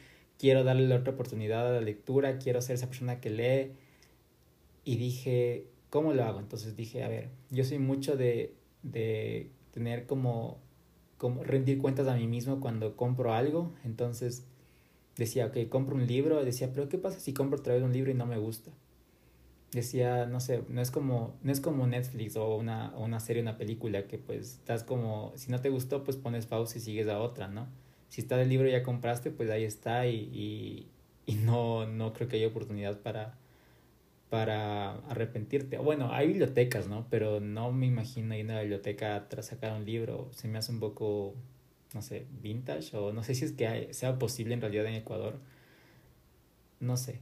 quiero 0.42 0.64
darle 0.64 0.88
la 0.88 0.96
otra 0.96 1.14
oportunidad 1.14 1.68
a 1.68 1.72
la 1.72 1.82
lectura, 1.82 2.40
quiero 2.40 2.64
ser 2.64 2.74
esa 2.74 2.88
persona 2.88 3.22
que 3.22 3.30
lee, 3.30 3.74
y 4.84 4.98
dije, 4.98 5.68
¿cómo 5.92 6.14
lo 6.14 6.24
hago? 6.24 6.40
Entonces 6.40 6.76
dije, 6.76 7.04
a 7.04 7.08
ver, 7.08 7.30
yo 7.52 7.64
soy 7.64 7.78
mucho 7.78 8.18
de, 8.18 8.56
de 8.82 9.52
tener 9.72 10.08
como, 10.08 10.58
como 11.20 11.44
rendir 11.44 11.78
cuentas 11.78 12.08
a 12.08 12.16
mí 12.16 12.26
mismo 12.26 12.60
cuando 12.60 12.98
compro 12.98 13.36
algo, 13.36 13.72
entonces 13.84 14.48
decía, 15.16 15.46
ok, 15.46 15.70
compro 15.70 15.96
un 15.96 16.08
libro, 16.08 16.44
decía, 16.44 16.72
pero 16.74 16.90
¿qué 16.90 16.98
pasa 16.98 17.20
si 17.20 17.34
compro 17.34 17.60
otra 17.60 17.76
vez 17.76 17.84
un 17.84 17.94
libro 17.94 18.10
y 18.10 18.16
no 18.16 18.26
me 18.26 18.40
gusta? 18.40 18.72
decía, 19.72 20.26
no 20.26 20.40
sé, 20.40 20.64
no 20.70 20.82
es 20.82 20.92
como, 20.92 21.38
no 21.44 21.52
es 21.52 21.62
como 21.62 21.88
Netflix 21.88 22.36
o 22.36 22.56
una, 22.56 22.94
o 22.98 23.06
una 23.06 23.20
serie, 23.20 23.42
una 23.42 23.58
película 23.58 24.08
que 24.08 24.18
pues 24.18 24.56
estás 24.56 24.84
como, 24.84 25.32
si 25.36 25.52
no 25.52 25.62
te 25.62 25.70
gustó, 25.70 26.04
pues 26.04 26.18
pones 26.18 26.46
pausa 26.48 26.78
y 26.78 26.82
sigues 26.82 27.08
a 27.08 27.20
otra, 27.20 27.48
¿no? 27.48 27.68
Si 28.12 28.20
está 28.20 28.42
el 28.42 28.50
libro 28.50 28.68
ya 28.68 28.84
compraste, 28.84 29.32
pues 29.32 29.50
ahí 29.50 29.64
está 29.64 30.06
y, 30.06 30.86
y, 31.26 31.36
no, 31.36 31.88
no 31.88 32.12
creo 32.12 32.28
que 32.28 32.36
haya 32.36 32.48
oportunidad 32.48 33.00
para, 33.00 33.38
para 34.30 34.96
arrepentirte. 35.08 35.78
Bueno, 35.78 36.12
hay 36.12 36.28
bibliotecas, 36.28 36.90
¿no? 36.90 37.08
Pero 37.10 37.40
no 37.40 37.72
me 37.72 37.86
imagino 37.86 38.36
ir 38.36 38.42
a 38.50 38.56
una 38.56 38.62
biblioteca 38.64 39.30
tras 39.30 39.46
sacar 39.46 39.72
un 39.78 39.86
libro. 39.86 40.30
Se 40.34 40.50
me 40.50 40.58
hace 40.58 40.74
un 40.74 40.82
poco, 40.82 41.36
no 41.94 42.02
sé, 42.02 42.26
vintage 42.42 42.98
o 42.98 43.14
no 43.14 43.24
sé 43.24 43.34
si 43.34 43.46
es 43.46 43.54
que 43.54 43.94
sea 43.94 44.20
posible 44.20 44.56
en 44.56 44.60
realidad 44.60 44.88
en 44.88 44.96
Ecuador. 44.96 45.40
No 46.82 46.98
sé, 46.98 47.20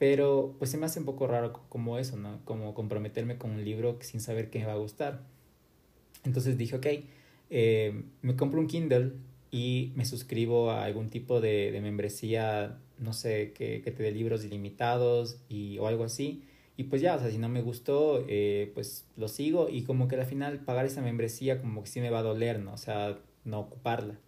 pero 0.00 0.56
pues 0.58 0.72
se 0.72 0.76
me 0.76 0.86
hace 0.86 0.98
un 0.98 1.06
poco 1.06 1.28
raro 1.28 1.52
como 1.68 1.98
eso, 2.00 2.16
¿no? 2.16 2.40
Como 2.44 2.74
comprometerme 2.74 3.38
con 3.38 3.52
un 3.52 3.64
libro 3.64 3.96
sin 4.00 4.20
saber 4.20 4.50
qué 4.50 4.58
me 4.58 4.66
va 4.66 4.72
a 4.72 4.76
gustar. 4.76 5.22
Entonces 6.24 6.58
dije, 6.58 6.74
ok, 6.74 6.86
eh, 7.50 8.02
me 8.22 8.34
compro 8.34 8.58
un 8.58 8.66
Kindle 8.66 9.12
y 9.50 9.92
me 9.96 10.04
suscribo 10.04 10.70
a 10.70 10.84
algún 10.84 11.10
tipo 11.10 11.40
de, 11.40 11.72
de 11.72 11.80
membresía, 11.80 12.78
no 12.98 13.12
sé, 13.12 13.52
que, 13.52 13.82
que, 13.82 13.90
te 13.90 14.02
dé 14.02 14.12
libros 14.12 14.44
ilimitados 14.44 15.38
y, 15.48 15.78
o 15.78 15.86
algo 15.86 16.04
así. 16.04 16.44
Y 16.76 16.84
pues 16.84 17.02
ya, 17.02 17.16
o 17.16 17.20
sea, 17.20 17.30
si 17.30 17.38
no 17.38 17.48
me 17.48 17.62
gustó, 17.62 18.24
eh, 18.28 18.70
pues 18.74 19.06
lo 19.16 19.28
sigo 19.28 19.68
y 19.68 19.82
como 19.82 20.08
que 20.08 20.16
al 20.16 20.26
final 20.26 20.60
pagar 20.60 20.86
esa 20.86 21.02
membresía 21.02 21.60
como 21.60 21.82
que 21.82 21.90
sí 21.90 22.00
me 22.00 22.10
va 22.10 22.20
a 22.20 22.22
doler, 22.22 22.60
¿no? 22.60 22.72
O 22.72 22.78
sea, 22.78 23.18
no 23.44 23.60
ocuparla. 23.60 24.18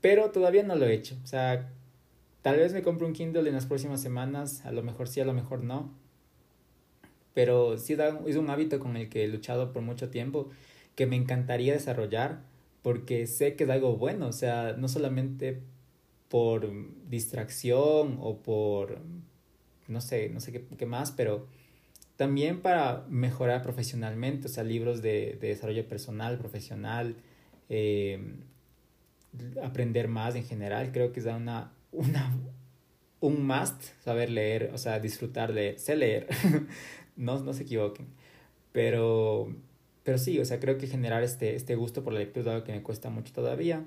Pero 0.00 0.30
todavía 0.30 0.62
no 0.62 0.76
lo 0.76 0.86
he 0.86 0.94
hecho. 0.94 1.16
O 1.22 1.26
sea, 1.26 1.70
Tal 2.42 2.56
vez 2.56 2.72
me 2.72 2.82
compre 2.82 3.06
un 3.06 3.12
Kindle 3.12 3.46
en 3.46 3.54
las 3.54 3.66
próximas 3.66 4.00
semanas, 4.00 4.64
a 4.64 4.72
lo 4.72 4.82
mejor 4.82 5.08
sí, 5.08 5.20
a 5.20 5.26
lo 5.26 5.34
mejor 5.34 5.62
no. 5.62 5.92
Pero 7.34 7.76
sí 7.76 7.96
es 8.26 8.36
un 8.36 8.48
hábito 8.50 8.80
con 8.80 8.96
el 8.96 9.10
que 9.10 9.24
he 9.24 9.28
luchado 9.28 9.72
por 9.72 9.82
mucho 9.82 10.08
tiempo 10.08 10.48
que 10.96 11.06
me 11.06 11.16
encantaría 11.16 11.74
desarrollar 11.74 12.40
porque 12.82 13.26
sé 13.26 13.56
que 13.56 13.64
es 13.64 13.70
algo 13.70 13.96
bueno, 13.96 14.28
o 14.28 14.32
sea, 14.32 14.74
no 14.78 14.88
solamente 14.88 15.62
por 16.28 16.70
distracción 17.08 18.18
o 18.20 18.38
por, 18.38 19.00
no 19.88 20.00
sé, 20.00 20.28
no 20.30 20.40
sé 20.40 20.52
qué, 20.52 20.64
qué 20.78 20.86
más, 20.86 21.10
pero 21.12 21.46
también 22.16 22.60
para 22.60 23.06
mejorar 23.08 23.62
profesionalmente, 23.62 24.46
o 24.46 24.50
sea, 24.50 24.64
libros 24.64 25.02
de, 25.02 25.38
de 25.40 25.48
desarrollo 25.48 25.88
personal, 25.88 26.38
profesional, 26.38 27.16
eh, 27.68 28.34
aprender 29.62 30.08
más 30.08 30.34
en 30.34 30.44
general, 30.44 30.92
creo 30.92 31.12
que 31.12 31.20
es 31.20 31.26
una 31.26 31.72
una, 31.92 32.32
un 33.20 33.46
must 33.46 33.82
saber 34.04 34.30
leer, 34.30 34.70
o 34.72 34.78
sea, 34.78 35.00
disfrutar 35.00 35.52
de, 35.52 35.78
sé 35.78 35.96
leer, 35.96 36.26
no, 37.16 37.38
no 37.40 37.52
se 37.52 37.64
equivoquen, 37.64 38.06
pero, 38.72 39.54
pero 40.02 40.18
sí, 40.18 40.38
o 40.38 40.44
sea, 40.44 40.60
creo 40.60 40.78
que 40.78 40.86
generar 40.86 41.22
este, 41.22 41.56
este 41.56 41.74
gusto 41.76 42.02
por 42.02 42.12
la 42.12 42.20
lectura 42.20 42.42
es 42.42 42.48
algo 42.48 42.64
que 42.64 42.72
me 42.72 42.82
cuesta 42.82 43.10
mucho 43.10 43.32
todavía. 43.32 43.86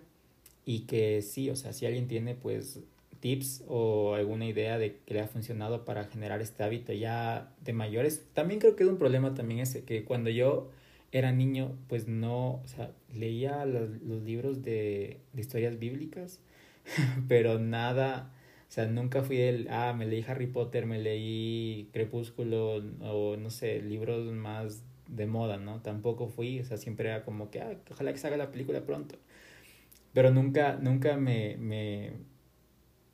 Y 0.66 0.82
que 0.82 1.22
sí, 1.22 1.50
o 1.50 1.56
sea, 1.56 1.74
si 1.74 1.86
alguien 1.86 2.08
tiene 2.08 2.36
pues 2.36 2.80
tips 3.20 3.64
o 3.68 4.16
alguna 4.16 4.46
idea 4.46 4.78
de 4.78 4.98
que 5.06 5.14
le 5.14 5.22
ha 5.22 5.28
funcionado 5.28 5.86
para 5.86 6.06
generar 6.06 6.42
este 6.42 6.64
hábito 6.64 6.94
ya 6.94 7.54
de 7.62 7.74
mayores, 7.74 8.26
también 8.34 8.60
creo 8.60 8.76
que 8.76 8.84
es 8.84 8.90
un 8.90 8.98
problema 8.98 9.34
también 9.34 9.62
ese, 9.62 9.84
que 9.84 10.04
cuando 10.04 10.30
yo 10.30 10.70
era 11.12 11.32
niño, 11.32 11.78
pues 11.88 12.08
no, 12.08 12.56
o 12.56 12.68
sea, 12.68 12.92
leía 13.14 13.66
los, 13.66 14.02
los 14.02 14.24
libros 14.24 14.64
de, 14.64 15.20
de 15.34 15.42
historias 15.42 15.80
bíblicas, 15.80 16.40
pero 17.28 17.60
nada, 17.60 18.34
o 18.68 18.72
sea, 18.72 18.88
nunca 18.88 19.22
fui 19.22 19.38
el, 19.38 19.68
ah, 19.70 19.94
me 19.94 20.06
leí 20.06 20.26
Harry 20.28 20.48
Potter, 20.48 20.86
me 20.86 21.00
leí 21.00 21.90
Crepúsculo 21.94 22.84
o 23.02 23.38
no 23.38 23.50
sé, 23.50 23.82
libros 23.82 24.32
más 24.34 24.84
de 25.08 25.28
moda, 25.28 25.58
¿no? 25.58 25.82
Tampoco 25.82 26.28
fui, 26.28 26.60
o 26.60 26.66
sea, 26.66 26.78
siempre 26.78 27.10
era 27.10 27.24
como 27.24 27.50
que, 27.50 27.62
ah, 27.62 27.78
ojalá 27.92 28.14
que 28.14 28.20
salga 28.20 28.38
la 28.38 28.52
película 28.52 28.86
pronto. 28.86 29.16
Pero 30.14 30.32
nunca, 30.32 30.78
nunca 30.82 31.18
me, 31.18 31.58
me, 31.58 32.14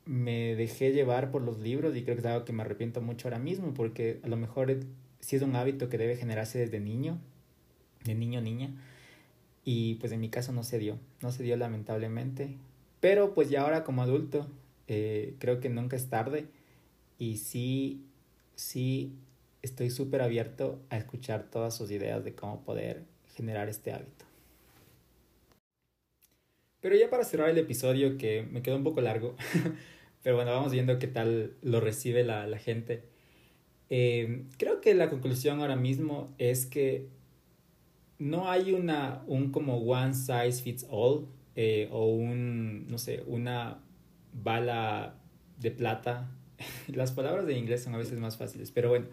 me 0.04 0.54
dejé 0.54 0.92
llevar 0.92 1.30
por 1.30 1.42
los 1.42 1.58
libros 1.58 1.96
y 1.96 2.02
creo 2.02 2.16
que 2.16 2.20
es 2.20 2.26
algo 2.26 2.44
que 2.44 2.52
me 2.52 2.62
arrepiento 2.62 3.00
mucho 3.00 3.28
ahora 3.28 3.38
mismo 3.38 3.72
porque 3.74 4.20
a 4.22 4.28
lo 4.28 4.36
mejor 4.36 4.80
sí 5.20 5.36
es 5.36 5.42
un 5.42 5.56
hábito 5.56 5.88
que 5.88 5.98
debe 5.98 6.16
generarse 6.16 6.58
desde 6.58 6.80
niño, 6.80 7.18
de 8.04 8.14
niño 8.14 8.40
niña. 8.40 8.74
Y 9.64 9.96
pues 9.96 10.12
en 10.12 10.20
mi 10.20 10.30
caso 10.30 10.52
no 10.52 10.62
se 10.64 10.78
dio, 10.78 10.98
no 11.22 11.32
se 11.32 11.42
dio 11.42 11.56
lamentablemente. 11.56 12.56
Pero 13.00 13.34
pues 13.34 13.50
ya 13.50 13.62
ahora 13.62 13.84
como 13.84 14.02
adulto 14.02 14.46
eh, 14.88 15.34
creo 15.38 15.60
que 15.60 15.68
nunca 15.68 15.96
es 15.96 16.08
tarde 16.08 16.48
y 17.18 17.36
sí, 17.36 18.04
sí 18.56 19.14
estoy 19.62 19.90
súper 19.90 20.22
abierto 20.22 20.82
a 20.90 20.96
escuchar 20.96 21.50
todas 21.50 21.76
sus 21.76 21.90
ideas 21.90 22.24
de 22.24 22.34
cómo 22.34 22.64
poder 22.64 23.04
generar 23.34 23.68
este 23.68 23.92
hábito. 23.92 24.24
Pero 26.80 26.96
ya 26.96 27.10
para 27.10 27.24
cerrar 27.24 27.50
el 27.50 27.58
episodio, 27.58 28.16
que 28.16 28.42
me 28.42 28.62
quedó 28.62 28.76
un 28.76 28.84
poco 28.84 29.00
largo, 29.00 29.36
pero 30.22 30.36
bueno, 30.36 30.52
vamos 30.52 30.72
viendo 30.72 30.98
qué 30.98 31.06
tal 31.08 31.54
lo 31.62 31.80
recibe 31.80 32.24
la, 32.24 32.46
la 32.46 32.58
gente. 32.58 33.02
Eh, 33.90 34.44
creo 34.56 34.80
que 34.80 34.94
la 34.94 35.10
conclusión 35.10 35.60
ahora 35.60 35.76
mismo 35.76 36.32
es 36.38 36.64
que 36.64 37.08
no 38.18 38.50
hay 38.50 38.72
una, 38.72 39.22
un 39.26 39.50
como 39.50 39.78
one 39.78 40.14
size 40.14 40.62
fits 40.62 40.86
all 40.88 41.26
eh, 41.56 41.88
o 41.90 42.06
un, 42.06 42.88
no 42.88 42.98
sé, 42.98 43.24
una 43.26 43.78
bala 44.32 45.16
de 45.58 45.70
plata. 45.70 46.30
Las 46.88 47.12
palabras 47.12 47.46
de 47.46 47.58
inglés 47.58 47.82
son 47.82 47.94
a 47.94 47.98
veces 47.98 48.18
más 48.20 48.36
fáciles, 48.36 48.70
pero 48.70 48.90
bueno, 48.90 49.06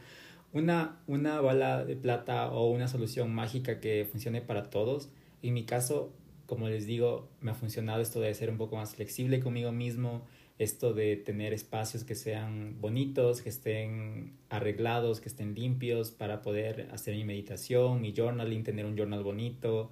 una, 0.54 1.00
una 1.08 1.42
bala 1.42 1.86
de 1.86 1.96
plata 1.96 2.52
o 2.52 2.70
una 2.70 2.88
solución 2.88 3.34
mágica 3.34 3.80
que 3.80 4.08
funcione 4.10 4.42
para 4.42 4.70
todos. 4.70 5.10
En 5.42 5.54
mi 5.54 5.66
caso, 5.66 6.12
como 6.46 6.70
les 6.70 6.86
digo, 6.86 7.30
me 7.42 7.52
ha 7.52 7.54
funcionado 7.54 8.02
esto 8.02 8.20
de 8.22 8.34
ser 8.34 8.50
un 8.50 8.58
poco 8.58 8.76
más 8.76 8.96
flexible 8.96 9.40
conmigo 9.40 9.72
mismo, 9.72 10.26
esto 10.58 10.94
de 10.94 11.16
tener 11.18 11.54
espacios 11.54 12.04
que 12.04 12.16
sean 12.16 12.82
bonitos, 12.82 13.42
que 13.42 13.50
estén 13.50 14.34
arreglados, 14.50 15.22
que 15.22 15.30
estén 15.30 15.54
limpios 15.54 16.12
para 16.12 16.42
poder 16.42 16.90
hacer 16.92 17.16
mi 17.16 17.26
meditación, 17.26 18.02
mi 18.02 18.14
journaling, 18.16 18.64
tener 18.64 18.86
un 18.86 18.98
journal 18.98 19.24
bonito, 19.24 19.92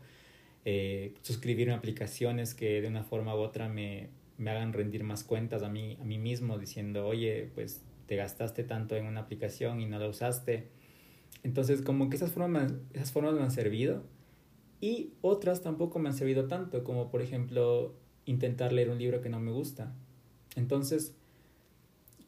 eh, 0.64 1.14
suscribirme 1.22 1.74
a 1.74 1.78
aplicaciones 1.78 2.56
que 2.56 2.82
de 2.82 2.88
una 2.88 3.04
forma 3.04 3.36
u 3.36 3.40
otra 3.40 3.70
me, 3.70 4.10
me 4.38 4.50
hagan 4.50 4.74
rendir 4.74 5.04
más 5.04 5.24
cuentas 5.24 5.62
a 5.62 5.70
mí, 5.70 5.98
a 6.02 6.04
mí 6.04 6.18
mismo, 6.18 6.58
diciendo, 6.58 7.06
oye, 7.06 7.52
pues 7.54 7.84
te 8.06 8.16
gastaste 8.16 8.64
tanto 8.64 8.96
en 8.96 9.06
una 9.06 9.22
aplicación 9.22 9.82
y 9.82 9.86
no 9.86 10.00
la 10.00 10.08
usaste. 10.08 10.70
Entonces, 11.44 11.82
como 11.82 12.10
que 12.10 12.16
esas 12.16 12.32
formas, 12.32 12.74
esas 12.94 13.12
formas 13.12 13.34
me 13.34 13.42
han 13.42 13.52
servido 13.52 14.04
y 14.82 15.14
otras 15.22 15.62
tampoco 15.62 16.00
me 16.00 16.10
han 16.10 16.16
servido 16.16 16.48
tanto, 16.48 16.84
como 16.84 17.10
por 17.10 17.22
ejemplo 17.22 17.96
intentar 18.26 18.74
leer 18.74 18.90
un 18.90 18.98
libro 18.98 19.22
que 19.22 19.30
no 19.30 19.40
me 19.40 19.52
gusta. 19.52 19.94
Entonces, 20.56 21.16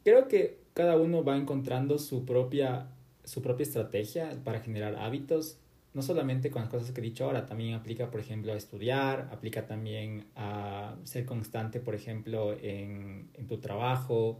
creo 0.04 0.28
que 0.28 0.60
cada 0.74 0.96
uno 0.96 1.24
va 1.24 1.36
encontrando 1.36 1.98
su 1.98 2.24
propia, 2.24 2.90
su 3.24 3.42
propia 3.42 3.64
estrategia 3.64 4.30
para 4.44 4.60
generar 4.60 4.96
hábitos, 4.96 5.58
no 5.94 6.02
solamente 6.02 6.50
con 6.50 6.62
las 6.62 6.70
cosas 6.70 6.92
que 6.92 7.00
he 7.00 7.04
dicho 7.04 7.24
ahora, 7.24 7.46
también 7.46 7.74
aplica, 7.74 8.10
por 8.10 8.20
ejemplo, 8.20 8.52
a 8.52 8.56
estudiar, 8.56 9.28
aplica 9.32 9.66
también 9.66 10.26
a 10.36 10.96
ser 11.04 11.24
constante, 11.24 11.80
por 11.80 11.94
ejemplo, 11.94 12.52
en, 12.52 13.30
en 13.34 13.46
tu 13.46 13.58
trabajo. 13.58 14.38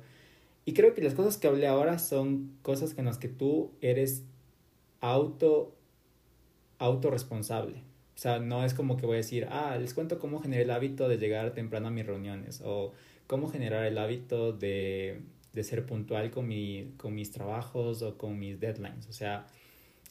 Y 0.68 0.74
creo 0.74 0.92
que 0.92 1.00
las 1.00 1.14
cosas 1.14 1.38
que 1.38 1.46
hablé 1.46 1.66
ahora 1.66 1.98
son 1.98 2.52
cosas 2.60 2.92
con 2.92 3.06
las 3.06 3.16
que 3.16 3.28
tú 3.28 3.70
eres 3.80 4.24
auto, 5.00 5.74
autorresponsable. 6.76 7.78
O 8.14 8.18
sea, 8.18 8.38
no 8.38 8.62
es 8.62 8.74
como 8.74 8.98
que 8.98 9.06
voy 9.06 9.14
a 9.14 9.16
decir, 9.16 9.46
ah, 9.48 9.78
les 9.80 9.94
cuento 9.94 10.18
cómo 10.18 10.42
generé 10.42 10.64
el 10.64 10.70
hábito 10.70 11.08
de 11.08 11.16
llegar 11.16 11.54
temprano 11.54 11.88
a 11.88 11.90
mis 11.90 12.04
reuniones 12.04 12.60
o 12.62 12.92
cómo 13.26 13.48
generar 13.48 13.86
el 13.86 13.96
hábito 13.96 14.52
de, 14.52 15.22
de 15.54 15.64
ser 15.64 15.86
puntual 15.86 16.30
con, 16.30 16.46
mi, 16.46 16.92
con 16.98 17.14
mis 17.14 17.30
trabajos 17.30 18.02
o 18.02 18.18
con 18.18 18.38
mis 18.38 18.60
deadlines. 18.60 19.08
O 19.08 19.14
sea, 19.14 19.46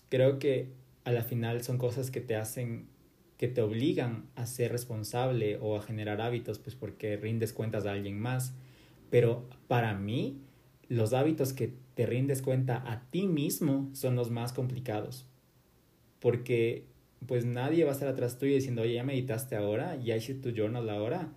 creo 0.10 0.40
que 0.40 0.70
a 1.04 1.12
la 1.12 1.22
final 1.22 1.64
son 1.64 1.78
cosas 1.78 2.10
que 2.10 2.20
te 2.20 2.36
hacen, 2.36 2.88
que 3.38 3.48
te 3.48 3.62
obligan 3.62 4.26
a 4.34 4.48
ser 4.48 4.72
responsable 4.72 5.60
o 5.62 5.78
a 5.78 5.84
generar 5.84 6.20
hábitos, 6.20 6.58
pues 6.58 6.76
porque 6.76 7.16
rindes 7.16 7.54
cuentas 7.54 7.86
a 7.86 7.92
alguien 7.92 8.20
más. 8.20 8.56
Pero 9.10 9.48
para 9.68 9.94
mí, 9.94 10.42
los 10.90 11.14
hábitos 11.14 11.54
que 11.54 11.74
te 11.96 12.06
rindes 12.06 12.42
cuenta 12.42 12.84
a 12.92 13.10
ti 13.10 13.28
mismo 13.28 13.90
son 13.94 14.16
los 14.16 14.32
más 14.32 14.54
complicados. 14.54 15.28
Porque 16.20 16.86
pues 17.26 17.46
nadie 17.46 17.84
va 17.84 17.92
a 17.92 17.94
estar 17.94 18.08
atrás 18.08 18.38
tuyo 18.38 18.54
diciendo, 18.54 18.84
oye, 18.84 18.94
ya 18.94 19.04
meditaste 19.04 19.56
ahora, 19.56 19.96
ya 19.96 20.16
hiciste 20.16 20.52
tu 20.52 20.56
journal 20.56 20.90
ahora. 20.90 21.30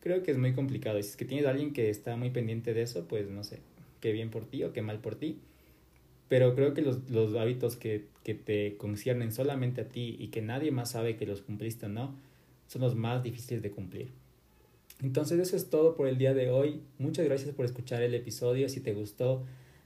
Creo 0.00 0.22
que 0.22 0.30
es 0.30 0.38
muy 0.38 0.52
complicado. 0.52 0.98
Y 0.98 1.02
si 1.02 1.10
es 1.10 1.16
que 1.16 1.24
tienes 1.24 1.46
a 1.46 1.50
alguien 1.50 1.72
que 1.72 1.90
está 1.90 2.16
muy 2.16 2.30
pendiente 2.30 2.74
de 2.74 2.82
eso, 2.82 3.08
pues 3.08 3.28
no 3.28 3.42
sé, 3.42 3.60
qué 4.00 4.12
bien 4.12 4.30
por 4.30 4.44
ti 4.44 4.62
o 4.62 4.72
qué 4.72 4.82
mal 4.82 5.00
por 5.00 5.16
ti. 5.16 5.40
Pero 6.28 6.54
creo 6.54 6.74
que 6.74 6.82
los, 6.82 7.10
los 7.10 7.34
hábitos 7.34 7.76
que, 7.76 8.06
que 8.22 8.34
te 8.34 8.76
conciernen 8.76 9.32
solamente 9.32 9.82
a 9.82 9.88
ti 9.88 10.16
y 10.18 10.28
que 10.28 10.42
nadie 10.42 10.70
más 10.70 10.92
sabe 10.92 11.16
que 11.16 11.26
los 11.26 11.42
cumpliste 11.42 11.86
o 11.86 11.88
no, 11.88 12.14
son 12.66 12.82
los 12.82 12.94
más 12.94 13.22
difíciles 13.22 13.62
de 13.62 13.70
cumplir. 13.70 14.10
Entonces 15.02 15.38
eso 15.38 15.56
es 15.56 15.68
todo 15.68 15.94
por 15.94 16.08
el 16.08 16.18
día 16.18 16.32
de 16.32 16.50
hoy. 16.50 16.80
Muchas 16.98 17.24
gracias 17.26 17.54
por 17.54 17.66
escuchar 17.66 18.02
el 18.02 18.14
episodio. 18.14 18.68
Si 18.68 18.80
te 18.80 18.94
gustó, 18.94 19.44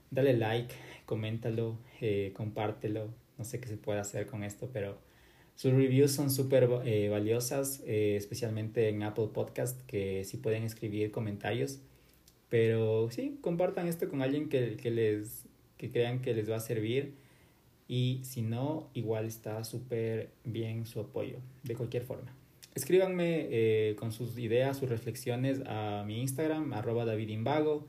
dale 0.09 0.37
like, 0.37 0.73
coméntalo, 1.05 1.77
eh, 1.99 2.31
compártelo. 2.35 3.09
No 3.37 3.43
sé 3.43 3.59
qué 3.59 3.67
se 3.67 3.77
puede 3.77 3.99
hacer 3.99 4.27
con 4.27 4.43
esto, 4.43 4.69
pero 4.71 4.97
sus 5.55 5.73
reviews 5.73 6.11
son 6.11 6.31
súper 6.31 6.69
eh, 6.85 7.09
valiosas, 7.09 7.83
eh, 7.85 8.15
especialmente 8.15 8.89
en 8.89 9.03
Apple 9.03 9.29
Podcast, 9.33 9.85
que 9.85 10.23
sí 10.23 10.37
pueden 10.37 10.63
escribir 10.63 11.11
comentarios. 11.11 11.79
Pero 12.49 13.09
sí, 13.11 13.37
compartan 13.41 13.87
esto 13.87 14.09
con 14.09 14.21
alguien 14.21 14.49
que, 14.49 14.77
que, 14.77 14.91
les, 14.91 15.45
que 15.77 15.89
crean 15.89 16.21
que 16.21 16.33
les 16.33 16.49
va 16.49 16.57
a 16.57 16.59
servir. 16.61 17.15
Y 17.87 18.21
si 18.23 18.41
no, 18.41 18.89
igual 18.93 19.25
está 19.25 19.63
súper 19.65 20.29
bien 20.45 20.85
su 20.85 21.01
apoyo, 21.01 21.37
de 21.63 21.75
cualquier 21.75 22.03
forma. 22.03 22.33
Escríbanme 22.73 23.47
eh, 23.49 23.95
con 23.99 24.11
sus 24.11 24.37
ideas, 24.37 24.77
sus 24.77 24.89
reflexiones 24.89 25.61
a 25.65 26.03
mi 26.05 26.21
Instagram, 26.21 26.73
arroba 26.73 27.05
davidinvago. 27.05 27.87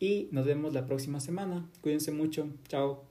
Y 0.00 0.28
nos 0.30 0.46
vemos 0.46 0.74
la 0.74 0.86
próxima 0.86 1.20
semana. 1.20 1.68
Cuídense 1.80 2.12
mucho. 2.12 2.48
Chao. 2.68 3.07